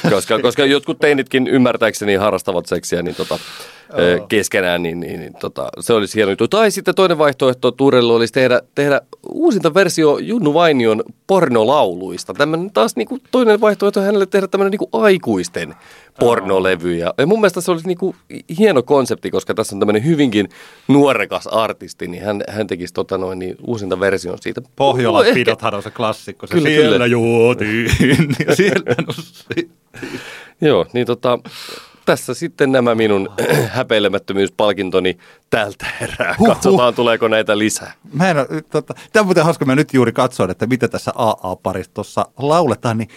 Koska, 0.10 0.39
koska 0.39 0.65
jotkut 0.65 0.99
teinitkin 0.99 1.47
ymmärtääkseni 1.47 2.15
harrastavat 2.15 2.65
seksiä 2.65 3.01
niin 3.01 3.15
tota, 3.15 3.39
ö, 4.00 4.19
keskenään, 4.30 4.84
niin, 4.84 5.00
niin, 5.00 5.19
niin 5.19 5.34
tota, 5.39 5.69
se 5.80 5.93
olisi 5.93 6.15
hieno 6.15 6.32
juttu. 6.32 6.47
Tai 6.47 6.71
sitten 6.71 6.95
toinen 6.95 7.17
vaihtoehto 7.17 7.71
Tuurelle 7.71 8.13
olisi 8.13 8.34
tehdä, 8.34 8.62
tehdä 8.76 9.02
uusinta 9.32 9.73
versio 9.73 10.17
Junnu 10.17 10.54
Vainion 10.54 11.04
pornolauluista. 11.28 12.34
Tämmöinen 12.34 12.71
taas 12.71 12.95
niin 12.95 13.08
kuin 13.08 13.21
toinen 13.32 13.62
vaihtoehto 13.62 14.02
hänelle 14.02 14.26
tehdä 14.26 14.47
tämmöinen 14.47 14.71
niin 14.71 14.89
kuin 14.89 15.04
aikuisten 15.04 15.76
pornolevy. 16.19 16.95
Ja, 16.95 17.13
mun 17.26 17.39
mielestä 17.39 17.62
se 17.62 17.71
olisi 17.71 17.88
niin 17.88 17.97
kuin 17.97 18.15
hieno 18.60 18.84
konsepti, 18.84 19.32
koska 19.32 19.54
tässä 19.54 19.76
on 19.76 19.80
tämmöinen 19.80 20.06
hyvinkin 20.06 20.50
nuorekas 20.88 21.47
artisti, 21.47 22.08
niin 22.08 22.23
hän, 22.23 22.43
hän 22.50 22.67
tekisi 22.67 22.93
tota 22.93 23.17
noin, 23.17 23.39
niin 23.39 23.56
uusinta 23.67 24.00
version 24.00 24.38
siitä. 24.41 24.62
Pohjolan 24.76 25.26
Ehkä- 25.26 25.34
pidothan 25.34 25.73
on 25.73 25.84
se 25.84 25.91
klassikko. 25.91 26.47
Se 26.47 26.54
Kyllä, 26.54 26.69
siellä 26.69 26.91
kyllä. 26.91 27.06
juotiin 27.06 27.91
ja 28.47 28.56
siellä. 28.56 28.95
Joo, 30.62 30.86
niin 30.93 31.08
tota, 31.08 31.39
tässä 32.08 32.34
sitten 32.34 32.72
nämä 32.72 32.96
minun 32.96 33.30
häpeilemättömyyspalkintoni 33.76 35.17
tältä 35.50 35.86
erää. 36.02 36.36
Huh, 36.39 36.48
huh. 36.48 36.54
Katsotaan, 36.54 36.93
tuleeko 36.93 37.28
näitä 37.28 37.58
lisää. 37.58 37.93
Mä 38.13 38.30
en, 38.30 38.38
ole- 38.38 38.62
tota, 38.70 38.93
tämä 39.13 39.22
on 39.22 39.28
muuten 39.28 39.43
hauska, 39.43 39.65
mä 39.65 39.76
nyt 39.76 39.93
juuri 39.93 40.12
katsoin, 40.12 40.52
että 40.52 40.67
mitä 40.67 40.88
tässä 40.88 41.12
AA-paristossa 41.15 42.26
lauletaan, 42.38 42.98
niin 42.98 43.10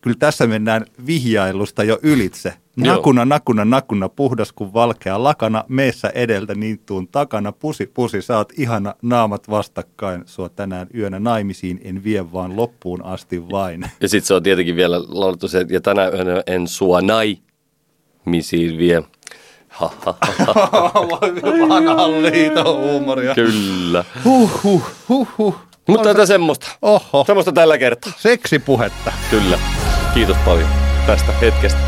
kyllä 0.00 0.16
tässä 0.18 0.46
mennään 0.46 0.84
vihjailusta 1.06 1.84
jo 1.84 1.98
ylitse. 2.02 2.54
Joo. 2.76 2.96
Nakuna, 2.96 3.24
nakuna, 3.24 3.64
nakuna, 3.64 4.08
puhdas 4.08 4.52
kuin 4.52 4.72
valkea 4.72 5.22
lakana, 5.22 5.64
meessä 5.68 6.08
edeltä 6.08 6.54
niin 6.54 6.78
tuun 6.86 7.08
takana, 7.08 7.52
pusi, 7.52 7.86
pusi, 7.86 8.18
oot 8.36 8.52
ihana, 8.56 8.94
naamat 9.02 9.50
vastakkain, 9.50 10.22
sua 10.26 10.48
tänään 10.48 10.86
yönä 10.94 11.18
naimisiin, 11.18 11.80
en 11.84 12.04
vie 12.04 12.32
vaan 12.32 12.56
loppuun 12.56 13.04
asti 13.04 13.48
vain. 13.50 13.84
Ja 14.00 14.08
sitten 14.08 14.26
se 14.26 14.34
on 14.34 14.42
tietenkin 14.42 14.76
vielä 14.76 15.00
laulettu 15.08 15.48
se, 15.48 15.60
että 15.60 15.74
ja 15.74 15.80
tänä 15.80 16.08
yönä 16.08 16.42
en 16.46 16.68
sua 16.68 17.00
nai, 17.00 17.38
ha. 19.68 19.90
Vanhan 21.68 22.22
liiton 22.22 22.76
huumoria. 22.76 23.34
Kyllä. 23.34 24.04
Huh, 24.24 24.62
huh, 24.64 24.82
huh, 25.08 25.28
huh. 25.38 25.56
Mutta 25.88 26.08
tätä 26.08 26.26
semmoista. 26.26 26.66
Oho, 26.82 27.24
Semmoista 27.26 27.52
tällä 27.52 27.78
kertaa. 27.78 28.12
seksipuhetta. 28.16 29.12
Kyllä. 29.30 29.58
Kiitos 30.14 30.36
paljon 30.44 30.68
tästä 31.06 31.32
hetkestä. 31.32 31.78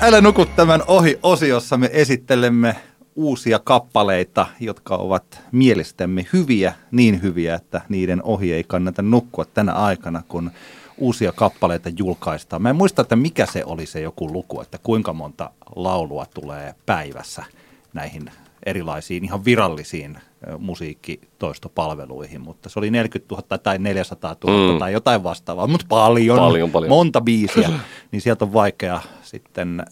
Älä 0.00 0.20
nuku 0.20 0.46
tämän 0.46 0.82
ohi 0.86 1.18
osiossa 1.22 1.76
me 1.76 1.90
esittelemme 1.92 2.76
uusia 3.16 3.58
kappaleita, 3.64 4.46
jotka 4.60 4.96
ovat 4.96 5.40
mielestämme 5.52 6.26
hyviä, 6.32 6.72
niin 6.90 7.22
hyviä, 7.22 7.54
että 7.54 7.80
niiden 7.88 8.22
ohi 8.22 8.52
ei 8.52 8.64
kannata 8.64 9.02
nukkua 9.02 9.44
tänä 9.44 9.72
aikana, 9.72 10.22
kun 10.28 10.50
uusia 10.98 11.32
kappaleita 11.32 11.88
julkaistaan. 11.98 12.62
Mä 12.62 12.70
en 12.70 12.76
muista, 12.76 13.02
että 13.02 13.16
mikä 13.16 13.46
se 13.46 13.64
oli 13.64 13.86
se 13.86 14.00
joku 14.00 14.32
luku, 14.32 14.60
että 14.60 14.78
kuinka 14.82 15.12
monta 15.12 15.50
laulua 15.76 16.26
tulee 16.34 16.74
päivässä 16.86 17.44
näihin 17.92 18.30
erilaisiin 18.66 19.24
ihan 19.24 19.44
virallisiin 19.44 20.18
musiikkitoistopalveluihin, 20.58 22.40
mutta 22.40 22.68
se 22.68 22.78
oli 22.78 22.90
40 22.90 23.34
000 23.34 23.58
tai 23.58 23.78
400 23.78 24.36
000 24.44 24.72
Mm. 24.72 24.78
tai 24.78 24.92
jotain 24.92 25.22
vastaavaa, 25.22 25.66
mutta 25.66 25.86
paljon, 25.88 26.38
Paljon, 26.38 26.70
paljon. 26.70 26.88
monta 26.88 27.20
biisiä, 27.20 27.70
niin 28.12 28.22
sieltä 28.22 28.44
on 28.44 28.52
vaikea 28.52 29.00
sitten 29.22 29.84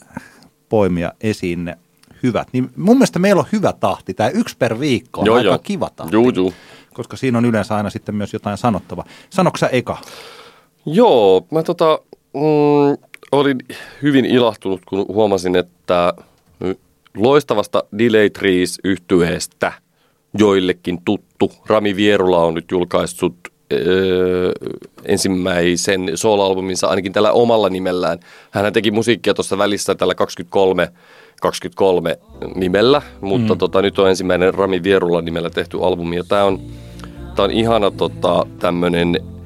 poimia 0.69 1.13
esiin 1.21 1.65
ne 1.65 1.79
hyvät. 2.23 2.49
Niin 2.53 2.71
mun 2.77 2.97
mielestä 2.97 3.19
meillä 3.19 3.41
on 3.41 3.49
hyvä 3.53 3.73
tahti. 3.73 4.15
Tämä 4.15 4.29
yksi 4.29 4.57
per 4.57 4.81
viikko 4.81 5.21
on 5.21 5.27
Joo, 5.27 5.37
aika 5.37 5.49
joo. 5.49 5.59
kiva 5.59 5.91
tahti. 5.97 6.15
Juu, 6.15 6.31
juu. 6.31 6.55
Koska 6.95 7.17
siinä 7.17 7.39
on 7.39 7.45
yleensä 7.45 7.77
aina 7.77 7.91
sitten 7.91 8.15
myös 8.15 8.33
jotain 8.33 8.59
sanottavaa. 8.59 9.05
Sanoksä 9.31 9.67
eka? 9.69 9.99
Joo, 10.87 11.47
mä 11.51 11.63
tota, 11.63 11.99
mm, 12.35 13.07
olin 13.33 13.59
hyvin 14.03 14.25
ilahtunut, 14.25 14.81
kun 14.89 15.07
huomasin, 15.09 15.57
että 15.57 16.15
loistavasta 17.17 17.85
Delay 17.99 18.31
Trees 18.31 18.79
yhtyeestä 18.85 19.73
joillekin 20.39 20.99
tuttu 21.05 21.53
Rami 21.67 21.97
Vierula 21.97 22.45
on 22.45 22.55
nyt 22.55 22.71
julkaissut 22.71 23.35
öö, 23.73 24.53
ensimmäisen 25.05 26.11
soloalbuminsa 26.15 26.87
ainakin 26.87 27.13
tällä 27.13 27.33
omalla 27.33 27.69
nimellään. 27.69 28.19
Hän 28.51 28.73
teki 28.73 28.91
musiikkia 28.91 29.35
tuossa 29.35 29.59
välissä 29.59 29.95
tällä 29.95 30.15
23, 30.15 30.89
23 31.41 32.19
nimellä, 32.55 33.03
mutta 33.21 33.55
mm. 33.55 33.59
tota, 33.59 33.83
nyt 33.83 33.99
on 33.99 34.09
ensimmäinen 34.09 34.55
Rami 34.55 34.83
Vierula 34.83 35.23
nimellä 35.23 35.51
tehty 35.51 35.85
albumi. 35.85 36.17
Ja 36.17 36.25
tää 36.29 36.45
on, 36.45 36.61
tää 37.37 37.45
on 37.45 37.51
ihana 37.51 37.91
tota, 37.91 38.47
tämmönen 38.59 39.17
ö, 39.17 39.40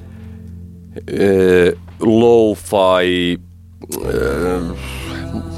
lo-fi, 2.01 3.41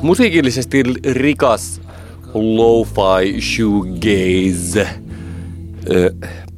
musiikillisesti 0.02 0.82
rikas 1.12 1.80
lo-fi 2.34 3.40
shoegaze 3.40 4.88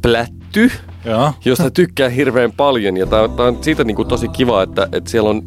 plätty, 0.02 0.70
Joo. 1.04 1.32
josta 1.44 1.70
tykkää 1.70 2.08
hirveän 2.08 2.52
paljon. 2.52 2.96
Ja 2.96 3.06
tää, 3.06 3.22
on- 3.22 3.30
tää 3.30 3.46
on 3.46 3.58
siitä 3.60 3.84
niinku 3.84 4.04
tosi 4.04 4.28
kiva, 4.28 4.62
että, 4.62 4.88
että 4.92 5.10
siellä 5.10 5.30
on 5.30 5.42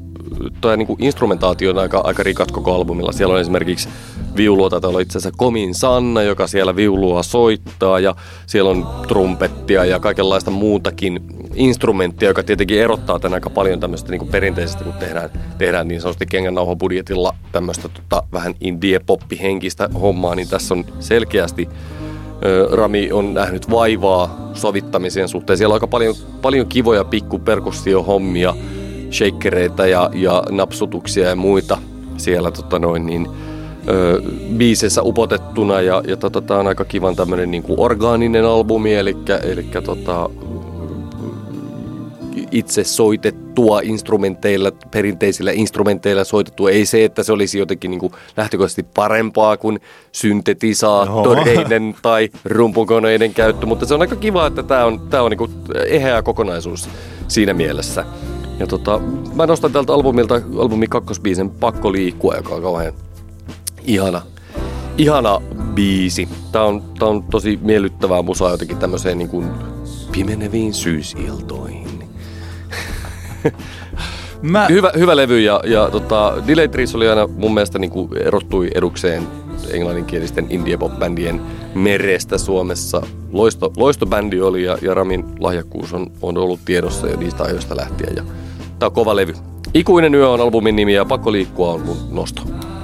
toi 0.62 0.78
niinku 0.78 0.98
instrumentaatio 1.00 1.70
on 1.70 1.78
aika, 1.78 2.02
aika 2.04 2.24
rikas 2.24 2.48
koko 2.52 2.76
albumilla. 2.76 3.12
Siellä 3.12 3.34
on 3.34 3.42
esimerkiksi 3.42 3.90
viulua, 4.36 4.70
tai 4.70 4.80
on 4.84 5.02
itse 5.02 5.18
asiassa 5.18 5.38
Komin 5.38 5.76
Sanna, 5.76 6.22
joka 6.22 6.48
siellä 6.48 6.76
viulua 6.76 7.24
soittaa, 7.24 8.00
ja 8.00 8.16
siellä 8.46 8.70
on 8.70 8.88
trumpettia 9.08 9.86
ja 9.86 10.00
kaikenlaista 10.00 10.52
muutakin 10.52 11.20
instrumenttia, 11.56 12.30
joka 12.30 12.44
tietenkin 12.44 12.82
erottaa 12.82 13.20
tämän 13.20 13.34
aika 13.34 13.50
paljon 13.50 13.80
tämmöistä 13.80 14.10
niinku 14.10 14.26
perinteisestä, 14.26 14.84
kun 14.84 14.94
tehdään, 14.94 15.30
tehdään 15.58 15.88
niin 15.88 16.02
sanotusti 16.02 16.26
kengännauhobudjetilla 16.26 17.36
tämmöistä 17.52 17.90
tota, 17.90 18.24
vähän 18.34 18.56
indie-poppi-henkistä 18.62 19.90
hommaa, 20.02 20.36
niin 20.36 20.48
tässä 20.48 20.74
on 20.74 20.86
selkeästi 21.00 21.70
Rami 22.72 23.12
on 23.12 23.34
nähnyt 23.34 23.70
vaivaa 23.70 24.52
sovittamisen 24.54 25.28
suhteen. 25.28 25.58
Siellä 25.58 25.74
on 25.74 25.76
aika 25.76 25.88
paljon, 25.88 26.16
paljon 26.42 26.68
kivoja 26.68 27.04
pikkuperkussiohommia, 27.04 28.56
shakereita 29.12 29.88
ja, 29.88 30.10
ja 30.14 30.44
napsutuksia 30.50 31.30
ja 31.30 31.36
muita 31.36 31.78
siellä 32.18 32.52
tota 32.52 32.80
noin, 32.80 33.06
niin, 33.06 33.28
ö, 33.90 34.22
biiseissä 34.58 35.02
upotettuna. 35.04 35.82
Ja, 35.82 36.02
ja 36.08 36.18
tota, 36.18 36.42
tää 36.42 36.58
on 36.58 36.68
aika 36.68 36.86
kivan 36.86 37.16
tämmönen 37.16 37.52
niin 37.52 37.64
orgaaninen 37.78 38.46
albumi, 38.46 38.96
eli, 38.96 39.18
eli 39.44 39.66
tota, 39.84 40.30
itse 42.52 42.84
soitettua 42.84 43.80
instrumenteilla, 43.84 44.72
perinteisillä 44.92 45.52
instrumenteilla 45.52 46.24
soitettua. 46.24 46.70
Ei 46.70 46.86
se, 46.86 47.06
että 47.06 47.24
se 47.24 47.34
olisi 47.34 47.60
jotenkin 47.60 47.92
niin 47.92 48.00
kuin 48.00 48.14
lähtökohtaisesti 48.38 48.86
parempaa 48.94 49.58
kuin 49.58 49.80
syntetisaattoreiden 50.12 51.96
tai 52.02 52.30
rumpukoneiden 52.46 53.34
käyttö, 53.34 53.66
mutta 53.66 53.86
se 53.86 53.94
on 53.94 54.02
aika 54.02 54.16
kiva, 54.16 54.48
että 54.48 54.64
tämä 54.64 54.86
on, 54.86 55.00
tää 55.10 55.24
on 55.24 55.32
niin 55.32 55.38
kuin 55.38 55.52
eheä 55.88 56.22
kokonaisuus 56.22 56.90
siinä 57.28 57.54
mielessä. 57.54 58.06
Ja 58.62 58.68
tota, 58.68 59.02
mä 59.36 59.46
nostan 59.46 59.72
tältä 59.72 59.94
albumilta 59.94 60.42
albumin 60.58 60.90
kakkosbiisen 60.90 61.50
Pakko 61.50 61.92
liikkua, 61.92 62.36
joka 62.36 62.56
on 62.56 62.62
kauhean 62.62 62.94
ihana, 63.84 64.22
ihana 64.98 65.42
biisi. 65.74 66.30
Tää 66.52 66.64
on, 66.64 66.84
tää 67.00 67.08
on 67.08 67.24
tosi 67.24 67.60
miellyttävää 67.62 68.22
musaa 68.22 68.52
jotenkin 68.52 68.78
tämmöiseen 68.78 69.18
niin 69.18 69.30
kuin 69.30 69.48
pimeneviin 70.12 70.74
syysiltoihin. 70.74 72.04
Mä, 74.42 74.68
Hyvä, 74.70 74.92
hyvä 74.98 75.16
levy 75.16 75.40
ja, 75.40 75.62
ja 75.66 75.90
tota, 75.92 76.34
Delay 76.48 76.68
Trees 76.68 76.96
oli 76.96 77.10
aina 77.10 77.28
mun 77.28 77.54
mielestä 77.54 77.80
niin 77.80 77.92
kuin 77.92 78.18
erottui 78.18 78.70
edukseen 78.76 79.28
englanninkielisten 79.70 80.48
indie 80.50 80.78
pop 80.78 81.00
bändien 81.00 81.42
merestä 81.76 82.38
Suomessa. 82.38 83.02
Loisto, 83.32 83.74
loistobändi 83.78 84.42
oli 84.42 84.64
ja, 84.64 84.78
ja 84.82 84.94
Ramin 84.94 85.26
lahjakkuus 85.40 85.94
on, 85.94 86.08
on 86.22 86.38
ollut 86.38 86.60
tiedossa 86.66 87.08
jo 87.08 87.18
niistä 87.18 87.44
ajoista 87.44 87.76
lähtien. 87.76 88.16
Ja 88.16 88.24
tää 88.82 88.88
on 88.88 88.94
kova 88.94 89.16
levy. 89.16 89.34
Ikuinen 89.74 90.16
yö 90.16 90.30
on 90.30 90.42
albumin 90.42 90.76
nimi 90.76 90.94
ja 90.94 91.06
Pakko 91.06 91.32
liikkua 91.32 91.74
on 91.74 91.82
mun 91.82 91.98
nosto. 92.12 92.42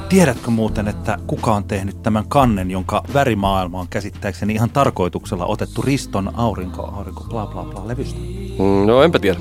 tiedätkö 0.10 0.52
muuten, 0.52 0.88
että 0.88 1.18
kuka 1.28 1.54
on 1.56 1.64
tehnyt 1.64 2.04
tämän 2.04 2.28
kannen, 2.28 2.72
jonka 2.72 3.04
värimaailma 3.14 3.80
on 3.80 3.88
käsittääkseni 3.90 4.54
ihan 4.54 4.70
tarkoituksella 4.70 5.46
otettu 5.46 5.82
Riston 5.82 6.32
aurinko, 6.36 6.82
aurinko, 6.98 7.24
bla 7.30 7.46
bla 7.46 7.64
bla 7.64 7.88
levystä? 7.88 8.20
Mm, 8.60 8.86
No 8.88 9.04
enpä 9.04 9.20
tiedä. 9.20 9.40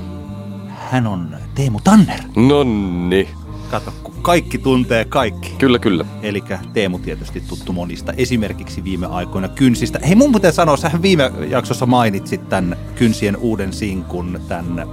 Hän 0.91 1.07
on 1.07 1.35
Teemu 1.55 1.79
Tanner. 1.83 2.19
Nonni. 2.35 3.29
Kato, 3.71 3.91
kun 4.03 4.13
kaikki 4.21 4.57
tuntee 4.57 5.05
kaikki. 5.05 5.49
Kyllä, 5.57 5.79
kyllä. 5.79 6.05
Eli 6.21 6.43
Teemu 6.73 6.99
tietysti 6.99 7.41
tuttu 7.41 7.73
monista, 7.73 8.13
esimerkiksi 8.13 8.83
viime 8.83 9.05
aikoina 9.07 9.47
Kynsistä. 9.47 9.99
Hei 10.07 10.15
mun 10.15 10.31
pitää 10.31 10.51
sanoa, 10.51 10.77
sähän 10.77 11.01
viime 11.01 11.31
jaksossa 11.49 11.85
mainitsit 11.85 12.49
tämän 12.49 12.77
Kynsien 12.95 13.37
uuden 13.37 13.73
sinkun, 13.73 14.39
tämän 14.47 14.79
äh, 14.79 14.85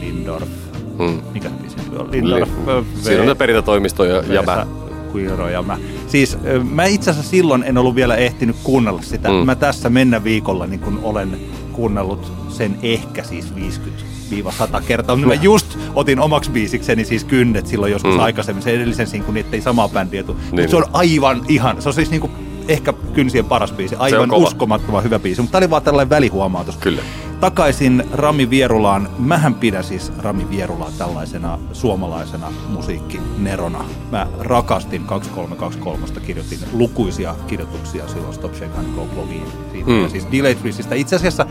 Lindorf, 0.00 0.48
Mm. 0.98 1.22
mikä 1.32 1.48
biisi 1.50 1.76
nyt 1.76 2.00
on? 2.00 2.08
Lindorf, 2.12 2.50
äh, 2.68 2.84
Siinä 3.02 3.22
on 3.22 3.28
se 3.28 3.34
perintätoimisto 3.34 4.04
ja, 4.04 4.22
ja 4.28 4.42
mä. 4.42 4.66
Kuiro 5.12 5.48
ja 5.48 5.62
mä. 5.62 5.78
Siis 6.06 6.38
mä 6.70 6.84
itse 6.84 7.10
asiassa 7.10 7.30
silloin 7.30 7.62
en 7.66 7.78
ollut 7.78 7.94
vielä 7.94 8.16
ehtinyt 8.16 8.56
kuunnella 8.62 9.02
sitä. 9.02 9.28
Mm. 9.28 9.34
Mm. 9.34 9.46
Mä 9.46 9.54
tässä 9.54 9.90
mennä 9.90 10.24
viikolla 10.24 10.66
niin 10.66 10.80
kun 10.80 11.00
olen 11.02 11.36
kuunnellut 11.72 12.32
sen 12.48 12.78
ehkä 12.82 13.22
siis 13.24 13.54
50-100 13.54 14.82
kertaa. 14.86 15.16
Mä 15.16 15.34
just 15.34 15.78
otin 15.94 16.20
omaksi 16.20 16.50
biisikseni 16.50 17.04
siis 17.04 17.24
kynnet 17.24 17.66
silloin 17.66 17.92
joskus 17.92 18.10
Mm. 18.12 18.16
mm. 18.18 18.24
aikaisemmin 18.24 18.62
sen 18.62 18.74
edellisen 18.74 19.06
sinkun, 19.06 19.36
ettei 19.36 19.60
samaa 19.60 19.88
bändiä 19.88 20.22
tule. 20.22 20.36
Niin. 20.38 20.56
Niin. 20.56 20.68
Se 20.70 20.76
on 20.76 20.84
aivan 20.92 21.42
ihan, 21.48 21.82
se 21.82 21.88
on 21.88 21.94
siis 21.94 22.10
niinku 22.10 22.30
ehkä 22.68 22.92
kynsien 23.14 23.44
paras 23.44 23.72
biisi. 23.72 23.94
Aivan 23.98 24.32
uskomattoman 24.32 25.04
hyvä 25.04 25.18
biisi. 25.18 25.40
Mutta 25.40 25.52
tää 25.52 25.58
oli 25.58 25.70
vaan 25.70 25.82
tällainen 25.82 26.10
välihuomautus. 26.10 26.76
Kyllä. 26.76 27.02
Takaisin 27.44 28.04
Rami 28.12 28.50
Vierulaan. 28.50 29.08
Mähän 29.18 29.54
pidän 29.54 29.84
siis 29.84 30.12
Rami 30.18 30.50
Vierulaa 30.50 30.90
tällaisena 30.98 31.58
suomalaisena 31.72 32.52
musiikkinerona. 32.68 33.84
Mä 34.10 34.26
rakastin 34.38 35.04
2323, 35.04 36.20
kirjoitin 36.26 36.58
lukuisia 36.72 37.34
kirjoituksia 37.46 38.08
silloin 38.08 38.34
Stop 38.34 38.54
Shake 38.54 38.78
and 38.78 38.94
Go 38.94 39.06
blogiin 39.14 39.46
siitä. 39.72 39.90
Mm. 39.90 40.08
Siis 40.08 40.26
Delay. 40.32 40.56
Itse 40.94 41.16
asiassa 41.16 41.46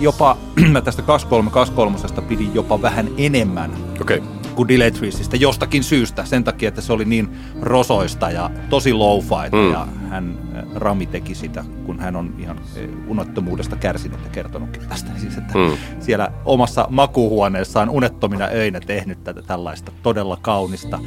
jopa, 0.00 0.36
mä 0.72 0.80
tästä 0.80 1.02
2323 1.02 2.28
pidin 2.28 2.54
jopa 2.54 2.82
vähän 2.82 3.08
enemmän. 3.18 3.70
Okay. 4.00 4.20
kuin 4.54 4.68
Delay 4.68 4.90
Treesistä 4.90 5.36
jostakin 5.36 5.84
syystä. 5.84 6.24
Sen 6.24 6.44
takia, 6.44 6.68
että 6.68 6.80
se 6.80 6.92
oli 6.92 7.04
niin 7.04 7.28
rosoista 7.62 8.30
ja 8.30 8.50
tosi 8.70 8.92
low 8.92 9.20
fight. 9.20 9.52
Mm. 9.52 9.72
Ja 9.72 9.88
hän, 10.10 10.38
Rami 10.74 11.06
teki 11.06 11.34
sitä, 11.34 11.64
kun 11.86 12.00
hän 12.00 12.16
on 12.16 12.34
ihan 12.38 12.60
unettomuudesta 13.08 13.76
kärsinyt 13.76 14.18
ja 14.24 14.30
kertonutkin 14.30 14.88
tästä. 14.88 15.10
Siis, 15.16 15.38
että 15.38 15.58
Mm. 15.58 15.76
siellä 16.00 16.32
omassa 16.44 16.86
makuuhuoneessaan 16.90 17.90
unettomina 17.90 18.44
öinä 18.44 18.80
tehnyt 18.80 19.24
tätä 19.24 19.42
tällaista 19.42 19.92
todella 20.02 20.38
kaunista 20.42 20.98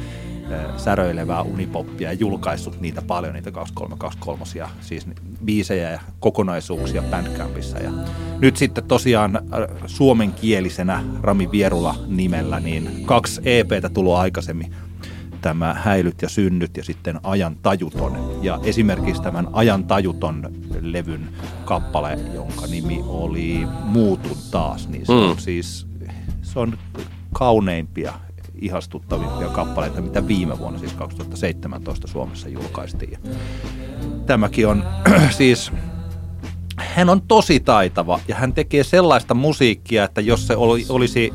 säröilevää 0.76 1.42
unipoppia 1.42 2.08
ja 2.08 2.18
julkaissut 2.18 2.80
niitä 2.80 3.02
paljon, 3.02 3.34
niitä 3.34 3.50
2323, 3.50 4.72
siis 4.80 5.06
biisejä 5.44 5.90
ja 5.90 6.00
kokonaisuuksia 6.20 7.02
Bandcampissa. 7.02 7.78
Ja 7.78 7.90
nyt 8.38 8.56
sitten 8.56 8.84
tosiaan 8.84 9.40
suomenkielisenä 9.86 11.04
Rami 11.22 11.50
Vierula 11.50 11.94
nimellä, 12.06 12.60
niin 12.60 13.06
kaksi 13.06 13.40
EPtä 13.44 13.88
tullut 13.88 14.14
aikaisemmin 14.14 14.74
tämä 15.40 15.74
Häilyt 15.74 16.22
ja 16.22 16.28
synnyt 16.28 16.76
ja 16.76 16.84
sitten 16.84 17.20
Ajan 17.22 17.56
tajuton. 17.62 18.38
Ja 18.42 18.60
esimerkiksi 18.62 19.22
tämän 19.22 19.48
Ajan 19.52 19.84
tajuton 19.84 20.52
levyn 20.80 21.28
kappale, 21.64 22.18
jonka 22.34 22.66
nimi 22.66 23.00
oli 23.06 23.66
Muutun 23.84 24.36
taas, 24.50 24.88
niin 24.88 25.06
se 25.06 25.12
on 25.12 25.30
Mm. 25.30 25.36
siis 25.38 25.86
se 26.42 26.58
on 26.58 26.78
kauneimpia, 27.32 28.12
ihastuttavimpia 28.60 29.48
kappaleita, 29.48 30.00
mitä 30.00 30.28
viime 30.28 30.58
vuonna, 30.58 30.78
siis 30.78 30.92
2017 30.92 32.06
Suomessa 32.06 32.48
julkaistiin. 32.48 33.18
Tämäkin 34.26 34.68
on 34.68 34.84
siis, 35.38 35.72
hän 36.76 37.08
on 37.08 37.22
tosi 37.22 37.60
taitava 37.60 38.20
ja 38.28 38.34
hän 38.34 38.52
tekee 38.52 38.84
sellaista 38.84 39.34
musiikkia, 39.34 40.04
että 40.04 40.20
jos 40.20 40.46
se 40.46 40.56
oli, 40.56 40.86
olisi 40.88 41.32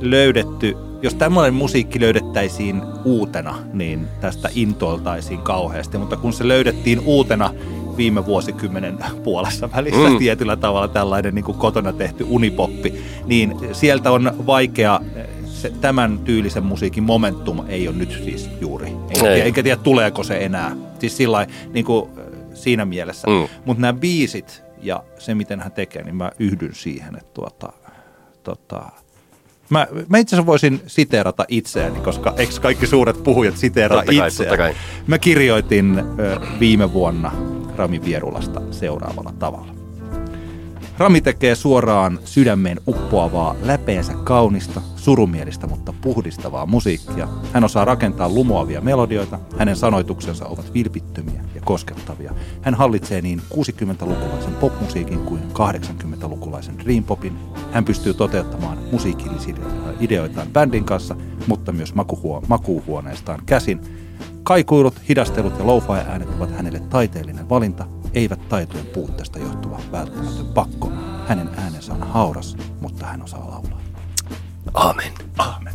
löydetty, 0.00 0.76
jos 1.02 1.14
tämmöinen 1.14 1.54
musiikki 1.54 2.00
löydettäisiin 2.00 2.82
uutena, 3.04 3.58
niin 3.72 4.06
tästä 4.20 4.48
intoiltaisiin 4.54 5.40
kauheasti, 5.40 5.98
mutta 5.98 6.16
kun 6.16 6.32
se 6.32 6.48
löydettiin 6.48 7.00
uutena 7.00 7.50
viime 7.96 8.26
vuosikymmenen 8.26 8.98
puolessa 9.24 9.70
välissä 9.76 10.10
mm. 10.10 10.18
tietyllä 10.18 10.56
tavalla 10.56 10.88
tällainen 10.88 11.34
niin 11.34 11.44
kuin 11.44 11.58
kotona 11.58 11.92
tehty 11.92 12.26
unipoppi, 12.28 12.94
niin 13.26 13.56
sieltä 13.72 14.10
on 14.10 14.32
vaikea, 14.46 15.00
se, 15.58 15.72
tämän 15.80 16.18
tyylisen 16.18 16.64
musiikin 16.64 17.02
momentum 17.02 17.64
ei 17.68 17.88
ole 17.88 17.96
nyt 17.96 18.10
siis 18.24 18.50
juuri. 18.60 18.86
Enkä, 18.88 19.30
Ei. 19.30 19.40
enkä 19.40 19.62
tiedä 19.62 19.82
tuleeko 19.82 20.22
se 20.22 20.38
enää. 20.44 20.76
Siis 20.98 21.16
sillä 21.16 21.46
niin 21.72 21.84
kuin, 21.84 22.10
siinä 22.54 22.84
mielessä. 22.84 23.28
Mm. 23.28 23.48
Mutta 23.64 23.80
nämä 23.80 23.92
biisit 23.92 24.62
ja 24.82 25.04
se, 25.18 25.34
miten 25.34 25.60
hän 25.60 25.72
tekee, 25.72 26.02
niin 26.02 26.16
mä 26.16 26.30
yhdyn 26.38 26.74
siihen, 26.74 27.16
että 27.16 27.30
tuota, 27.34 27.72
tota, 28.42 28.82
Mä, 29.70 29.86
mä 30.08 30.18
itse 30.18 30.36
asiassa 30.36 30.46
voisin 30.46 30.80
siteerata 30.86 31.44
itseäni, 31.48 32.00
koska 32.00 32.34
eikö 32.36 32.54
kaikki 32.62 32.86
suuret 32.86 33.22
puhujat 33.22 33.56
siteeraa 33.56 33.98
Totta 33.98 34.12
kai, 34.12 34.28
itseään? 34.28 34.48
totta 34.48 34.62
kai. 34.62 34.74
Mä 35.06 35.18
kirjoitin 35.18 35.98
ö, 35.98 36.40
viime 36.60 36.92
vuonna 36.92 37.32
Rami 37.76 38.04
Vierulasta 38.04 38.62
seuraavalla 38.70 39.32
tavalla. 39.38 39.77
Rami 40.98 41.20
tekee 41.20 41.54
suoraan 41.54 42.18
sydämeen 42.24 42.80
uppoavaa, 42.88 43.54
läpeensä 43.62 44.12
kaunista, 44.12 44.80
surumielistä, 44.96 45.66
mutta 45.66 45.94
puhdistavaa 46.00 46.66
musiikkia. 46.66 47.28
Hän 47.52 47.64
osaa 47.64 47.84
rakentaa 47.84 48.28
lumoavia 48.28 48.80
melodioita, 48.80 49.38
hänen 49.58 49.76
sanoituksensa 49.76 50.46
ovat 50.46 50.74
vilpittömiä 50.74 51.44
ja 51.54 51.60
koskettavia. 51.64 52.32
Hän 52.62 52.74
hallitsee 52.74 53.22
niin 53.22 53.42
60-lukulaisen 53.54 54.54
popmusiikin 54.60 55.18
kuin 55.18 55.42
80-lukulaisen 55.52 56.78
dreampopin. 56.78 57.38
Hän 57.72 57.84
pystyy 57.84 58.14
toteuttamaan 58.14 58.78
musiikillisia 58.92 59.56
ideoitaan 60.00 60.48
bändin 60.52 60.84
kanssa, 60.84 61.16
mutta 61.46 61.72
myös 61.72 61.94
makuhuo- 61.94 62.42
makuuhuoneestaan 62.48 63.40
käsin. 63.46 63.80
Kaikuilut, 64.42 65.08
hidastelut 65.08 65.58
ja 65.58 65.66
lo 65.66 65.82
äänet 66.08 66.28
ovat 66.36 66.50
hänelle 66.50 66.80
taiteellinen 66.80 67.48
valinta, 67.48 67.86
eivät 68.14 68.48
taitojen 68.48 68.86
puutteesta 68.86 69.38
johtuva 69.38 69.80
välttämätön 69.92 70.46
pakko. 70.46 70.92
Hänen 71.28 71.50
äänensä 71.56 71.92
on 71.92 72.02
hauras, 72.02 72.56
mutta 72.80 73.06
hän 73.06 73.22
osaa 73.22 73.50
laulaa. 73.50 73.80
Amen. 74.74 75.12
Amen. 75.38 75.74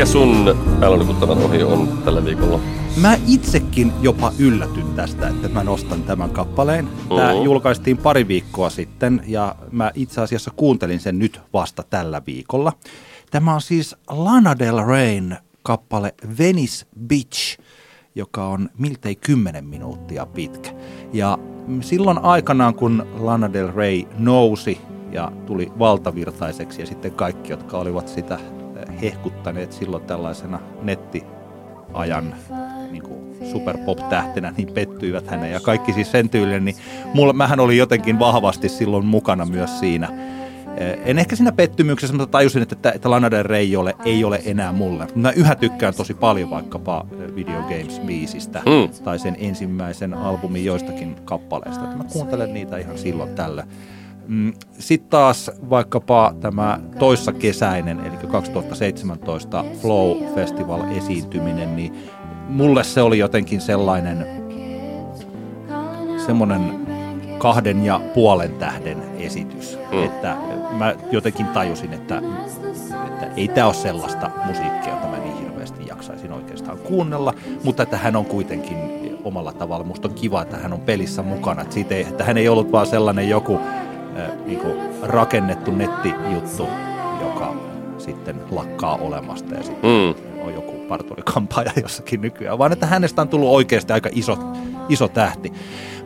Mikä 0.00 0.12
sun 0.12 0.48
älä 0.82 1.44
ohi 1.44 1.62
on 1.62 1.88
tällä 2.04 2.24
viikolla? 2.24 2.60
Mä 3.00 3.18
itsekin 3.26 3.92
jopa 4.00 4.32
yllätyn 4.38 4.94
tästä, 4.96 5.28
että 5.28 5.48
mä 5.48 5.64
nostan 5.64 6.02
tämän 6.02 6.30
kappaleen. 6.30 6.88
Tämä 7.08 7.34
Mhm. 7.34 7.42
julkaistiin 7.42 7.98
pari 7.98 8.28
viikkoa 8.28 8.70
sitten 8.70 9.22
ja 9.26 9.54
mä 9.72 9.90
itse 9.94 10.20
asiassa 10.20 10.50
kuuntelin 10.56 11.00
sen 11.00 11.18
nyt 11.18 11.40
vasta 11.52 11.82
tällä 11.82 12.22
viikolla. 12.26 12.72
Tämä 13.30 13.54
on 13.54 13.60
siis 13.60 13.96
Lana 14.08 14.58
Del 14.58 14.86
Reyn 14.86 15.36
kappale 15.62 16.14
Venice 16.38 16.86
Beach, 17.06 17.58
joka 18.14 18.46
on 18.46 18.68
miltei 18.78 19.16
10 19.16 19.64
minuuttia 19.64 20.26
pitkä. 20.26 20.70
Ja 21.12 21.38
silloin 21.80 22.18
aikanaan, 22.18 22.74
kun 22.74 23.06
Lana 23.18 23.52
Del 23.52 23.72
Rey 23.72 24.02
nousi 24.18 24.78
ja 25.12 25.32
tuli 25.46 25.72
valtavirtaiseksi 25.78 26.80
ja 26.82 26.86
sitten 26.86 27.12
kaikki, 27.12 27.52
jotka 27.52 27.78
olivat 27.78 28.08
sitä 28.08 28.38
hehkuttaneet 29.02 29.72
silloin 29.72 30.02
tällaisena 30.02 30.58
nettiajan 30.82 32.34
niin 32.90 33.02
kuin 33.02 33.20
superpop-tähtenä, 33.52 34.52
niin 34.56 34.72
pettyivät 34.74 35.26
häneen 35.26 35.52
ja 35.52 35.60
kaikki 35.60 35.92
siis 35.92 36.10
sen 36.12 36.28
tyylinen, 36.28 36.64
niin 36.64 36.76
mulla, 37.14 37.32
mähän 37.32 37.60
olin 37.60 37.78
jotenkin 37.78 38.18
vahvasti 38.18 38.68
silloin 38.68 39.06
mukana 39.06 39.44
myös 39.46 39.80
siinä. 39.80 40.08
Eh, 40.76 40.98
En 41.04 41.18
ehkä 41.18 41.36
siinä 41.36 41.52
pettymyksessä, 41.52 42.16
mutta 42.16 42.32
tajusin, 42.38 42.62
että, 42.62 42.92
että 42.94 43.10
Lana 43.10 43.30
Del 43.30 43.42
Rey 43.42 43.58
ei 43.60 43.76
ole, 43.76 43.96
ei 44.04 44.24
ole 44.24 44.42
enää 44.44 44.72
mulle. 44.72 45.06
Mä 45.14 45.30
yhä 45.30 45.54
tykkään 45.54 45.94
tosi 45.94 46.14
paljon 46.14 46.50
vaikkapa 46.50 47.06
eh, 47.12 47.34
Video 47.34 47.60
Games 47.62 48.00
biisistä 48.06 48.58
Mm. 48.66 49.02
tai 49.04 49.18
sen 49.18 49.36
ensimmäisen 49.38 50.14
albumin 50.14 50.64
joistakin 50.64 51.16
kappaleista. 51.24 51.84
Mä 51.96 52.04
kuuntelen 52.12 52.54
niitä 52.54 52.76
ihan 52.76 52.98
silloin 52.98 53.34
tällä. 53.34 53.66
Sitten 54.78 55.10
taas 55.10 55.50
vaikkapa 55.70 56.34
tämä 56.40 56.80
toissa 56.98 57.32
kesäinen, 57.32 58.00
eli 58.00 58.16
2017 58.30 59.64
Flow 59.80 60.34
Festival 60.34 60.80
esiintyminen, 60.96 61.76
niin 61.76 61.94
mulle 62.48 62.84
se 62.84 63.02
oli 63.02 63.18
jotenkin 63.18 63.60
sellainen 63.60 64.26
semmoinen 66.26 66.80
kahden 67.38 67.84
ja 67.84 68.00
puolen 68.14 68.54
tähden 68.54 69.02
esitys. 69.18 69.78
Mm. 69.92 70.04
Että 70.04 70.36
mä 70.72 70.94
jotenkin 71.12 71.46
tajusin, 71.46 71.92
että, 71.92 72.22
että 73.06 73.26
ei 73.36 73.48
tämä 73.48 73.66
ole 73.66 73.74
sellaista 73.74 74.30
musiikkia, 74.46 74.94
jota 74.94 75.06
mä 75.06 75.18
niin 75.18 75.38
hirveästi 75.38 75.86
jaksaisin 75.86 76.32
oikeastaan 76.32 76.78
kuunnella, 76.78 77.34
mutta 77.64 77.82
että 77.82 77.96
hän 77.96 78.16
on 78.16 78.24
kuitenkin 78.24 78.76
omalla 79.24 79.52
tavalla. 79.52 79.84
Musta 79.84 80.08
on 80.08 80.14
kiva, 80.14 80.42
että 80.42 80.56
hän 80.56 80.72
on 80.72 80.80
pelissä 80.80 81.22
mukana. 81.22 81.62
Että, 81.62 81.74
siitä 81.74 81.94
ei, 81.94 82.02
että 82.02 82.24
hän 82.24 82.38
ei 82.38 82.48
ollut 82.48 82.72
vaan 82.72 82.86
sellainen 82.86 83.28
joku 83.28 83.60
äh, 84.18 84.30
niinku 84.46 84.68
rakennettu 85.02 85.70
nettijuttu, 85.70 86.68
joka 87.22 87.54
sitten 87.98 88.36
lakkaa 88.50 88.96
olemasta 88.96 89.54
ja 89.54 89.62
sitten 89.62 89.90
Mm. 89.90 90.14
on 90.46 90.54
joku 90.54 90.72
parturikampaaja 90.88 91.72
jossakin 91.82 92.20
nykyään, 92.20 92.58
vaan 92.58 92.72
että 92.72 92.86
hänestä 92.86 93.22
on 93.22 93.28
tullut 93.28 93.48
oikeasti 93.48 93.92
aika 93.92 94.08
iso, 94.12 94.38
iso 94.88 95.08
tähti. 95.08 95.52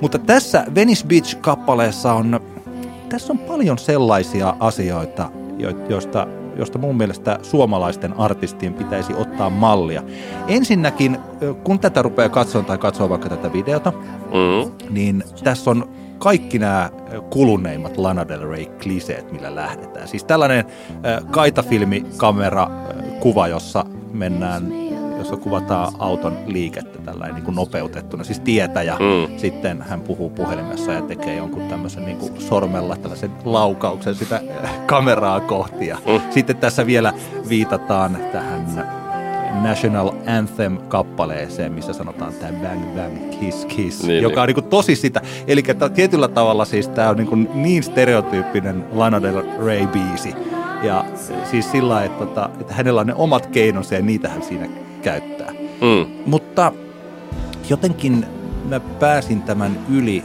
Mutta 0.01 0.19
tässä 0.19 0.65
Venice 0.75 1.07
Beach-kappaleessa 1.07 2.13
on, 2.13 2.41
tässä 3.09 3.33
on 3.33 3.39
paljon 3.39 3.79
sellaisia 3.79 4.57
asioita, 4.61 5.31
jo- 5.59 5.87
joista, 5.89 6.27
joista 6.57 6.79
mun 6.79 6.97
mielestä 6.97 7.39
suomalaisten 7.43 8.13
artistien 8.21 8.75
pitäisi 8.75 9.15
ottaa 9.15 9.51
mallia. 9.51 10.03
Ensinnäkin, 10.49 11.19
kun 11.65 11.79
tätä 11.79 12.03
rupeaa 12.03 12.29
katsomaan 12.29 12.67
tai 12.67 12.79
katsoo 12.79 13.09
vaikka 13.09 13.29
tätä 13.29 13.53
videota, 13.53 13.93
Mm. 13.93 14.73
niin 14.91 15.25
tässä 15.45 15.71
on 15.71 15.89
kaikki 16.25 16.59
nämä 16.59 16.91
kuluneimmat 17.31 17.97
Lana 17.97 18.29
Del 18.29 18.49
Rey-kliseet, 18.49 19.33
millä 19.33 19.55
lähdetään. 19.55 20.09
Siis 20.09 20.25
tällainen 20.25 20.64
kaitafilmikamera 21.31 22.70
kuva, 23.20 23.49
jossa 23.49 23.85
mennään 24.12 24.72
jossa 25.18 25.37
kuvataan 25.37 25.93
auton 25.99 26.39
liikettä 26.47 26.99
tällainen 26.99 27.35
niin 27.35 27.45
kuin 27.45 27.55
nopeutettuna, 27.55 28.25
siis 28.25 28.41
tietä 28.41 28.83
ja 28.83 28.97
mm. 29.01 29.39
sitten 29.39 29.83
hän 29.83 30.01
puhuu 30.01 30.31
puhelimessa 30.31 30.93
ja 30.93 31.03
tekee 31.03 31.37
jonkun 31.37 31.68
tämmöisen 31.68 32.05
niin 32.05 32.18
kuin 32.18 32.41
sormella 32.41 32.97
tällaisen 32.97 33.31
laukauksen 33.45 34.14
sitä 34.14 34.41
kameraa 34.87 35.41
kohti. 35.41 35.87
Ja 35.87 35.99
mm. 36.07 36.20
Sitten 36.31 36.57
tässä 36.57 36.87
vielä 36.87 37.12
viitataan 37.49 38.18
tähän 38.33 38.87
National 39.63 40.11
Anthem-kappaleeseen, 40.27 41.73
missä 41.73 41.93
sanotaan 41.93 42.33
tämä 42.33 42.53
Bang 42.53 42.95
Bang 42.97 43.41
Kiss 43.41 43.65
Kiss, 43.65 44.03
niin, 44.03 44.23
joka 44.23 44.35
niin. 44.35 44.41
on 44.41 44.47
niin 44.47 44.55
kuin 44.55 44.67
tosi 44.67 44.97
sitä. 44.97 45.21
Eli 45.47 45.63
tietyllä 45.95 46.29
tavalla 46.29 46.65
siis 46.65 46.89
tämä 46.89 47.09
on 47.09 47.17
niin, 47.17 47.27
kuin 47.27 47.49
niin 47.55 47.83
stereotyyppinen 47.83 48.85
Lana 48.93 49.23
Del 49.23 49.43
Rey-biisi. 49.43 50.37
Ja 50.83 51.05
siis 51.51 51.71
sillä 51.71 52.05
että, 52.05 52.25
että, 52.25 52.49
että 52.61 52.75
hänellä 52.75 53.01
on 53.01 53.07
ne 53.07 53.15
omat 53.15 53.47
keinonsa 53.47 53.95
ja 53.95 54.03
niitä 54.03 54.29
hän 54.29 54.43
siinä 54.43 54.69
käyttää. 55.03 55.53
Mm. 55.81 56.07
Mutta 56.27 56.73
jotenkin 57.71 58.27
mä 58.69 58.81
pääsin 58.81 59.43
tämän 59.43 59.79
yli 59.93 60.25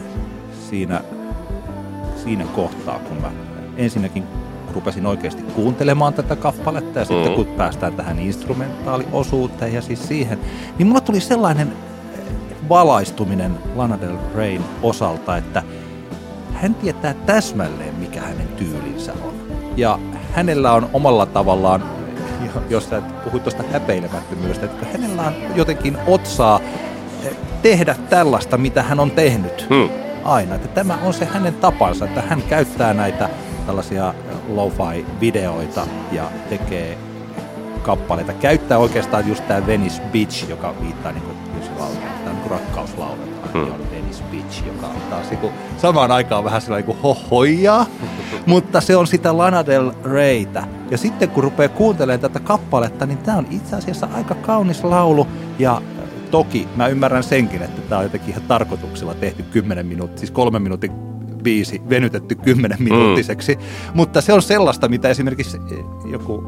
siinä, 0.70 1.02
siinä 2.24 2.46
kohtaa, 2.56 3.00
kun 3.00 3.18
mä 3.22 3.32
ensinnäkin 3.78 4.24
rupesin 4.74 5.06
oikeasti 5.06 5.44
kuuntelemaan 5.44 6.14
tätä 6.14 6.36
kappaletta 6.36 7.00
ja 7.00 7.06
mm. 7.06 7.08
sitten 7.08 7.34
kun 7.34 7.46
päästään 7.46 7.94
tähän 7.94 8.20
instrumentaaliosuuteen 8.20 9.74
ja 9.74 9.82
siis 9.82 10.08
siihen, 10.08 10.40
niin 10.78 10.88
mulla 10.88 11.02
tuli 11.02 11.20
sellainen 11.20 11.74
valaistuminen 12.70 13.58
Lana 13.76 14.02
Del 14.02 14.18
Reyn 14.36 14.64
osalta, 14.84 15.38
että 15.38 15.64
hän 16.54 16.76
tietää 16.76 17.14
täsmälleen, 17.14 17.96
mikä 17.96 18.22
hänen 18.22 18.48
tyylinsä 18.48 19.14
on. 19.24 19.34
Ja 19.78 20.00
hänellä 20.34 20.74
on 20.74 20.90
omalla 20.94 21.26
tavallaan, 21.26 21.84
jos 22.70 22.90
sä 22.90 23.02
puhuit 23.24 23.44
tuosta 23.44 23.64
häpeilemättömyydestä, 23.72 24.66
että 24.66 24.86
hänellä 24.94 25.22
on 25.22 25.34
jotenkin 25.56 25.98
otsaa 26.08 26.60
tehdä 27.62 27.96
tällaista, 28.10 28.58
mitä 28.58 28.84
hän 28.84 29.00
on 29.00 29.12
tehnyt 29.12 29.70
hmm. 29.70 29.90
aina. 30.24 30.56
Että 30.56 30.68
tämä 30.68 30.98
on 31.04 31.14
se 31.14 31.26
hänen 31.26 31.54
tapansa, 31.54 32.06
että 32.06 32.22
hän 32.22 32.42
käyttää 32.42 32.94
näitä 32.94 33.30
tällaisia 33.66 34.14
lo-fi-videoita 34.56 35.88
ja 36.12 36.32
tekee 36.50 36.98
kappaleita. 37.82 38.34
Käyttää 38.34 38.78
oikeastaan 38.78 39.28
just 39.28 39.48
tämä 39.48 39.68
Venice 39.68 40.02
Beach, 40.12 40.50
joka 40.50 40.74
viittaa 40.82 41.12
niin 41.12 41.24
kuin, 41.24 41.38
jos 41.60 41.72
laulaa, 41.80 42.02
tämä 42.24 42.36
niin 42.36 42.52
rakkauslaulu, 42.52 43.22
hmm. 43.54 43.64
on 43.64 43.92
Venice 43.92 44.24
Beach, 44.32 44.68
joka 44.68 44.88
on 44.88 45.02
taas 45.10 45.30
niin 45.30 45.40
kuin, 45.40 45.54
samaan 45.78 46.12
aikaan 46.12 46.44
vähän 46.44 46.62
sellainen 46.62 46.86
kuin 46.86 47.02
hohoja, 47.02 47.86
mutta 48.46 48.82
se 48.82 48.96
on 48.96 49.08
sitä 49.08 49.38
Lana 49.38 49.66
Del 49.66 49.92
Reytä. 50.04 50.64
Ja 50.92 50.98
sitten 50.98 51.30
kun 51.30 51.44
rupeaa 51.44 51.70
kuuntelemaan 51.70 52.20
tätä 52.20 52.40
kappaletta, 52.40 53.06
niin 53.06 53.18
tämä 53.18 53.38
on 53.38 53.48
itse 53.52 53.76
asiassa 53.76 54.08
aika 54.14 54.36
kaunis 54.36 54.84
laulu 54.84 55.28
ja 55.60 55.82
toki 56.32 56.68
mä 56.76 56.88
ymmärrän 56.88 57.24
senkin, 57.24 57.62
että 57.62 57.82
tämä 57.82 58.00
on 58.00 58.06
jotenkin 58.06 58.30
ihan 58.30 58.44
tarkoituksella 58.48 59.14
tehty 59.14 59.44
10 59.44 59.86
minuuttia, 59.86 60.18
siis 60.18 60.32
kolmen 60.32 60.62
minuutin 60.62 61.09
biisi 61.44 61.82
venytetty 61.90 62.36
10 62.36 62.78
minuuttiseksi, 62.80 63.56
mm. 63.56 63.62
mutta 63.94 64.22
se 64.22 64.34
on 64.34 64.42
sellaista, 64.42 64.88
mitä 64.88 65.10
esimerkiksi 65.10 65.58
joku 66.06 66.44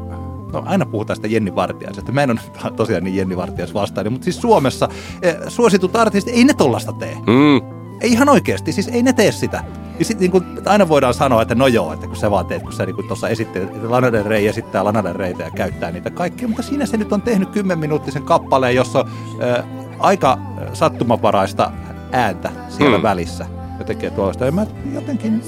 no 0.52 0.62
aina 0.66 0.86
puhutaan 0.86 1.16
sitä 1.16 1.28
Jenni 1.28 1.54
Vartiaisesta. 1.54 2.12
Mä 2.12 2.22
en 2.22 2.30
ole 2.30 2.40
tosiaan 2.76 3.04
niin 3.04 3.16
Jenni 3.16 3.36
Vartiais 3.36 3.74
vastaan, 3.74 4.12
mutta 4.12 4.24
siis 4.24 4.40
Suomessa 4.40 4.88
eh, 5.22 5.36
suositut 5.48 5.96
artistit, 5.96 6.34
ei 6.34 6.44
ne 6.44 6.54
tollasta 6.54 6.92
tee. 6.92 7.14
Mm. 7.14 7.82
Ei 8.00 8.12
ihan 8.12 8.28
oikeasti, 8.28 8.72
siis 8.72 8.88
ei 8.88 9.02
ne 9.02 9.12
tee 9.12 9.32
sitä. 9.32 9.64
Ja 9.98 10.04
sitten 10.04 10.30
niin 10.30 10.58
aina 10.66 10.88
voidaan 10.88 11.14
sanoa, 11.14 11.42
että 11.42 11.54
no 11.54 11.66
joo, 11.66 11.92
että 11.92 12.06
kun 12.06 12.16
sä 12.16 12.30
vaan 12.30 12.46
teet, 12.46 12.62
kun 12.62 12.72
sä 12.72 12.86
niin 12.86 13.08
tuossa 13.08 13.28
esittelet, 13.28 13.76
että 13.76 13.90
Lana 13.90 14.12
Del 14.12 14.24
Rey 14.24 14.48
esittää 14.48 14.84
Lana 14.84 15.04
Del 15.04 15.12
Reytä 15.12 15.42
ja 15.42 15.50
käyttää 15.50 15.90
niitä 15.90 16.10
kaikkia, 16.10 16.48
mutta 16.48 16.62
siinä 16.62 16.86
se 16.86 16.96
nyt 16.96 17.12
on 17.12 17.22
tehnyt 17.22 17.50
10 17.50 17.78
minuuttisen 17.78 18.22
kappaleen, 18.22 18.74
jossa 18.74 18.98
on 19.00 19.06
äh, 19.42 19.64
aika 19.98 20.38
sattumavaraista 20.72 21.72
ääntä 22.12 22.50
siellä 22.68 22.96
mm. 22.98 23.02
välissä 23.02 23.46
ja 23.82 23.86
tekee 23.86 24.10
tuollaista. 24.10 24.44
Ja 24.44 24.52
mä 24.52 24.66
jotenkin, 24.94 25.42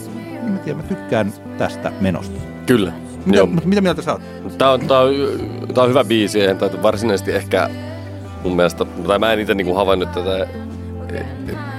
en 0.46 0.52
mä 0.52 0.58
tiedä, 0.58 0.76
mä 0.76 0.82
tykkään 0.82 1.32
tästä 1.58 1.92
menosta. 2.00 2.40
Kyllä. 2.66 2.92
Mitä, 3.26 3.38
Joo. 3.38 3.46
mitä 3.64 3.80
mieltä 3.80 4.02
sä 4.02 4.12
oot? 4.12 4.58
Tää 4.58 4.70
on, 4.70 4.80
tää 4.80 5.00
on, 5.00 5.14
tää 5.74 5.84
on 5.84 5.90
hyvä 5.90 6.04
biisi, 6.04 6.44
en 6.44 6.58
varsinaisesti 6.82 7.32
ehkä 7.32 7.70
mun 8.42 8.56
mielestä, 8.56 8.84
tai 9.06 9.18
mä 9.18 9.32
en 9.32 9.40
itse 9.40 9.54
niinku 9.54 9.74
havainnut 9.74 10.12
tätä 10.12 10.46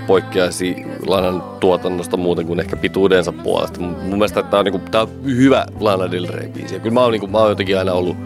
poikkeaisi 0.08 0.76
Lanan 1.08 1.44
tuotannosta 1.60 2.18
muuten 2.18 2.46
kuin 2.46 2.60
ehkä 2.60 2.76
pituudensa 2.76 3.32
puolesta. 3.32 3.80
Mun 3.80 4.10
mielestä 4.10 4.44
tämä 4.44 4.60
on, 4.60 4.66
niinku, 4.66 4.82
tää 4.92 5.02
on 5.02 5.10
hyvä 5.26 5.66
Lana 5.80 6.12
Del 6.12 6.28
Rey 6.30 6.50
biisi. 6.50 6.80
Kyllä 6.80 6.94
mä 6.94 7.02
oon, 7.02 7.12
niinku, 7.12 7.28
mä 7.28 7.38
oon 7.38 7.50
jotenkin 7.50 7.78
aina 7.78 7.94
ollut 7.94 8.18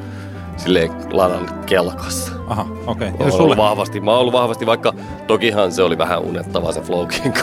silleen 0.57 0.91
Lanan 1.11 1.49
kelkassa. 1.65 2.38
Aha, 2.49 2.65
okei. 2.87 3.09
Okay. 3.09 3.31
Sulle? 3.31 3.57
vahvasti, 3.57 3.99
mä 3.99 4.11
oon 4.11 4.19
ollut 4.19 4.33
vahvasti, 4.33 4.65
vaikka 4.65 4.93
tokihan 5.27 5.71
se 5.71 5.83
oli 5.83 5.97
vähän 5.97 6.21
unettava 6.21 6.71
se 6.71 6.81
flowkin, 6.81 7.33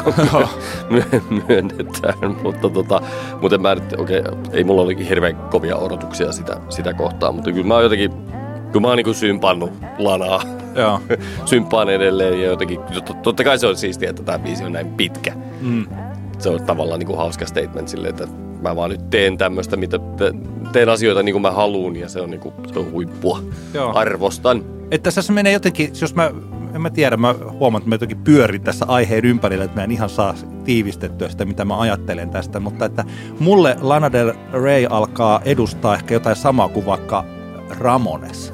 myönnetään, 1.49 2.37
mutta, 2.43 2.69
tota, 2.69 3.01
mutta 3.41 3.59
mä 3.59 3.75
nyt, 3.75 3.93
okei, 3.99 4.21
okay, 4.21 4.35
ei 4.53 4.65
mulla 4.65 4.83
olikin 4.83 5.07
hirveän 5.07 5.37
kovia 5.37 5.77
odotuksia 5.77 6.33
sitä, 6.33 6.57
sitä 6.69 6.95
kohtaa, 6.95 7.33
mutta 7.33 7.53
kyllä 7.53 7.67
mä 7.67 7.75
oon 7.75 7.83
jotenkin, 7.83 8.11
kyllä 8.73 8.81
mä 8.81 8.89
oon 8.89 8.97
niin 8.97 9.15
sympannut 9.15 9.73
Lanaa. 9.99 10.43
Joo. 10.75 11.01
Symppaan 11.45 11.89
edelleen 11.89 12.41
ja 12.41 12.47
jotenkin, 12.47 12.81
totta 13.23 13.45
kai 13.45 13.59
se 13.59 13.67
on 13.67 13.77
siistiä, 13.77 14.11
että 14.11 14.23
tämä 14.23 14.39
biisi 14.39 14.65
on 14.65 14.73
näin 14.73 14.95
pitkä. 14.95 15.33
Mm. 15.61 15.87
Se 16.39 16.49
on 16.49 16.63
tavallaan 16.63 16.99
niin 16.99 17.07
kuin 17.07 17.19
hauska 17.19 17.47
statement 17.47 17.89
silleen, 17.89 18.11
että 18.11 18.46
mä 18.63 18.77
vaan 18.77 18.91
nyt 18.91 19.11
teen 19.11 19.39
tämmöistä, 19.39 19.77
mitä 19.77 19.99
teen 20.73 20.89
asioita 20.89 21.23
niin 21.23 21.33
kuin 21.33 21.43
mä 21.43 21.51
haluun 21.51 21.97
ja 21.97 22.09
se 22.09 22.21
on, 22.21 22.31
niin 22.31 22.41
kuin, 22.41 22.55
se 22.73 22.79
on 22.79 22.93
huippua. 22.93 23.43
Joo. 23.75 23.93
Arvostan. 23.95 24.65
Että 24.91 25.11
tässä 25.11 25.33
menee 25.33 25.53
jotenkin, 25.53 25.93
jos 26.01 26.15
mä, 26.15 26.31
en 26.75 26.81
mä 26.81 26.91
tiedä, 26.91 27.17
mä 27.17 27.35
huomaan, 27.51 27.81
että 27.81 27.89
mä 27.89 27.95
jotenkin 27.95 28.19
pyörin 28.25 28.63
tässä 28.63 28.87
aiheen 28.89 29.25
ympärillä, 29.25 29.65
että 29.65 29.77
mä 29.77 29.85
en 29.85 29.91
ihan 29.91 30.09
saa 30.09 30.35
tiivistettyä 30.65 31.29
sitä, 31.29 31.45
mitä 31.45 31.65
mä 31.65 31.81
ajattelen 31.81 32.31
tästä, 32.31 32.61
mutta 32.61 32.85
että 32.85 33.05
mulle 33.39 33.77
Lana 33.81 34.13
Del 34.13 34.33
Rey 34.53 34.87
alkaa 34.91 35.41
edustaa 35.45 35.95
ehkä 35.95 36.15
jotain 36.15 36.37
samaa 36.37 36.69
kuin 36.69 36.87
vaikka 36.87 37.25
Ramones. 37.71 38.53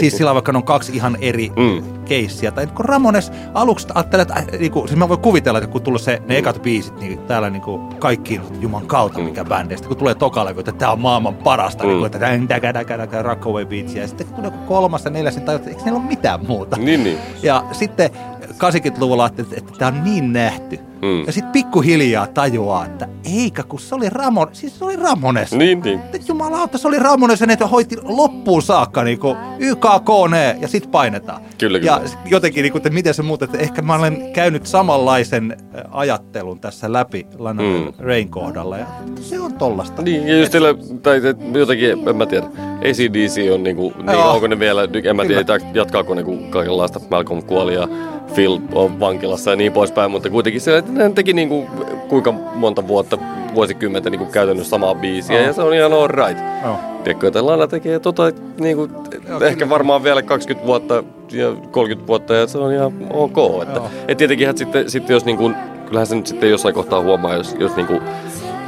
siis 0.00 0.16
sillä 0.16 0.34
vaikka 0.34 0.52
on 0.54 0.64
kaksi 0.64 0.92
ihan 0.96 1.16
eri 1.20 1.52
mm. 1.56 2.04
keissiä. 2.04 2.50
Tai 2.50 2.66
kun 2.66 2.84
Ramones 2.84 3.32
aluksi 3.54 3.86
ajattelee, 3.94 4.22
että 4.22 4.34
äh, 4.34 4.46
niin 4.58 4.72
kuin, 4.72 4.88
siis 4.88 4.98
mä 4.98 5.08
voin 5.08 5.20
kuvitella, 5.20 5.58
että 5.58 5.70
kun 5.70 5.82
tulee 5.82 5.98
se, 5.98 6.22
ne 6.26 6.38
ekat 6.38 6.62
biisit, 6.62 7.00
niin 7.00 7.18
täällä 7.18 7.50
niin 7.50 7.62
kuin, 7.62 7.94
kaikki 7.94 8.40
juman 8.60 8.86
kautta 8.86 9.18
mm. 9.18 9.24
mikä 9.24 9.44
bändeistä. 9.44 9.88
Kun 9.88 9.96
tulee 9.96 10.14
toka 10.14 10.50
että 10.50 10.72
tämä 10.72 10.92
on 10.92 11.00
maailman 11.00 11.34
parasta, 11.34 11.84
mm. 11.84 11.88
niin 11.88 11.98
kuin, 11.98 12.06
että 12.06 12.18
däkä, 12.48 12.74
däkä, 12.74 12.98
däkä, 12.98 13.22
Rockaway 13.22 13.64
Beats. 13.64 13.94
Ja 13.94 14.08
sitten 14.08 14.26
kun 14.26 14.36
tulee 14.36 14.58
kolmas 14.68 15.04
ja 15.04 15.10
neljäs, 15.10 15.36
niin 15.36 15.50
että 15.50 15.70
eikö 15.70 15.82
niillä 15.84 15.98
ole 15.98 16.06
mitään 16.06 16.46
muuta. 16.46 16.76
Niin, 16.76 17.04
niin. 17.04 17.18
Ja 17.42 17.64
sitten 17.72 18.10
80-luvulla 18.44 19.26
että, 19.26 19.42
että 19.56 19.72
tämä 19.78 19.98
on 19.98 20.04
niin 20.04 20.32
nähty. 20.32 20.91
Mm. 21.02 21.26
Ja 21.26 21.32
sitten 21.32 21.52
pikkuhiljaa 21.52 22.26
tajuaa, 22.26 22.84
että 22.86 23.08
eikä 23.36 23.62
kun 23.62 23.80
se 23.80 23.94
oli 23.94 24.10
Ramon, 24.10 24.48
siis 24.52 24.78
se 24.78 24.84
oli 24.84 24.96
Ramones. 24.96 25.52
Niin, 25.52 25.80
niin. 25.80 26.00
Jumalauta, 26.28 26.78
se 26.78 26.88
oli 26.88 26.98
Ramones 26.98 27.40
ja 27.40 27.46
ne 27.46 27.56
hoiti 27.70 27.96
loppuun 28.02 28.62
saakka 28.62 29.04
niin 29.04 29.18
kuin 29.18 29.36
YKK 29.58 30.08
ne 30.30 30.56
ja 30.60 30.68
sitten 30.68 30.90
painetaan. 30.90 31.42
Kyllä, 31.58 31.78
kyllä. 31.78 31.92
Ja 31.92 32.00
jotenkin, 32.26 32.62
niin 32.62 32.72
kuin, 32.72 32.80
että 32.80 32.90
miten 32.90 33.14
se 33.14 33.22
muut, 33.22 33.42
että 33.42 33.58
ehkä 33.58 33.82
mä 33.82 33.94
olen 33.94 34.32
käynyt 34.32 34.66
samanlaisen 34.66 35.56
ajattelun 35.90 36.60
tässä 36.60 36.92
läpi 36.92 37.26
Lana 37.38 37.62
mm. 37.62 37.92
Rain 37.98 38.28
kohdalla 38.28 38.78
ja 38.78 38.86
se 39.20 39.40
on 39.40 39.52
tollasta. 39.52 40.02
Niin, 40.02 40.28
ja 40.28 40.38
just 40.38 40.52
sillä, 40.52 40.68
tai 41.02 41.20
jotenkin, 41.54 42.08
en 42.08 42.16
mä 42.16 42.26
tiedä, 42.26 42.46
ACDC 42.78 43.52
on 43.54 43.62
niinku, 43.62 43.92
niin, 43.96 44.18
onko 44.18 44.46
ne 44.46 44.58
vielä, 44.58 44.88
en 45.04 45.16
mä 45.16 45.24
tiedä, 45.24 45.58
jatkaako 45.74 46.14
niinku 46.14 46.38
kaikenlaista 46.50 47.00
Malcolm 47.10 47.42
kuoli 47.42 47.74
ja 47.74 47.88
Phil 48.34 48.58
on 48.72 49.00
vankilassa 49.00 49.50
ja 49.50 49.56
niin 49.56 49.72
poispäin, 49.72 50.10
mutta 50.10 50.30
kuitenkin 50.30 50.60
se, 50.60 50.78
että 50.78 50.91
ne 50.92 51.10
teki 51.10 51.32
niinku, 51.32 51.66
kuinka 52.08 52.32
monta 52.32 52.88
vuotta, 52.88 53.18
vuosikymmentä 53.54 54.10
niinku 54.10 54.26
käytännössä 54.26 54.70
samaa 54.70 54.94
biisiä 54.94 55.40
oh. 55.40 55.46
ja 55.46 55.52
se 55.52 55.62
on 55.62 55.74
ihan 55.74 55.92
all 55.92 56.08
right. 56.08 56.38
Oh. 56.70 56.76
Tiedätkö, 57.04 57.26
että 57.26 57.46
Lana 57.46 57.66
tekee 57.66 57.98
tota, 57.98 58.22
niinku, 58.60 58.88
Joo, 59.28 59.40
ehkä 59.40 59.58
kyllä. 59.58 59.70
varmaan 59.70 60.02
vielä 60.02 60.22
20 60.22 60.66
vuotta 60.66 61.04
ja 61.32 61.56
30 61.70 62.06
vuotta 62.06 62.34
ja 62.34 62.46
se 62.46 62.58
on 62.58 62.72
ihan 62.72 62.92
ok. 63.10 63.36
Että, 63.62 63.80
et 64.08 64.18
tietenkin 64.18 64.58
sitten, 64.58 64.90
sitten 64.90 65.14
jos 65.14 65.24
niinku, 65.24 65.52
kyllähän 65.86 66.06
se 66.06 66.16
nyt 66.16 66.26
sitten 66.26 66.50
jossain 66.50 66.74
kohtaa 66.74 67.02
huomaa, 67.02 67.34
jos, 67.34 67.56
jos 67.58 67.76
niinku, 67.76 68.00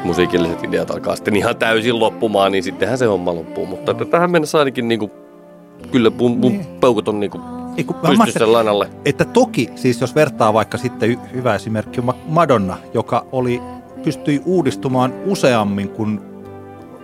musiikilliset 0.04 0.64
ideat 0.64 0.90
alkaa 0.90 1.16
sitten 1.16 1.36
ihan 1.36 1.56
täysin 1.56 1.98
loppumaan, 1.98 2.52
niin 2.52 2.64
sittenhän 2.64 2.98
se 2.98 3.06
homma 3.06 3.34
loppuu. 3.34 3.66
Mutta 3.66 3.92
että 3.92 4.04
tähän 4.04 4.30
mennessä 4.30 4.58
ainakin 4.58 4.88
niinku, 4.88 5.10
kyllä 5.86 6.10
mun, 6.10 6.38
mun 6.38 6.52
niin. 6.52 6.66
peukut 6.80 7.08
on 7.08 7.20
niinku 7.20 7.40
ei, 7.76 7.84
kun 7.84 7.96
pystyssä 7.96 8.52
lanalle. 8.52 8.90
Että 9.04 9.24
toki, 9.24 9.70
siis 9.74 10.00
jos 10.00 10.14
vertaa 10.14 10.52
vaikka 10.52 10.78
sitten 10.78 11.20
hyvä 11.32 11.54
esimerkki 11.54 12.00
on 12.00 12.14
Madonna, 12.26 12.76
joka 12.94 13.26
oli, 13.32 13.60
pystyi 14.04 14.42
uudistumaan 14.44 15.14
useammin 15.26 15.88
kuin, 15.88 16.20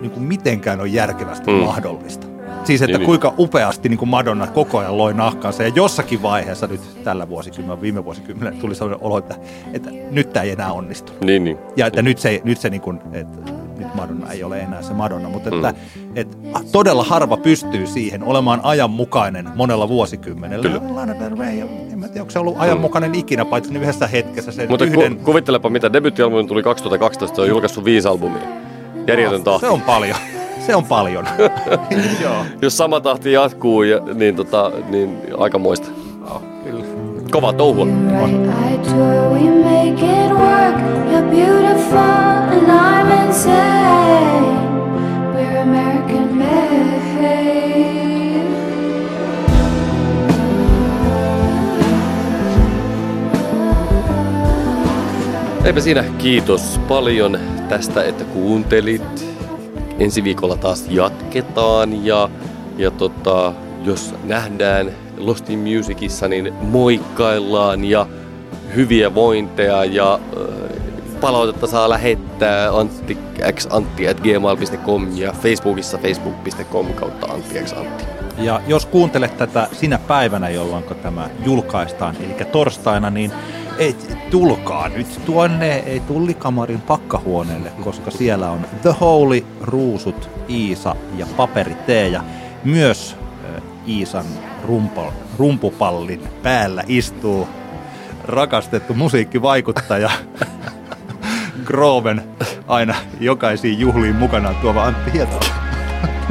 niin 0.00 0.10
kuin 0.10 0.22
mitenkään 0.22 0.80
on 0.80 0.92
järkevästi 0.92 1.50
mm. 1.50 1.56
mahdollista. 1.56 2.26
Siis, 2.64 2.82
että 2.82 2.86
niin, 2.86 2.98
niin. 2.98 3.06
kuinka 3.06 3.34
upeasti 3.38 3.88
niin 3.88 3.98
kuin 3.98 4.08
Madonna 4.08 4.46
koko 4.46 4.78
ajan 4.78 4.98
loi 4.98 5.14
nahkansa. 5.14 5.62
Ja 5.62 5.72
jossakin 5.74 6.22
vaiheessa 6.22 6.66
nyt 6.66 7.04
tällä 7.04 7.28
vuosikymmenellä, 7.28 7.82
viime 7.82 8.04
vuosikymmenellä 8.04 8.60
tuli 8.60 8.74
sellainen 8.74 9.06
olo, 9.06 9.18
että, 9.18 9.34
että 9.72 9.90
nyt 10.10 10.32
tämä 10.32 10.42
ei 10.42 10.50
enää 10.50 10.72
onnistu. 10.72 11.12
Niin, 11.24 11.44
niin. 11.44 11.58
Ja 11.76 11.86
että 11.86 12.02
nyt 12.02 12.18
se, 12.18 12.40
nyt 12.44 12.58
se 12.58 12.70
niin 12.70 12.80
kuin, 12.80 13.00
että 13.12 13.52
nyt 13.80 13.94
Madonna 13.94 14.32
ei 14.32 14.44
ole 14.44 14.60
enää 14.60 14.82
se 14.82 14.92
Madonna, 14.92 15.28
mutta 15.28 15.50
että, 15.54 15.74
mm. 15.96 16.16
et, 16.16 16.28
todella 16.72 17.04
harva 17.04 17.36
pystyy 17.36 17.86
siihen 17.86 18.22
olemaan 18.22 18.60
ajanmukainen 18.62 19.48
monella 19.54 19.88
vuosikymmenellä. 19.88 20.68
Kyllä. 20.68 20.94
Lana 20.94 21.20
Del 21.20 21.38
Rey, 21.38 21.60
en 21.92 21.98
mä 21.98 22.08
tiedä, 22.08 22.20
onko 22.20 22.30
se 22.30 22.38
ollut 22.38 22.56
ajanmukainen 22.58 23.14
ikinä, 23.14 23.44
paitsi 23.44 23.74
yhdessä 23.74 24.06
hetkessä 24.06 24.52
sen 24.52 24.68
Mutta 24.68 24.84
yhden... 24.84 25.16
ku, 25.16 25.24
kuvittelepa, 25.24 25.70
mitä 25.70 25.92
debyttialbumi 25.92 26.46
tuli 26.46 26.62
2012, 26.62 27.36
se 27.36 27.42
on 27.42 27.48
julkaissut 27.48 27.84
viisi 27.84 28.08
albumia. 28.08 28.42
Järjetön 29.06 29.44
tahti. 29.44 29.66
Se 29.66 29.72
on 29.72 29.82
paljon. 29.82 30.16
Se 30.66 30.76
on 30.76 30.84
paljon. 30.84 31.26
Joo. 32.22 32.44
Jos 32.62 32.76
sama 32.76 33.00
tahti 33.00 33.32
jatkuu, 33.32 33.82
ja, 33.82 34.00
niin, 34.14 34.36
tota, 34.36 34.72
niin 34.88 35.18
aika 35.38 35.58
muista. 35.58 35.88
Kova 37.30 37.52
touhua. 37.52 37.86
American 45.62 46.34
made. 46.34 46.80
Eipä 55.64 55.80
siinä 55.80 56.04
kiitos 56.18 56.80
paljon 56.88 57.38
tästä, 57.68 58.04
että 58.04 58.24
kuuntelit. 58.24 59.26
Ensi 59.98 60.24
viikolla 60.24 60.56
taas 60.56 60.86
jatketaan 60.88 62.06
ja, 62.06 62.28
ja 62.78 62.90
tota, 62.90 63.52
jos 63.84 64.14
nähdään 64.24 64.90
Lost 65.26 65.50
in 65.50 65.58
Musicissa, 65.58 66.28
niin 66.28 66.54
moikkaillaan 66.60 67.84
ja 67.84 68.06
hyviä 68.74 69.14
vointeja 69.14 69.84
ja 69.84 70.20
palautetta 71.20 71.66
saa 71.66 71.88
lähettää 71.88 72.76
antti, 72.78 73.18
xantti 73.52 74.08
at 74.08 74.20
gmail.com 74.20 75.08
ja 75.14 75.32
Facebookissa 75.32 75.98
facebook.com 75.98 76.86
kautta 76.86 77.26
anttiexantti. 77.26 78.04
Ja 78.38 78.60
jos 78.66 78.86
kuuntelet 78.86 79.36
tätä 79.36 79.68
sinä 79.72 79.98
päivänä, 79.98 80.48
jolloin 80.48 80.84
tämä 81.02 81.28
julkaistaan, 81.44 82.16
eli 82.16 82.44
torstaina, 82.52 83.10
niin 83.10 83.32
ei, 83.78 83.96
tulkaa 84.30 84.88
nyt 84.88 85.20
tuonne 85.26 85.76
ei 85.76 86.00
tullikamarin 86.00 86.80
pakkahuoneelle, 86.80 87.72
koska 87.84 88.10
siellä 88.10 88.50
on 88.50 88.66
The 88.82 88.94
Holy, 89.00 89.44
Ruusut, 89.62 90.30
Iisa 90.48 90.96
ja 91.16 91.26
Paperi 91.36 91.74
T. 91.74 91.88
Ja 92.12 92.24
myös 92.64 93.16
Iisan 93.88 94.24
rumpo, 94.64 95.12
rumpupallin 95.38 96.28
päällä 96.42 96.84
istuu 96.86 97.48
rakastettu 98.24 98.94
musiikkivaikuttaja 98.94 100.10
Groven 101.64 102.22
aina 102.66 102.94
jokaisiin 103.20 103.78
juhliin 103.78 104.16
mukanaan 104.16 104.56
tuova 104.56 104.84
Antti 104.84 105.12
Hietala. 105.12 105.40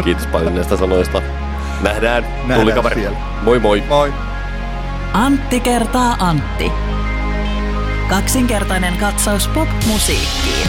Kiitos 0.03 0.27
paljon 0.27 0.55
näistä 0.55 0.77
sanoista. 0.77 1.21
Nähdään, 1.81 2.25
Nähdään 2.47 2.93
siellä. 2.93 3.17
Moi 3.41 3.59
moi. 3.59 3.83
Moi! 3.89 4.13
Antti 5.13 5.59
kertaa 5.59 6.15
Antti. 6.19 6.71
Kaksinkertainen 8.09 8.97
katsaus 8.97 9.47
pop-musiikkiin. 9.47 10.67